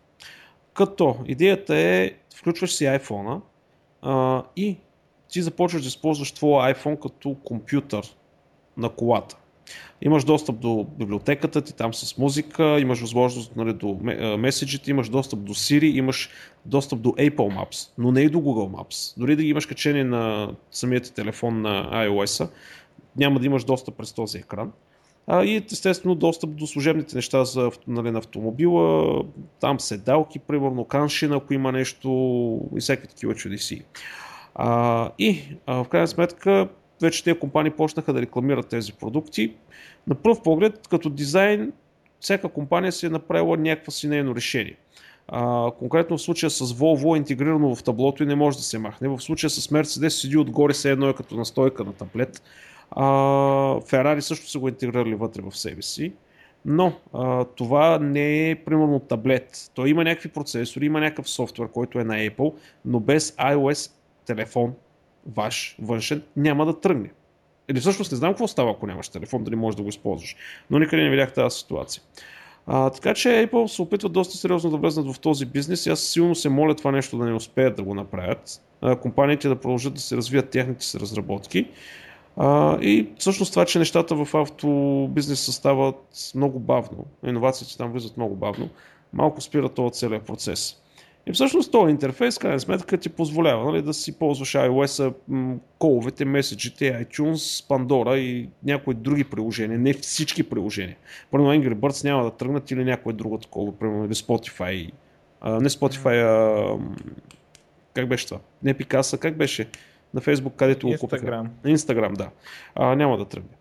Като 0.74 1.16
идеята 1.26 1.76
е 1.76 2.12
включваш 2.36 2.74
си 2.74 2.84
iPhone 2.84 3.40
а, 4.02 4.42
и 4.56 4.76
ти 5.28 5.42
започваш 5.42 5.82
да 5.82 5.88
използваш 5.88 6.32
твоя 6.32 6.74
iPhone 6.74 6.98
като 7.02 7.36
компютър 7.44 8.16
на 8.76 8.88
колата. 8.88 9.36
Имаш 10.02 10.24
достъп 10.24 10.58
до 10.58 10.86
библиотеката 10.98 11.62
ти 11.62 11.76
там 11.76 11.94
с 11.94 12.18
музика, 12.18 12.80
имаш 12.80 13.00
възможност 13.00 13.56
нали, 13.56 13.72
до 13.72 13.98
меседжите, 14.38 14.90
имаш 14.90 15.08
достъп 15.08 15.40
до 15.40 15.54
Siri, 15.54 15.84
имаш 15.84 16.30
достъп 16.64 17.00
до 17.00 17.10
Apple 17.10 17.34
Maps, 17.36 17.90
но 17.98 18.12
не 18.12 18.20
и 18.20 18.28
до 18.28 18.38
Google 18.38 18.70
Maps. 18.70 19.18
Дори 19.18 19.36
да 19.36 19.42
ги 19.42 19.48
имаш 19.48 19.66
качени 19.66 20.04
на 20.04 20.54
самият 20.70 21.14
телефон 21.14 21.62
на 21.62 21.90
iOS, 22.06 22.50
няма 23.16 23.40
да 23.40 23.46
имаш 23.46 23.64
достъп 23.64 23.96
през 23.96 24.12
този 24.12 24.38
екран. 24.38 24.72
А, 25.26 25.44
и 25.44 25.64
естествено 25.72 26.14
достъп 26.14 26.50
до 26.50 26.66
служебните 26.66 27.16
неща 27.16 27.44
за, 27.44 27.70
нали, 27.86 28.10
на 28.10 28.18
автомобила, 28.18 29.22
там 29.60 29.80
седалки, 29.80 30.38
примерно 30.38 30.84
каншина, 30.84 31.36
ако 31.36 31.54
има 31.54 31.72
нещо 31.72 32.08
и 32.76 32.80
всеки 32.80 33.08
такива 33.08 33.34
чудеси. 33.34 33.82
А, 34.54 35.10
и 35.18 35.42
а, 35.66 35.84
в 35.84 35.88
крайна 35.88 36.08
сметка 36.08 36.68
вече 37.02 37.24
тези 37.24 37.38
компании 37.38 37.72
почнаха 37.72 38.12
да 38.12 38.22
рекламират 38.22 38.68
тези 38.68 38.92
продукти. 38.92 39.54
На 40.06 40.14
пръв 40.14 40.42
поглед, 40.42 40.88
като 40.90 41.10
дизайн, 41.10 41.72
всяка 42.20 42.48
компания 42.48 42.92
си 42.92 43.06
е 43.06 43.10
направила 43.10 43.56
някакво 43.56 43.90
си 43.90 44.08
нейно 44.08 44.34
решение. 44.34 44.76
А, 45.28 45.70
конкретно 45.78 46.18
в 46.18 46.22
случая 46.22 46.50
с 46.50 46.74
Volvo 46.74 47.14
е 47.14 47.18
интегрирано 47.18 47.74
в 47.74 47.82
таблото 47.82 48.22
и 48.22 48.26
не 48.26 48.34
може 48.34 48.56
да 48.56 48.62
се 48.62 48.78
махне. 48.78 49.08
В 49.08 49.20
случая 49.20 49.50
с 49.50 49.68
Mercedes 49.68 50.08
седи 50.08 50.36
отгоре, 50.36 50.74
се 50.74 50.90
едно 50.90 51.08
е 51.08 51.14
като 51.14 51.34
настойка 51.34 51.84
на 51.84 51.92
таблет. 51.92 52.42
Ферари 53.86 54.22
също 54.22 54.50
са 54.50 54.58
го 54.58 54.68
интегрирали 54.68 55.14
вътре 55.14 55.42
в 55.42 55.56
себе 55.56 55.82
си. 55.82 56.12
Но 56.64 56.92
а, 57.12 57.44
това 57.44 57.98
не 57.98 58.50
е 58.50 58.54
примерно 58.54 59.00
таблет. 59.00 59.70
Той 59.74 59.88
има 59.88 60.04
някакви 60.04 60.28
процесори, 60.28 60.86
има 60.86 61.00
някакъв 61.00 61.28
софтуер, 61.28 61.68
който 61.68 61.98
е 61.98 62.04
на 62.04 62.14
Apple, 62.14 62.54
но 62.84 63.00
без 63.00 63.36
iOS 63.36 63.90
телефон, 64.26 64.74
ваш, 65.26 65.76
външен, 65.82 66.22
няма 66.36 66.66
да 66.66 66.80
тръгне. 66.80 67.10
Или 67.68 67.80
всъщност 67.80 68.12
не 68.12 68.18
знам 68.18 68.32
какво 68.32 68.48
става, 68.48 68.70
ако 68.70 68.86
нямаш 68.86 69.08
телефон, 69.08 69.44
дали 69.44 69.56
можеш 69.56 69.76
да 69.76 69.82
го 69.82 69.88
използваш. 69.88 70.36
Но 70.70 70.78
никъде 70.78 71.02
не 71.02 71.10
видях 71.10 71.32
тази 71.32 71.58
ситуация. 71.58 72.02
А, 72.66 72.90
така 72.90 73.14
че 73.14 73.28
Apple 73.28 73.66
се 73.66 73.82
опитват 73.82 74.12
доста 74.12 74.36
сериозно 74.36 74.70
да 74.70 74.76
влезнат 74.76 75.14
в 75.14 75.20
този 75.20 75.46
бизнес 75.46 75.86
и 75.86 75.90
аз 75.90 76.00
силно 76.00 76.34
се 76.34 76.48
моля 76.48 76.74
това 76.74 76.92
нещо 76.92 77.18
да 77.18 77.24
не 77.24 77.32
успеят 77.32 77.76
да 77.76 77.82
го 77.82 77.94
направят. 77.94 78.62
А, 78.80 78.96
компаниите 78.96 79.48
да 79.48 79.60
продължат 79.60 79.94
да 79.94 80.00
се 80.00 80.16
развият 80.16 80.50
техните 80.50 80.84
си 80.84 81.00
разработки 81.00 81.68
а, 82.36 82.78
и 82.80 83.08
всъщност 83.18 83.52
това, 83.52 83.64
че 83.64 83.78
нещата 83.78 84.24
в 84.24 84.34
автобизнеса 84.34 85.52
стават 85.52 86.32
много 86.34 86.58
бавно, 86.58 87.06
иновациите 87.26 87.78
там 87.78 87.92
влизат 87.92 88.16
много 88.16 88.36
бавно, 88.36 88.68
малко 89.12 89.40
спира 89.40 89.68
този 89.68 89.92
целият 89.92 90.26
процес. 90.26 90.82
И 91.26 91.32
всъщност 91.32 91.72
този 91.72 91.90
интерфейс, 91.90 92.38
крайна 92.38 92.60
сметка, 92.60 92.98
ти 92.98 93.08
позволява 93.08 93.64
нали, 93.64 93.82
да 93.82 93.94
си 93.94 94.18
ползваш 94.18 94.52
iOS, 94.52 95.14
коловете, 95.78 96.24
меседжите, 96.24 97.06
iTunes, 97.06 97.68
Pandora 97.68 98.16
и 98.16 98.48
някои 98.64 98.94
други 98.94 99.24
приложения, 99.24 99.78
не 99.78 99.92
всички 99.92 100.42
приложения. 100.42 100.96
Първо 101.30 101.46
Angry 101.46 101.74
Birds 101.74 102.04
няма 102.04 102.24
да 102.24 102.30
тръгнат 102.30 102.70
или 102.70 102.84
някое 102.84 103.12
друго 103.12 103.38
такова, 103.38 103.78
примерно 103.78 104.04
или 104.04 104.14
Spotify. 104.14 104.90
А, 105.40 105.60
не 105.60 105.68
Spotify, 105.68 106.22
а 106.22 106.78
как 107.94 108.08
беше 108.08 108.26
това? 108.26 108.40
Не 108.62 108.74
Picasa, 108.74 109.18
как 109.18 109.36
беше? 109.36 109.68
На 110.14 110.20
Facebook, 110.20 110.56
където 110.56 110.88
го 110.88 110.94
купиха. 111.00 111.46
Instagram, 111.64 112.16
да. 112.16 112.28
А, 112.74 112.96
няма 112.96 113.18
да 113.18 113.24
тръгне. 113.24 113.56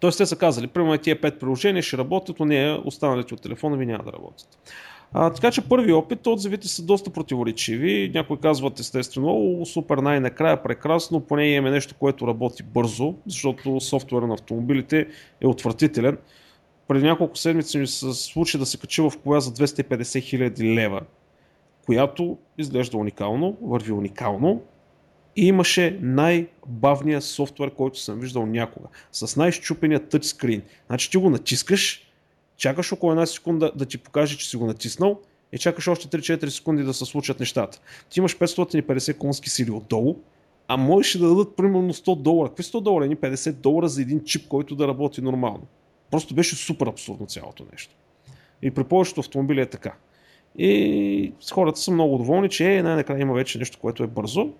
Тоест 0.00 0.18
те 0.18 0.26
са 0.26 0.36
казали, 0.36 0.66
примерно 0.66 0.98
тия 0.98 1.20
пет 1.20 1.40
приложения 1.40 1.82
ще 1.82 1.98
работят, 1.98 2.40
но 2.40 2.46
не 2.46 2.80
останалите 2.84 3.34
от 3.34 3.42
телефона 3.42 3.76
ви 3.76 3.86
няма 3.86 4.04
да 4.04 4.12
работят. 4.12 4.48
А, 5.12 5.30
така 5.30 5.50
че 5.50 5.68
първи 5.68 5.92
опит, 5.92 6.26
отзивите 6.26 6.68
са 6.68 6.82
доста 6.82 7.10
противоречиви. 7.10 8.10
Някои 8.14 8.36
казват 8.36 8.80
естествено, 8.80 9.28
о, 9.28 9.66
супер 9.66 9.98
най-накрая, 9.98 10.62
прекрасно, 10.62 11.20
поне 11.20 11.48
имаме 11.48 11.70
нещо, 11.70 11.94
което 11.98 12.26
работи 12.26 12.62
бързо, 12.62 13.14
защото 13.26 13.80
софтуера 13.80 14.26
на 14.26 14.34
автомобилите 14.34 15.06
е 15.40 15.46
отвратителен. 15.46 16.18
Преди 16.88 17.04
няколко 17.04 17.36
седмици 17.36 17.78
ми 17.78 17.86
се 17.86 18.12
случи 18.12 18.58
да 18.58 18.66
се 18.66 18.78
качи 18.78 19.02
в 19.02 19.12
коя 19.24 19.40
за 19.40 19.50
250 19.50 20.22
хиляди 20.22 20.74
лева, 20.74 21.00
която 21.86 22.38
изглежда 22.58 22.96
уникално, 22.96 23.56
върви 23.62 23.92
уникално, 23.92 24.62
и 25.40 25.46
имаше 25.46 25.98
най-бавния 26.02 27.22
софтуер, 27.22 27.70
който 27.70 27.98
съм 27.98 28.20
виждал 28.20 28.46
някога. 28.46 28.88
С 29.12 29.36
най-щупения 29.36 30.08
тъчскрин. 30.08 30.62
Значи 30.86 31.10
ти 31.10 31.16
го 31.16 31.30
натискаш, 31.30 32.02
чакаш 32.56 32.92
около 32.92 33.12
една 33.12 33.26
секунда 33.26 33.72
да 33.76 33.86
ти 33.86 33.98
покаже, 33.98 34.38
че 34.38 34.48
си 34.48 34.56
го 34.56 34.66
натиснал 34.66 35.20
и 35.52 35.58
чакаш 35.58 35.88
още 35.88 36.18
3-4 36.18 36.48
секунди 36.48 36.82
да 36.82 36.94
се 36.94 37.04
случат 37.04 37.40
нещата. 37.40 37.80
Ти 38.10 38.18
имаш 38.18 38.38
550 38.38 39.18
конски 39.18 39.50
сили 39.50 39.70
отдолу, 39.70 40.16
а 40.68 40.76
можеш 40.76 41.18
да 41.18 41.28
дадат 41.28 41.56
примерно 41.56 41.94
100 41.94 42.22
долара. 42.22 42.48
Какви 42.48 42.62
100 42.62 42.80
долара? 42.80 43.06
Ни 43.06 43.16
50 43.16 43.52
долара 43.52 43.88
за 43.88 44.02
един 44.02 44.24
чип, 44.24 44.48
който 44.48 44.74
да 44.74 44.88
работи 44.88 45.22
нормално. 45.22 45.66
Просто 46.10 46.34
беше 46.34 46.56
супер 46.56 46.86
абсурдно 46.86 47.26
цялото 47.26 47.64
нещо. 47.72 47.94
И 48.62 48.70
при 48.70 48.84
повечето 48.84 49.20
автомобили 49.20 49.60
е 49.60 49.66
така. 49.66 49.94
И 50.58 51.32
хората 51.52 51.80
са 51.80 51.90
много 51.90 52.18
доволни, 52.18 52.48
че 52.48 52.74
е, 52.74 52.82
най-накрая 52.82 53.20
има 53.20 53.34
вече 53.34 53.58
нещо, 53.58 53.78
което 53.80 54.02
е 54.02 54.06
бързо, 54.06 54.52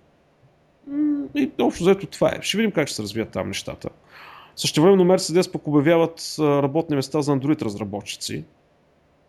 и 1.35 1.51
общо 1.59 1.83
взето 1.83 2.07
това 2.07 2.29
е. 2.29 2.41
Ще 2.41 2.57
видим 2.57 2.71
как 2.71 2.87
ще 2.87 2.95
се 2.95 3.03
развият 3.03 3.29
там 3.29 3.47
нещата. 3.47 3.89
Също 4.55 4.81
времено 4.81 5.03
Mercedes 5.03 5.51
пък 5.51 5.67
обявяват 5.67 6.35
работни 6.39 6.95
места 6.95 7.21
за 7.21 7.31
Android 7.31 7.61
разработчици. 7.61 8.43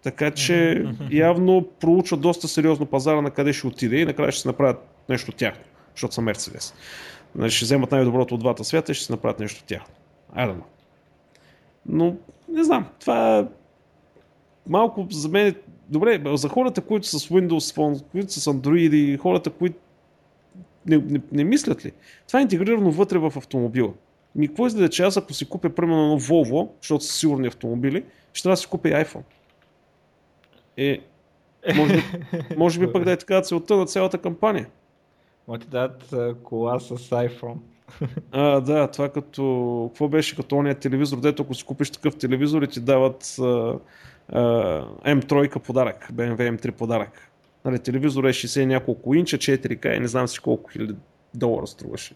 Така 0.03 0.31
че 0.31 0.87
явно 1.11 1.69
проучват 1.81 2.21
доста 2.21 2.49
сериозно 2.49 2.87
пазара 2.87 3.21
на 3.21 3.31
къде 3.31 3.53
ще 3.53 3.67
отиде 3.67 3.97
и 3.97 4.05
накрая 4.05 4.33
ще 4.33 4.43
се 4.43 4.49
направят 4.49 4.89
нещо 5.09 5.33
тяхно, 5.33 5.65
защото 5.95 6.15
са 6.15 6.21
Mercedes. 6.21 6.75
Значи 7.35 7.57
ще 7.57 7.65
вземат 7.65 7.91
най-доброто 7.91 8.35
от 8.35 8.41
двата 8.41 8.65
свята 8.65 8.93
и 8.93 8.95
ще 8.95 9.05
се 9.05 9.13
направят 9.13 9.41
нещо 9.41 9.65
тяхно. 9.65 9.95
Айде 10.33 10.55
Но 11.87 12.17
не 12.49 12.65
знам, 12.65 12.87
това 13.01 13.49
малко 14.69 15.07
за 15.11 15.29
мен, 15.29 15.55
добре, 15.89 16.23
за 16.35 16.49
хората, 16.49 16.81
които 16.81 17.07
са 17.07 17.19
с 17.19 17.29
Windows 17.29 17.77
Phone, 17.77 18.05
които 18.13 18.33
са 18.33 18.41
с 18.41 18.47
Android 18.47 18.95
и 18.95 19.17
хората, 19.17 19.51
които 19.51 19.79
не, 20.87 20.97
не, 20.97 21.21
не 21.33 21.45
мислят 21.45 21.85
ли? 21.85 21.93
Това 22.27 22.39
е 22.39 22.43
интегрирано 22.43 22.91
вътре 22.91 23.19
в 23.19 23.33
автомобила. 23.37 23.93
Ми 24.35 24.49
какво 24.49 24.67
изгледа, 24.67 24.89
че 24.89 25.03
аз 25.03 25.17
ако 25.17 25.33
си 25.33 25.49
купя 25.49 25.71
примерно 25.71 26.09
на 26.09 26.21
Volvo, 26.21 26.69
защото 26.81 27.05
са 27.05 27.13
сигурни 27.13 27.47
автомобили, 27.47 28.05
ще 28.33 28.43
трябва 28.43 28.53
да 28.53 28.57
си 28.57 28.67
купя 28.67 28.89
iPhone. 28.89 29.23
Е, 30.77 31.01
може 31.77 31.95
би, 31.95 32.03
може 32.57 32.81
би 32.81 32.93
пък 32.93 33.05
да 33.05 33.13
е 33.13 33.17
така 33.17 33.43
целта 33.43 33.77
на 33.77 33.87
цялата 33.87 34.19
кампания. 34.19 34.69
Ма 35.49 35.59
ти 35.59 35.67
дадат 35.67 36.15
кола 36.43 36.81
с 36.81 36.97
iPhone. 36.97 37.57
А, 38.33 38.61
да, 38.61 38.91
това 38.91 39.09
като, 39.09 39.87
какво 39.93 40.09
беше 40.09 40.37
като 40.37 40.57
ония 40.57 40.75
телевизор, 40.75 41.21
дето 41.21 41.43
ако 41.43 41.55
си 41.55 41.65
купиш 41.65 41.91
такъв 41.91 42.17
телевизор 42.17 42.63
и 42.63 42.69
ти 42.69 42.81
дават 42.81 43.37
а, 43.41 43.79
а, 44.29 44.41
M3 45.07 45.59
подарък, 45.59 46.09
BMW 46.13 46.57
M3 46.57 46.71
подарък. 46.71 47.32
Нали, 47.65 47.79
телевизор 47.79 48.25
е 48.25 48.33
60 48.33 48.65
няколко 48.65 49.15
инча, 49.15 49.39
4K 49.39 49.97
и 49.97 50.01
не 50.01 50.09
знам 50.09 50.29
си 50.29 50.41
колко 50.41 50.71
хиляди 50.71 50.95
долара 51.35 51.67
струваше. 51.67 52.15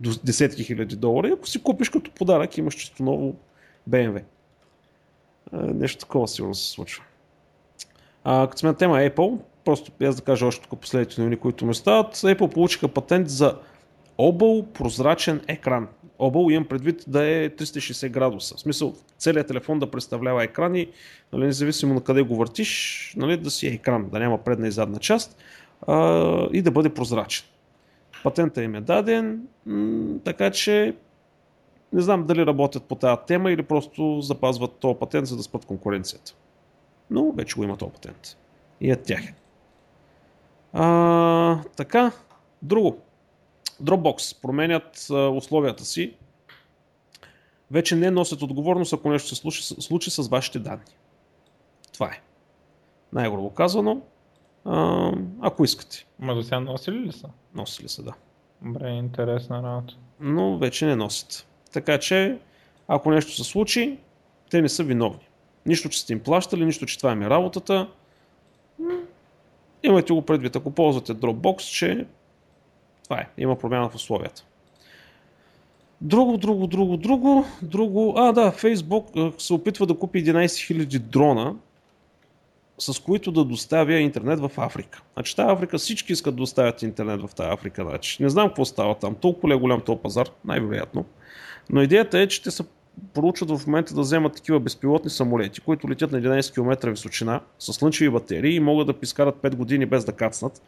До 0.00 0.10
десетки 0.24 0.64
хиляди 0.64 0.96
долара. 0.96 1.28
И 1.28 1.32
ако 1.32 1.48
си 1.48 1.62
купиш 1.62 1.88
като 1.88 2.10
подарък, 2.10 2.58
имаш 2.58 2.74
чисто 2.74 3.02
ново 3.02 3.36
BMW. 3.90 4.22
А, 5.52 5.66
нещо 5.66 5.98
такова 5.98 6.28
сигурно 6.28 6.54
се 6.54 6.70
случва. 6.70 7.04
А, 8.24 8.46
като 8.46 8.60
сме 8.60 8.68
на 8.68 8.76
тема 8.76 8.96
Apple, 8.96 9.38
просто 9.64 9.92
аз 10.02 10.16
да 10.16 10.22
кажа 10.22 10.46
още 10.46 10.68
тук 10.68 10.80
последните 10.80 11.20
новини, 11.20 11.36
които 11.36 11.66
ме 11.66 11.74
стават. 11.74 12.16
Apple 12.16 12.54
получиха 12.54 12.88
патент 12.88 13.28
за 13.28 13.58
объл 14.18 14.66
прозрачен 14.72 15.40
екран. 15.48 15.88
Объл 16.18 16.50
имам 16.50 16.68
предвид 16.68 17.04
да 17.06 17.26
е 17.26 17.50
360 17.50 18.08
градуса. 18.08 18.54
В 18.54 18.60
смисъл 18.60 18.94
целият 19.18 19.48
телефон 19.48 19.78
да 19.78 19.90
представлява 19.90 20.44
екран 20.44 20.74
и 20.74 20.88
нали, 21.32 21.44
независимо 21.44 21.94
на 21.94 22.00
къде 22.00 22.22
го 22.22 22.36
въртиш, 22.36 23.14
нали, 23.16 23.36
да 23.36 23.50
си 23.50 23.66
е 23.66 23.70
екран, 23.70 24.08
да 24.12 24.18
няма 24.18 24.38
предна 24.38 24.68
и 24.68 24.70
задна 24.70 24.98
част 24.98 25.42
а, 25.86 26.48
и 26.52 26.62
да 26.62 26.70
бъде 26.70 26.94
прозрачен. 26.94 27.46
Патента 28.22 28.62
им 28.62 28.74
е 28.74 28.80
даден, 28.80 29.42
м- 29.66 30.18
така 30.24 30.50
че 30.50 30.94
не 31.92 32.00
знам 32.00 32.26
дали 32.26 32.46
работят 32.46 32.84
по 32.84 32.94
тази 32.94 33.20
тема 33.26 33.50
или 33.50 33.62
просто 33.62 34.20
запазват 34.20 34.72
този 34.72 34.98
патент, 34.98 35.26
за 35.26 35.36
да 35.36 35.42
спът 35.42 35.64
конкуренцията. 35.64 36.34
Но 37.10 37.32
вече 37.32 37.54
го 37.56 37.64
има 37.64 37.76
този 37.76 37.92
патент. 37.92 38.36
И 38.80 38.90
е 38.90 38.96
тях. 38.96 39.20
А, 40.72 41.62
така, 41.76 42.12
друго. 42.62 42.98
Dropbox 43.82 44.42
променят 44.42 45.06
а, 45.10 45.14
условията 45.14 45.84
си. 45.84 46.14
Вече 47.70 47.96
не 47.96 48.10
носят 48.10 48.42
отговорност, 48.42 48.92
ако 48.92 49.10
нещо 49.10 49.28
се 49.28 49.34
случи, 49.34 49.62
случи 49.62 50.10
с 50.10 50.28
вашите 50.28 50.58
данни. 50.58 50.84
Това 51.92 52.06
е. 52.06 52.20
Най-грубо 53.12 53.50
казано. 53.50 54.00
А, 54.64 55.12
ако 55.40 55.64
искате. 55.64 56.06
Ма 56.18 56.34
до 56.34 56.42
сега 56.42 56.60
носили 56.60 56.98
ли 56.98 57.12
са? 57.12 57.28
Носили 57.54 57.88
са, 57.88 58.02
да. 58.02 58.14
Добре, 58.62 58.90
интересна 58.90 59.62
работа. 59.62 59.94
Но 60.20 60.58
вече 60.58 60.86
не 60.86 60.96
носят. 60.96 61.46
Така 61.72 61.98
че, 61.98 62.38
ако 62.88 63.10
нещо 63.10 63.32
се 63.32 63.44
случи, 63.44 63.98
те 64.50 64.62
не 64.62 64.68
са 64.68 64.84
виновни. 64.84 65.28
Нищо, 65.66 65.88
че 65.88 66.00
сте 66.00 66.12
им 66.12 66.20
плащали, 66.20 66.64
нищо, 66.64 66.86
че 66.86 66.98
това 66.98 67.12
им 67.12 67.22
е 67.22 67.30
работата. 67.30 67.88
Имайте 69.82 70.12
го 70.12 70.22
предвид, 70.22 70.56
ако 70.56 70.70
ползвате 70.70 71.14
Dropbox, 71.14 71.58
че 71.58 72.06
това 73.08 73.20
е, 73.20 73.28
има 73.38 73.58
промяна 73.58 73.88
в 73.88 73.94
условията. 73.94 74.44
Друго, 76.00 76.36
друго, 76.36 76.66
друго, 76.66 76.96
друго, 76.96 77.44
друго. 77.62 78.14
А, 78.16 78.32
да, 78.32 78.52
Facebook 78.52 79.40
се 79.40 79.52
опитва 79.52 79.86
да 79.86 79.98
купи 79.98 80.24
11 80.24 80.44
000 80.46 80.98
дрона, 80.98 81.54
с 82.78 83.00
които 83.00 83.32
да 83.32 83.44
доставя 83.44 83.94
интернет 83.94 84.40
в 84.40 84.50
Африка. 84.56 85.02
Значи 85.14 85.36
тази 85.36 85.52
Африка 85.52 85.78
всички 85.78 86.12
искат 86.12 86.34
да 86.34 86.40
доставят 86.40 86.82
интернет 86.82 87.20
в 87.20 87.34
тази 87.34 87.50
Африка. 87.50 87.84
Значи. 87.84 88.22
Не 88.22 88.28
знам 88.28 88.48
какво 88.48 88.64
става 88.64 88.94
там. 88.94 89.14
Толкова 89.14 89.48
ли 89.48 89.52
е 89.52 89.60
голям 89.60 89.80
този 89.80 89.98
пазар? 89.98 90.28
Най-вероятно. 90.44 91.04
Но 91.70 91.82
идеята 91.82 92.18
е, 92.18 92.28
че 92.28 92.42
те 92.42 92.50
са 92.50 92.64
проучват 93.14 93.50
в 93.50 93.66
момента 93.66 93.94
да 93.94 94.00
вземат 94.00 94.34
такива 94.34 94.60
безпилотни 94.60 95.10
самолети, 95.10 95.60
които 95.60 95.90
летят 95.90 96.12
на 96.12 96.20
11 96.20 96.54
км 96.54 96.90
височина 96.90 97.40
с 97.58 97.72
слънчеви 97.72 98.10
батерии 98.10 98.54
и 98.54 98.60
могат 98.60 98.86
да 98.86 98.92
пискарат 98.92 99.36
5 99.36 99.54
години 99.54 99.86
без 99.86 100.04
да 100.04 100.12
кацнат. 100.12 100.62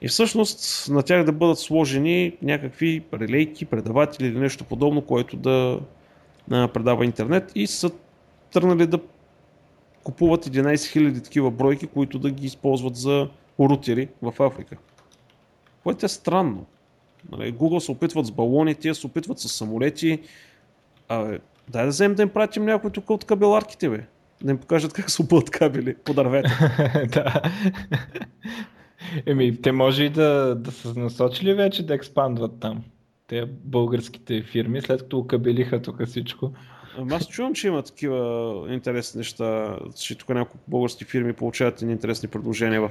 И 0.00 0.08
всъщност 0.08 0.88
на 0.90 1.02
тях 1.02 1.24
да 1.24 1.32
бъдат 1.32 1.58
сложени 1.58 2.36
някакви 2.42 3.04
релейки, 3.14 3.64
предаватели 3.64 4.26
или 4.28 4.38
нещо 4.38 4.64
подобно, 4.64 5.02
което 5.02 5.36
да 5.36 5.80
предава 6.48 7.04
интернет 7.04 7.52
и 7.54 7.66
са 7.66 7.90
тръгнали 8.52 8.86
да 8.86 8.98
купуват 10.04 10.46
11 10.46 10.74
000 10.74 11.24
такива 11.24 11.50
бройки, 11.50 11.86
които 11.86 12.18
да 12.18 12.30
ги 12.30 12.46
използват 12.46 12.96
за 12.96 13.28
рутери 13.60 14.08
в 14.22 14.34
Африка. 14.40 14.76
Което 15.82 16.06
е 16.06 16.08
странно. 16.08 16.66
Нали, 17.32 17.54
Google 17.54 17.78
се 17.78 17.90
опитват 17.90 18.26
с 18.26 18.30
балони, 18.30 18.74
те 18.74 18.94
се 18.94 19.06
опитват 19.06 19.38
с 19.38 19.48
самолети. 19.48 20.18
А, 21.08 21.38
дай 21.68 21.84
да 21.84 21.88
вземем 21.88 22.14
да 22.14 22.22
им 22.22 22.28
пратим 22.28 22.64
някой 22.64 22.90
тук 22.90 23.10
от 23.10 23.24
кабеларките, 23.24 23.88
бе. 23.88 24.00
Да 24.42 24.50
им 24.50 24.58
покажат 24.58 24.92
как 24.92 25.10
се 25.10 25.22
опълт 25.22 25.50
кабели 25.50 25.94
по 25.94 26.14
дървета. 26.14 27.08
да. 27.12 27.42
Еми, 29.26 29.62
те 29.62 29.72
може 29.72 30.04
и 30.04 30.10
да, 30.10 30.54
да 30.54 30.72
са 30.72 31.00
насочили 31.00 31.54
вече 31.54 31.86
да 31.86 31.94
експандват 31.94 32.60
там. 32.60 32.84
Те 33.26 33.46
българските 33.46 34.42
фирми, 34.42 34.82
след 34.82 35.02
като 35.02 35.18
окабелиха 35.18 35.82
тук 35.82 36.06
всичко. 36.06 36.52
Аз 37.10 37.28
чувам, 37.28 37.54
че 37.54 37.66
има 37.66 37.82
такива 37.82 38.64
интересни 38.68 39.18
неща, 39.18 39.78
че 39.96 40.18
тук 40.18 40.28
няколко 40.28 40.58
български 40.68 41.04
фирми 41.04 41.32
получават 41.32 41.82
интересни 41.82 42.28
предложения 42.28 42.80
в 42.80 42.90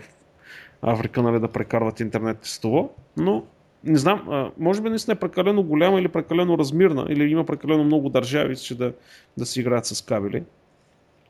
Африка, 0.82 1.22
нали, 1.22 1.39
да 1.39 1.47
прекарват 1.47 1.99
интернет 1.99 2.38
с 2.41 2.60
това, 2.60 2.88
но 3.18 3.43
не 3.84 3.97
знам, 3.97 4.51
може 4.58 4.82
би 4.82 4.89
наистина 4.89 5.14
е 5.14 5.20
прекалено 5.20 5.64
голяма 5.64 5.99
или 5.99 6.08
прекалено 6.08 6.58
размирна, 6.58 7.06
или 7.10 7.32
има 7.32 7.45
прекалено 7.45 7.84
много 7.84 8.10
държави, 8.10 8.56
че 8.56 8.78
да, 8.78 8.93
да 9.38 9.45
си 9.45 9.60
играят 9.60 9.86
с 9.86 10.01
кабели, 10.01 10.43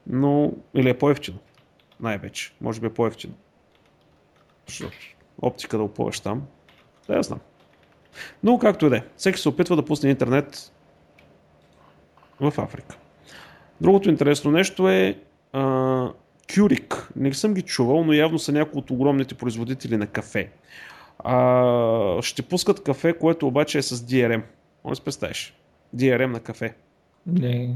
но 0.08 0.54
или 0.76 0.90
е 0.90 0.98
по-ефтино, 0.98 1.38
най-вече, 2.00 2.54
може 2.62 2.82
би 2.82 2.88
е 2.88 2.94
по-ефтино. 2.94 3.34
Защото 4.68 4.98
оптика 5.42 5.78
да 5.78 5.84
опъваш 5.84 6.20
там, 6.20 6.48
да 7.08 7.16
я 7.16 7.24
знам. 7.24 7.40
Но 8.44 8.60
както 8.60 8.86
и 8.86 8.90
да 8.90 8.98
е, 8.98 9.04
всеки 9.18 9.40
се 9.40 9.50
опитва 9.50 9.76
да 9.76 9.86
пусне 9.86 10.10
интернет 10.10 10.72
в 12.40 12.54
Африка. 12.58 12.98
Другото 13.82 14.10
интересно 14.10 14.52
нещо 14.52 14.90
е 14.90 15.20
а, 15.54 16.12
Кюрик. 16.56 17.10
Не 17.16 17.34
съм 17.34 17.54
ги 17.54 17.62
чувал, 17.62 18.04
но 18.04 18.14
явно 18.14 18.40
са 18.40 18.52
някои 18.52 18.80
от 18.80 18.92
огромните 18.92 19.36
производители 19.36 19.98
на 19.98 20.08
кафе. 20.08 20.50
А, 21.20 22.22
ще 22.22 22.42
пускат 22.42 22.84
кафе, 22.84 23.14
което 23.14 23.48
обаче 23.48 23.78
е 23.78 23.82
с 23.82 23.98
DRM. 23.98 24.44
Може 24.84 25.00
да 25.00 25.06
представиш. 25.06 25.58
DRM 25.96 26.26
на 26.26 26.40
кафе. 26.40 26.76
Не, 27.28 27.76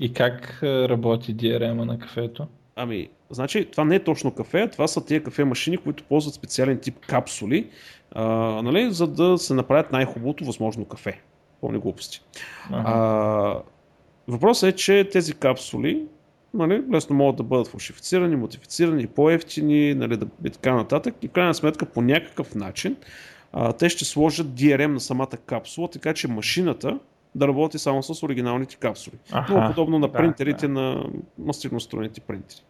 и 0.00 0.12
как 0.12 0.58
работи 0.62 1.36
DRM 1.36 1.84
на 1.84 1.98
кафето? 1.98 2.46
Ами, 2.76 3.08
значи, 3.34 3.64
това 3.64 3.84
не 3.84 3.94
е 3.94 4.04
точно 4.04 4.30
кафе, 4.30 4.68
това 4.68 4.88
са 4.88 5.04
тия 5.04 5.22
кафе 5.22 5.44
машини, 5.44 5.76
които 5.76 6.04
ползват 6.04 6.34
специален 6.34 6.78
тип 6.78 7.06
капсули, 7.06 7.68
а, 8.12 8.24
нали, 8.62 8.92
за 8.92 9.06
да 9.06 9.38
се 9.38 9.54
направят 9.54 9.92
най-хубавото 9.92 10.44
възможно 10.44 10.84
кафе. 10.84 11.20
Пълни 11.60 11.78
глупости. 11.78 12.20
Ага. 12.70 12.82
А, 12.86 13.62
въпросът 14.28 14.72
е, 14.72 14.76
че 14.76 15.08
тези 15.12 15.34
капсули 15.34 16.02
нали, 16.54 16.82
лесно 16.92 17.16
могат 17.16 17.36
да 17.36 17.42
бъдат 17.42 17.68
фалшифицирани, 17.68 18.36
модифицирани, 18.36 19.06
по-ефтини 19.06 19.94
нали, 19.94 20.16
да, 20.16 20.26
и 20.44 20.50
така 20.50 20.74
нататък. 20.74 21.14
И 21.22 21.28
в 21.28 21.30
крайна 21.30 21.54
сметка 21.54 21.86
по 21.86 22.02
някакъв 22.02 22.54
начин 22.54 22.96
а, 23.52 23.72
те 23.72 23.88
ще 23.88 24.04
сложат 24.04 24.46
DRM 24.46 24.86
на 24.86 25.00
самата 25.00 25.36
капсула, 25.46 25.88
така 25.90 26.14
че 26.14 26.28
машината 26.28 26.98
да 27.34 27.48
работи 27.48 27.78
само 27.78 28.02
с 28.02 28.22
оригиналните 28.22 28.76
капсули. 28.76 29.14
Аха, 29.32 29.52
Много 29.52 29.68
подобно 29.68 29.98
на 29.98 30.12
принтерите, 30.12 30.66
да. 30.66 30.72
на 30.72 31.04
масивностроените 31.38 32.20
принтери. 32.20 32.60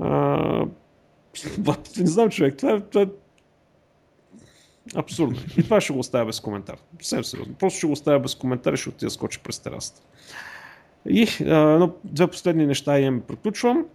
А, 0.00 0.66
не 1.98 2.06
знам 2.06 2.30
човек, 2.30 2.56
това 2.56 2.80
това 2.80 3.02
е 3.02 3.06
абсурдно. 4.94 5.38
И 5.58 5.62
това 5.62 5.80
ще 5.80 5.92
го 5.92 5.98
оставя 5.98 6.26
без 6.26 6.40
коментар. 6.40 6.76
Съвсем 7.02 7.24
сериозно. 7.24 7.54
Просто 7.54 7.78
ще 7.78 7.86
го 7.86 7.92
оставя 7.92 8.20
без 8.20 8.34
коментар 8.34 8.72
и 8.72 8.76
ще 8.76 8.88
отида 8.88 9.10
скочи 9.10 9.38
през 9.38 9.58
терасата. 9.58 10.02
И 11.08 11.28
а, 11.44 11.54
но, 11.54 11.92
две 12.04 12.26
последни 12.26 12.66
неща 12.66 13.00
имам 13.00 13.20
приключвам. 13.20 13.86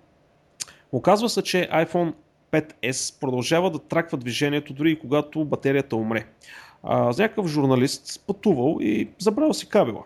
Оказва 0.92 1.30
се, 1.30 1.42
че 1.42 1.70
iPhone 1.74 2.14
5S 2.52 3.20
продължава 3.20 3.72
да 3.72 3.80
траква 3.80 4.18
движението 4.18 4.74
дори 4.74 4.92
и 4.92 5.00
когато 5.00 5.46
батерията 5.46 5.96
умре. 5.96 6.26
А, 6.84 7.06
някакъв 7.06 7.48
журналист 7.48 8.24
пътувал 8.28 8.78
и 8.82 9.10
забрал 9.20 9.54
си 9.54 9.70
кабела. 9.70 10.04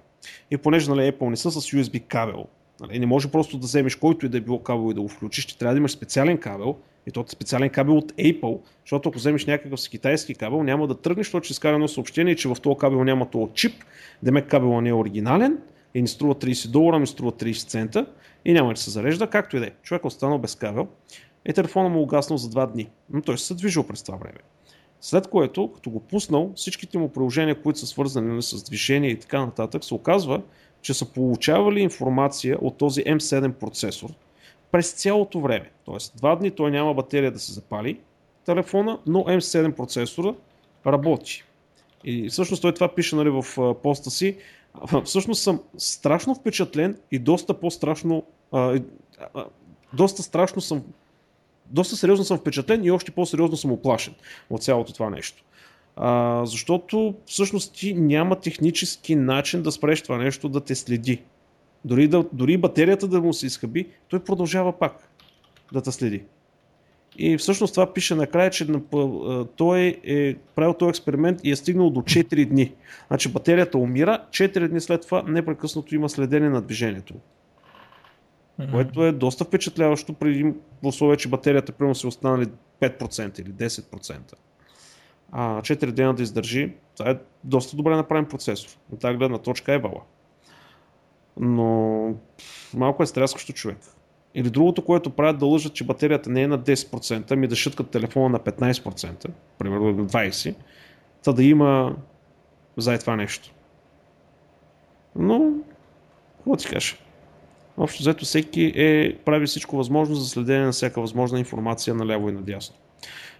И 0.51 0.57
понеже 0.57 0.89
нали, 0.89 1.11
Apple 1.11 1.29
не 1.29 1.35
са 1.37 1.51
с 1.51 1.71
USB 1.71 2.07
кабел, 2.07 2.45
нали, 2.79 2.99
не 2.99 3.05
може 3.05 3.27
просто 3.27 3.57
да 3.57 3.67
вземеш 3.67 3.95
който 3.95 4.25
и 4.25 4.29
да 4.29 4.37
е 4.37 4.41
било 4.41 4.63
кабел 4.63 4.91
и 4.91 4.93
да 4.93 5.01
го 5.01 5.07
включиш, 5.07 5.43
ще 5.43 5.57
трябва 5.57 5.73
да 5.73 5.77
имаш 5.77 5.91
специален 5.91 6.37
кабел, 6.37 6.75
и 7.07 7.11
то 7.11 7.19
е 7.19 7.23
специален 7.27 7.69
кабел 7.69 7.97
от 7.97 8.11
Apple, 8.11 8.59
защото 8.83 9.09
ако 9.09 9.17
вземеш 9.17 9.45
някакъв 9.45 9.79
с 9.79 9.89
китайски 9.89 10.35
кабел, 10.35 10.63
няма 10.63 10.87
да 10.87 10.95
тръгнеш, 10.95 11.25
защото 11.25 11.43
ще 11.43 11.51
изкара 11.51 11.73
едно 11.73 11.87
съобщение, 11.87 12.35
че 12.35 12.49
в 12.49 12.57
този 12.63 12.77
кабел 12.77 13.03
няма 13.03 13.29
този 13.29 13.51
чип, 13.53 13.83
демек 14.23 14.47
кабела 14.47 14.81
не 14.81 14.89
е 14.89 14.93
оригинален 14.93 15.57
и 15.93 16.01
ни 16.01 16.07
струва 16.07 16.35
30 16.35 16.71
долара, 16.71 16.99
ми 16.99 17.07
струва 17.07 17.31
30 17.31 17.67
цента 17.67 18.05
и 18.45 18.53
няма 18.53 18.73
да 18.73 18.79
се 18.79 18.91
зарежда, 18.91 19.27
както 19.27 19.57
и 19.57 19.59
да 19.59 19.65
е. 19.65 19.71
Човек 19.83 20.03
е 20.03 20.07
останал 20.07 20.39
без 20.39 20.55
кабел 20.55 20.87
и 21.45 21.53
телефона 21.53 21.89
му 21.89 22.01
угаснал 22.01 22.37
за 22.37 22.49
два 22.49 22.65
дни. 22.65 22.89
Но 23.09 23.21
той 23.21 23.37
се 23.37 23.55
движил 23.55 23.83
през 23.83 24.03
това 24.03 24.17
време. 24.17 24.39
След 25.01 25.27
което, 25.27 25.71
като 25.71 25.89
го 25.89 25.99
пуснал, 25.99 26.51
всичките 26.55 26.97
му 26.97 27.09
приложения, 27.09 27.61
които 27.61 27.79
са 27.79 27.87
свързани 27.87 28.27
нали, 28.27 28.41
с 28.41 28.63
движение 28.63 29.09
и 29.09 29.19
така 29.19 29.45
нататък, 29.45 29.83
се 29.83 29.93
оказва, 29.93 30.41
че 30.87 30.93
са 30.93 31.05
получавали 31.05 31.79
информация 31.79 32.57
от 32.61 32.77
този 32.77 33.03
M7 33.03 33.51
процесор 33.51 34.09
през 34.71 34.91
цялото 34.91 35.41
време. 35.41 35.71
Тоест, 35.85 36.17
два 36.17 36.35
дни 36.35 36.51
той 36.51 36.71
няма 36.71 36.93
батерия 36.93 37.31
да 37.31 37.39
се 37.39 37.53
запали 37.53 37.99
телефона, 38.45 38.99
но 39.07 39.19
M7 39.19 39.71
процесора 39.71 40.33
работи. 40.85 41.43
И 42.03 42.29
всъщност 42.29 42.61
той 42.61 42.73
това 42.73 42.95
пише 42.95 43.15
нали, 43.15 43.29
в 43.29 43.75
поста 43.83 44.11
си. 44.11 44.37
Всъщност 45.03 45.41
съм 45.41 45.61
страшно 45.77 46.35
впечатлен 46.35 46.97
и 47.11 47.19
доста 47.19 47.53
по-страшно, 47.53 48.23
доста 49.93 50.23
страшно 50.23 50.61
съм, 50.61 50.83
доста 51.65 51.95
сериозно 51.95 52.25
съм 52.25 52.37
впечатлен 52.37 52.83
и 52.83 52.91
още 52.91 53.11
по-сериозно 53.11 53.57
съм 53.57 53.71
оплашен 53.71 54.13
от 54.49 54.63
цялото 54.63 54.93
това 54.93 55.09
нещо. 55.09 55.43
А, 55.99 56.45
защото 56.45 57.15
всъщност 57.25 57.73
ти 57.73 57.93
няма 57.93 58.39
технически 58.39 59.15
начин 59.15 59.63
да 59.63 59.71
спреш 59.71 60.01
това 60.01 60.17
нещо 60.17 60.49
да 60.49 60.61
те 60.61 60.75
следи. 60.75 61.21
Дори, 61.85 62.07
да, 62.07 62.25
дори 62.33 62.57
батерията 62.57 63.07
да 63.07 63.21
му 63.21 63.33
се 63.33 63.45
изхъби, 63.45 63.87
той 64.07 64.19
продължава 64.19 64.79
пак 64.79 65.09
да 65.73 65.81
те 65.81 65.91
следи. 65.91 66.23
И 67.17 67.37
всъщност 67.37 67.73
това 67.73 67.93
пише 67.93 68.15
накрая, 68.15 68.49
че 68.49 68.67
той 69.55 69.99
е 70.03 70.35
правил 70.55 70.73
този 70.73 70.89
експеримент 70.89 71.39
и 71.43 71.51
е 71.51 71.55
стигнал 71.55 71.89
до 71.89 72.01
4 72.01 72.45
дни. 72.45 72.73
Значи 73.07 73.29
батерията 73.29 73.77
умира, 73.77 74.25
4 74.29 74.67
дни 74.67 74.81
след 74.81 75.01
това 75.01 75.23
непрекъснато 75.27 75.95
има 75.95 76.09
следение 76.09 76.49
на 76.49 76.61
движението. 76.61 77.13
Mm-hmm. 77.13 78.71
Което 78.71 79.05
е 79.05 79.11
доста 79.11 79.45
впечатляващо 79.45 80.13
преди 80.13 80.43
в 80.83 80.87
условие, 80.87 81.17
че 81.17 81.29
батерията 81.29 81.71
примерно 81.71 81.95
си 81.95 82.07
останали 82.07 82.45
5% 82.81 83.41
или 83.41 83.49
10%. 83.49 84.33
А 85.31 85.61
4 85.61 85.91
дена 85.91 86.13
да 86.13 86.23
издържи, 86.23 86.73
това 86.97 87.09
е 87.09 87.17
доста 87.43 87.77
добре 87.77 87.95
направен 87.95 88.25
процесор. 88.25 88.69
От 88.93 88.99
тази 88.99 89.17
гледна 89.17 89.37
точка 89.37 89.73
е 89.73 89.77
вала. 89.77 90.01
Но 91.39 92.13
малко 92.73 93.03
е 93.03 93.05
стряскащо 93.05 93.53
човек. 93.53 93.77
Или 94.35 94.49
другото, 94.49 94.85
което 94.85 95.09
правят 95.09 95.39
да 95.39 95.45
лъжат, 95.45 95.73
че 95.73 95.83
батерията 95.83 96.29
не 96.29 96.41
е 96.41 96.47
на 96.47 96.59
10%, 96.59 97.31
ами 97.31 97.47
да 97.47 97.55
шъткат 97.55 97.89
телефона 97.89 98.29
на 98.29 98.39
15%, 98.39 99.27
примерно 99.57 99.85
на 99.85 100.05
20%, 100.05 100.55
та 101.23 101.31
да 101.31 101.43
има 101.43 101.95
за 102.77 102.99
това 102.99 103.15
нещо. 103.15 103.51
Но, 105.15 105.51
какво 106.37 106.55
ти 106.55 106.67
кажа? 106.67 106.95
Общо 107.77 108.03
взето 108.03 108.25
всеки 108.25 108.73
е, 108.75 109.17
прави 109.25 109.45
всичко 109.45 109.77
възможно 109.77 110.15
за 110.15 110.29
следение 110.29 110.65
на 110.65 110.71
всяка 110.71 111.01
възможна 111.01 111.39
информация 111.39 111.95
наляво 111.95 112.29
и 112.29 112.31
надясно. 112.31 112.75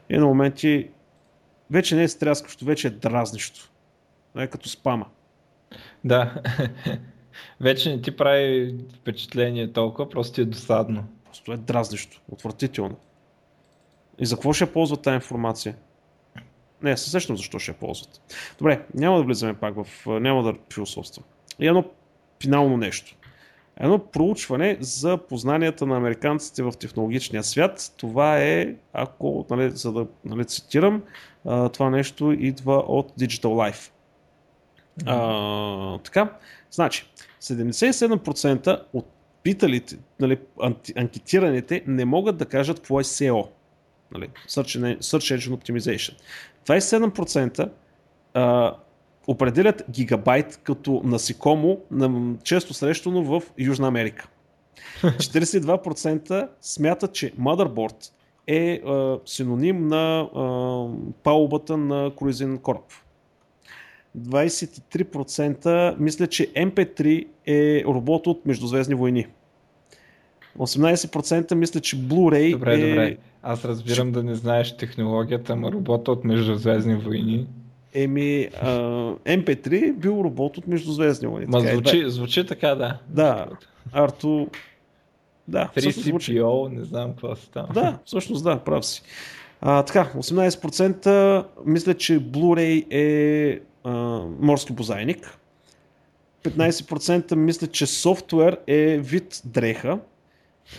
И 0.10 0.18
на 0.18 0.26
моменти 0.26 0.88
вече 1.72 1.95
не 1.95 2.03
е 2.03 2.07
стряскащо, 2.07 2.65
вече 2.65 2.88
е 2.88 2.91
дразнещо. 2.91 3.70
Не 4.36 4.43
е 4.43 4.47
като 4.47 4.70
спама. 4.70 5.05
Да. 6.03 6.41
Вече 7.61 7.89
не 7.89 8.01
ти 8.01 8.15
прави 8.15 8.76
впечатление 8.95 9.74
толкова, 9.74 10.09
просто 10.09 10.41
е 10.41 10.45
досадно. 10.45 11.03
Просто 11.26 11.53
е 11.53 11.57
дразнещо, 11.57 12.22
отвратително. 12.32 12.95
И 14.20 14.26
за 14.26 14.36
какво 14.36 14.53
ще 14.53 14.74
ползват 14.74 15.01
тази 15.01 15.15
информация? 15.15 15.76
Не, 16.82 16.97
се 16.97 17.09
сещам 17.09 17.38
защо 17.38 17.59
ще 17.59 17.72
я 17.72 17.78
ползват. 17.78 18.22
Добре, 18.57 18.86
няма 18.93 19.18
да 19.18 19.24
влизаме 19.24 19.53
пак 19.53 19.76
в... 19.76 20.05
няма 20.20 20.43
да 20.43 20.53
философствам. 20.74 21.26
И 21.59 21.68
едно 21.68 21.86
финално 22.41 22.78
нещо. 22.78 23.16
Едно 23.80 23.99
проучване 23.99 24.78
за 24.80 25.17
познанията 25.17 25.86
на 25.86 25.97
американците 25.97 26.63
в 26.63 26.73
технологичния 26.80 27.43
свят. 27.43 27.93
Това 27.97 28.39
е, 28.39 28.75
ако, 28.93 29.45
нали, 29.49 29.69
за 29.69 29.91
да 29.91 30.07
нали, 30.25 30.45
цитирам, 30.45 31.03
това 31.73 31.89
нещо 31.89 32.32
идва 32.32 32.75
от 32.78 33.11
Digital 33.19 33.71
Life. 33.71 33.91
А, 35.05 35.97
така, 35.97 36.34
значи, 36.71 37.05
77% 37.41 38.82
от 38.93 39.05
питалите, 39.43 39.97
нали, 40.19 40.39
анкетираните 40.95 41.84
не 41.88 42.05
могат 42.05 42.38
да 42.38 42.45
кажат 42.45 42.78
какво 42.78 42.99
е 42.99 43.03
SEO. 43.03 43.47
Нали, 44.11 44.30
Search 44.47 44.99
Engine 45.01 45.57
Optimization. 45.57 46.15
27% 46.65 47.69
а, 48.34 48.75
определят 49.28 49.84
гигабайт 49.89 50.59
като 50.63 51.01
насекомо, 51.03 51.78
често 52.43 52.73
срещано 52.73 53.23
в 53.23 53.43
Южна 53.57 53.88
Америка. 53.88 54.28
42% 55.03 56.47
смятат, 56.61 57.13
че 57.13 57.34
motherboard 57.34 58.11
е 58.47 58.82
а, 58.86 59.19
синоним 59.25 59.88
на 59.88 60.19
а, 60.19 60.88
палубата 61.23 61.78
на 61.78 62.11
круизен 62.15 62.57
кораб. 62.57 62.84
23% 64.19 65.95
мисля, 65.99 66.28
че 66.28 66.53
MP3 66.53 67.28
е 67.45 67.84
робот 67.86 68.28
от 68.28 68.45
Междузвездни 68.45 68.95
войни. 68.95 69.28
18% 70.57 71.55
мисля, 71.55 71.80
че 71.80 71.97
Blu-ray 71.97 72.51
добре, 72.51 72.73
е... 72.73 72.89
Добре, 72.89 73.17
Аз 73.41 73.65
разбирам 73.65 74.11
да 74.11 74.23
не 74.23 74.36
знаеш 74.36 74.78
технологията, 74.78 75.53
ама 75.53 75.71
робота 75.71 76.11
от 76.11 76.23
Междузвездни 76.23 76.95
войни. 76.95 77.47
Еми, 77.94 78.50
а, 78.62 78.70
MP3 79.26 79.94
бил 79.94 80.22
робот 80.24 80.58
от 80.58 80.68
Междузвездни 80.68 81.28
войни. 81.28 81.46
Ма 81.46 81.60
така, 81.60 81.72
е, 81.72 81.74
звучи, 81.74 82.04
да. 82.04 82.10
звучи 82.10 82.46
така, 82.46 82.76
да. 82.76 83.00
Да, 83.08 83.46
Арто... 83.94 84.48
Да, 85.48 85.70
3CPO, 85.76 86.78
не 86.78 86.84
знам 86.84 87.12
какво 87.12 87.36
става. 87.36 87.74
Да, 87.74 88.00
всъщност 88.06 88.44
да, 88.44 88.60
прав 88.60 88.86
си. 88.86 89.02
А, 89.62 89.84
така, 89.84 90.12
18% 90.18 91.46
мисля, 91.66 91.94
че 91.94 92.20
Blu-ray 92.20 92.86
е 92.92 93.60
а, 93.84 93.92
морски 94.40 94.74
бозайник. 94.74 95.38
15% 96.44 97.36
мисля, 97.36 97.68
че 97.68 97.86
софтуер 97.86 98.58
е 98.68 98.98
вид 98.98 99.42
дреха. 99.46 100.00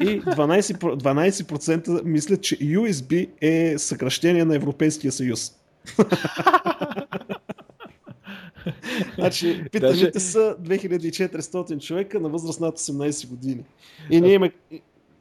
И 0.00 0.22
12%, 0.22 0.78
12% 0.78 2.04
мисля, 2.04 2.36
че 2.36 2.58
USB 2.58 3.28
е 3.40 3.78
съкръщение 3.78 4.44
на 4.44 4.54
Европейския 4.54 5.12
съюз. 5.12 5.52
значи, 9.18 9.64
питаните 9.72 10.10
Даже... 10.10 10.20
са 10.20 10.56
2400 10.62 11.80
човека 11.80 12.20
на 12.20 12.28
възраст 12.28 12.60
над 12.60 12.78
18 12.78 13.28
години. 13.28 13.64
И 14.10 14.20
ние 14.20 14.32
имаме... 14.32 14.52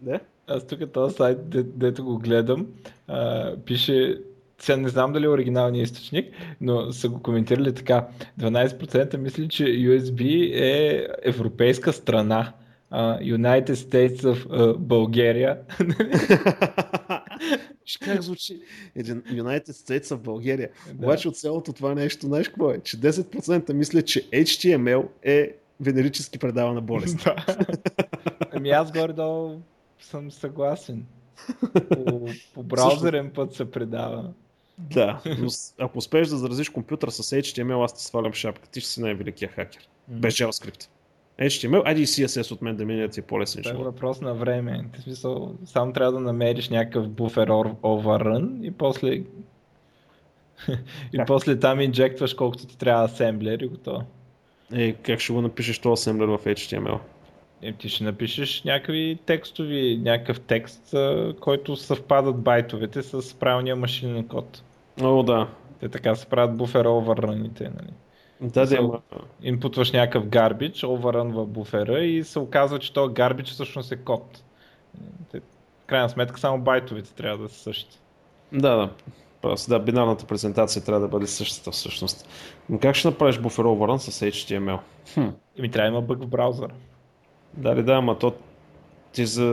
Да? 0.01 0.20
Аз 0.47 0.68
тук 0.68 0.91
този 0.91 1.15
сайт, 1.15 1.38
дето 1.80 2.03
го 2.03 2.18
гледам, 2.18 2.68
а, 3.07 3.55
пише 3.65 4.18
сега 4.59 4.78
не 4.78 4.89
знам 4.89 5.13
дали 5.13 5.26
е 5.26 5.30
оригиналният 5.30 5.89
източник, 5.89 6.34
но 6.61 6.91
са 6.91 7.09
го 7.09 7.22
коментирали 7.22 7.74
така. 7.74 8.07
12% 8.39 9.18
мисли, 9.18 9.49
че 9.49 9.63
USB 9.63 10.51
е 10.53 11.07
европейска 11.24 11.93
страна. 11.93 12.53
Uh, 12.92 13.20
United 13.22 13.76
States 13.76 14.24
of 14.24 14.48
uh, 14.48 14.78
Bulgaria. 14.78 15.58
как 18.06 18.22
звучи? 18.22 18.62
United 18.98 19.72
States 19.72 20.04
of 20.04 20.18
Bulgaria. 20.18 20.70
Да. 20.94 21.06
Обаче 21.06 21.28
от 21.28 21.38
цялото 21.38 21.74
това 21.74 21.96
нещо, 21.96 22.26
знаеш 22.26 22.48
какво 22.48 22.72
е? 22.72 22.80
Че 22.80 22.98
10% 22.98 23.74
мисля, 23.74 24.02
че 24.02 24.30
HTML 24.30 25.08
е 25.24 25.56
венерически 25.80 26.40
предавана 26.40 26.82
болест. 26.82 27.24
Да. 27.24 27.36
ами 28.51 28.70
аз 28.70 28.92
горе-долу 28.92 29.59
съм 30.00 30.32
съгласен. 30.32 31.05
По, 31.89 32.30
по 32.54 32.64
браузерен 32.64 33.32
път 33.36 33.54
се 33.54 33.72
предава. 33.72 34.34
Да, 34.78 35.22
но 35.39 35.47
ако 35.80 35.97
успееш 35.97 36.28
да 36.28 36.38
заразиш 36.38 36.70
компютър 36.70 37.09
с 37.09 37.24
HTML, 37.24 37.86
аз 37.86 37.93
ти 37.93 38.04
свалям 38.04 38.34
шапка. 38.34 38.70
Ти 38.70 38.82
ще 38.82 38.89
си 38.89 39.01
най-великия 39.01 39.50
хакер. 39.50 39.89
Без 40.08 40.34
JavaScript. 40.34 40.88
HTML, 41.42 41.82
айде 41.86 42.01
и 42.01 42.08
CSS 42.08 42.51
от 42.51 42.62
мен 42.62 42.76
да 42.76 42.86
мине 42.86 43.08
ти 43.08 43.20
е 43.20 43.24
по-лесен 43.24 43.64
Това 43.64 43.76
е 43.76 43.84
въпрос 43.84 44.22
на 44.22 44.34
време. 44.34 44.86
В 44.97 45.01
смисъл, 45.01 45.55
само 45.66 45.93
трябва 45.93 46.12
да 46.12 46.20
намериш 46.20 46.70
някакъв 46.70 47.09
буфер 47.09 47.50
overrun 47.50 48.62
и 48.62 48.72
после 48.72 49.22
и 51.14 51.20
после 51.28 51.59
там 51.59 51.82
инжектваш 51.82 52.34
колкото 52.34 52.68
ти 52.68 52.78
трябва 52.78 53.04
асемблер 53.04 53.59
и 53.59 53.68
готово. 53.68 54.04
Е, 54.74 54.93
как 54.93 55.20
ще 55.20 55.34
го 55.34 55.42
напишеш 55.42 55.80
този 55.80 55.93
асемблер 55.93 56.28
в 56.28 56.39
HTML? 56.46 57.00
Е, 57.62 57.74
ти 57.74 57.89
ще 57.89 58.04
напишеш 58.04 58.64
някакви 58.64 59.20
текстови, 59.26 60.00
някакъв 60.04 60.39
текст, 60.39 60.96
който 61.39 61.76
съвпадат 61.76 62.38
байтовете 62.38 63.04
с 63.04 63.34
правилния 63.39 63.76
машинен 63.76 64.28
код. 64.28 64.64
О, 65.01 65.24
да. 65.24 65.47
Те 65.80 65.89
така 65.89 66.16
се 66.16 66.26
правят 66.26 66.58
буфер 66.58 66.86
оверраните, 66.86 67.64
нали? 67.64 67.93
Да, 68.42 68.66
да, 68.66 68.78
ама... 68.78 69.01
Инпутваш 69.42 69.92
някакъв 69.92 70.26
garbage, 70.26 70.88
оверрънва 70.88 71.46
буфера 71.46 72.04
и 72.04 72.24
се 72.24 72.39
оказва, 72.39 72.80
че 72.80 72.93
този 72.93 73.14
garbage 73.14 73.47
всъщност 73.47 73.92
е 73.92 73.96
код. 73.97 74.43
В 75.34 75.42
крайна 75.86 76.09
сметка 76.09 76.39
само 76.39 76.62
байтовете 76.64 77.14
трябва 77.14 77.43
да 77.43 77.50
са 77.50 77.59
същите. 77.59 77.97
Да, 78.54 78.76
да. 78.76 78.89
Просто, 79.42 79.70
да, 79.70 79.80
бинарната 79.80 80.26
презентация 80.26 80.84
трябва 80.84 81.01
да 81.01 81.08
бъде 81.08 81.28
същата 81.28 81.72
всъщност. 81.72 82.28
Но 82.70 82.80
как 82.80 82.96
ще 82.96 83.08
направиш 83.08 83.39
буфер 83.39 83.64
overrun 83.64 83.97
с 83.97 84.26
HTML? 84.26 84.80
Хм. 85.14 85.28
Еми 85.58 85.72
трябва 85.72 85.92
да 85.92 85.97
има 85.97 86.01
бъг 86.01 86.24
в 86.24 86.28
браузъра. 86.28 86.74
Дали 87.54 87.84
да, 87.84 87.93
ама 87.93 88.20
то 88.20 88.34
Ти, 89.12 89.26
за... 89.26 89.46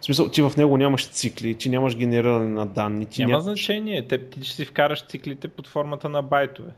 в 0.00 0.04
смисъл, 0.04 0.28
ти 0.28 0.42
в 0.42 0.52
него 0.56 0.76
нямаш 0.76 1.08
цикли, 1.08 1.54
ти 1.54 1.68
нямаш 1.68 1.96
генериране 1.96 2.48
на 2.48 2.66
данни. 2.66 3.06
Ти 3.06 3.20
Няма 3.20 3.30
нямаш... 3.30 3.44
значение. 3.44 4.08
Те, 4.08 4.30
ти 4.30 4.44
ще 4.44 4.54
си 4.54 4.64
вкараш 4.64 5.06
циклите 5.06 5.48
под 5.48 5.66
формата 5.66 6.08
на 6.08 6.22
байтове. 6.22 6.70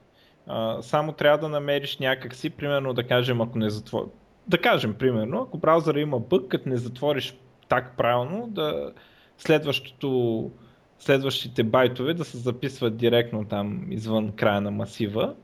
Само 0.80 1.12
трябва 1.12 1.38
да 1.38 1.48
намериш 1.48 1.98
някакси, 1.98 2.50
примерно 2.50 2.92
да 2.92 3.06
кажем, 3.06 3.40
ако 3.40 3.58
не 3.58 3.70
затвори. 3.70 4.08
Да 4.46 4.58
кажем, 4.58 4.94
примерно, 4.94 5.42
ако 5.42 5.58
браузъра 5.58 6.00
има 6.00 6.18
бък, 6.18 6.48
като 6.48 6.68
не 6.68 6.76
затвориш 6.76 7.34
так 7.68 7.96
правилно, 7.96 8.46
да 8.50 8.92
следващото, 9.38 10.50
следващите 10.98 11.62
байтове 11.62 12.14
да 12.14 12.24
се 12.24 12.38
записват 12.38 12.96
директно 12.96 13.44
там 13.44 13.86
извън 13.90 14.32
края 14.32 14.60
на 14.60 14.70
масива 14.70 15.34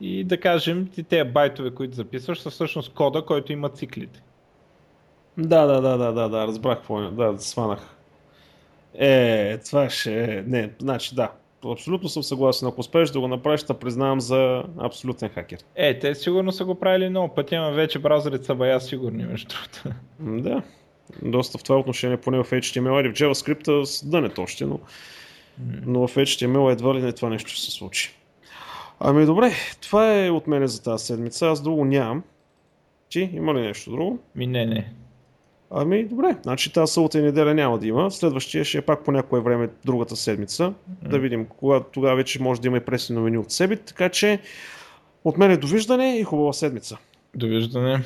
и 0.00 0.24
да 0.24 0.40
кажем, 0.40 0.88
ти 0.88 1.02
тези 1.02 1.30
байтове, 1.30 1.70
които 1.70 1.94
записваш, 1.94 2.40
са 2.40 2.50
всъщност 2.50 2.94
кода, 2.94 3.22
който 3.22 3.52
има 3.52 3.68
циклите. 3.68 4.22
Да, 5.38 5.66
да, 5.66 5.80
да, 5.80 5.98
да, 5.98 6.12
да, 6.12 6.28
да, 6.28 6.46
разбрах 6.46 6.78
какво 6.78 7.02
е. 7.02 7.10
Да, 7.10 7.34
сванах. 7.38 7.96
Е, 8.94 9.58
това 9.58 9.90
ще 9.90 10.24
е... 10.24 10.42
Не, 10.42 10.72
значи 10.78 11.14
да. 11.14 11.32
Абсолютно 11.64 12.08
съм 12.08 12.22
съгласен. 12.22 12.68
Ако 12.68 12.80
успееш 12.80 13.10
да 13.10 13.20
го 13.20 13.28
направиш, 13.28 13.60
ще 13.60 13.74
признавам 13.74 14.20
за 14.20 14.62
абсолютен 14.78 15.28
хакер. 15.28 15.58
Е, 15.74 15.98
те 15.98 16.14
сигурно 16.14 16.52
са 16.52 16.64
го 16.64 16.74
правили 16.74 17.08
много 17.08 17.34
пъти, 17.34 17.54
ама 17.54 17.70
вече 17.70 17.98
браузърите 17.98 18.44
са 18.44 18.54
бая 18.54 18.80
сигурни, 18.80 19.24
между 19.24 19.48
другото. 19.48 19.98
Да. 20.42 20.62
Доста 21.22 21.58
в 21.58 21.62
това 21.62 21.78
отношение, 21.78 22.16
поне 22.16 22.38
в 22.38 22.50
HTML 22.50 23.00
или 23.00 23.08
в 23.08 23.14
JavaScript, 23.14 24.10
да 24.10 24.20
не 24.20 24.30
още, 24.38 24.64
но, 24.64 24.80
но 25.86 26.08
в 26.08 26.14
HTML 26.14 26.72
едва 26.72 26.94
ли 26.94 27.02
не 27.02 27.12
това 27.12 27.28
нещо 27.28 27.50
ще 27.50 27.64
се 27.64 27.70
случи. 27.70 28.14
Ами 29.00 29.26
добре, 29.26 29.52
това 29.80 30.24
е 30.24 30.30
от 30.30 30.46
мене 30.46 30.68
за 30.68 30.82
тази 30.82 31.04
седмица. 31.04 31.46
Аз 31.46 31.62
друго 31.62 31.84
нямам. 31.84 32.22
Ти 33.08 33.30
има 33.32 33.54
ли 33.54 33.60
нещо 33.60 33.90
друго? 33.90 34.18
Ми 34.34 34.46
не, 34.46 34.66
не. 34.66 34.92
Ами 35.74 36.04
добре, 36.04 36.36
значи 36.42 36.72
тази 36.72 36.92
събота 36.92 37.18
и 37.18 37.22
неделя 37.22 37.54
няма 37.54 37.78
да 37.78 37.86
има. 37.86 38.10
Следващия 38.10 38.64
ще 38.64 38.78
е 38.78 38.82
пак 38.82 39.04
по 39.04 39.12
някое 39.12 39.40
време 39.40 39.68
другата 39.84 40.16
седмица. 40.16 40.62
Mm. 40.62 41.08
Да 41.08 41.18
видим, 41.18 41.46
кога 41.46 41.80
тогава 41.80 42.16
вече 42.16 42.42
може 42.42 42.60
да 42.60 42.68
има 42.68 42.76
и 42.76 42.80
пресни 42.80 43.16
новини 43.16 43.38
от 43.38 43.52
себе. 43.52 43.76
Така 43.76 44.08
че 44.08 44.38
от 45.24 45.38
мен 45.38 45.50
е 45.50 45.56
довиждане 45.56 46.18
и 46.18 46.24
хубава 46.24 46.52
седмица. 46.52 46.98
Довиждане. 47.34 48.02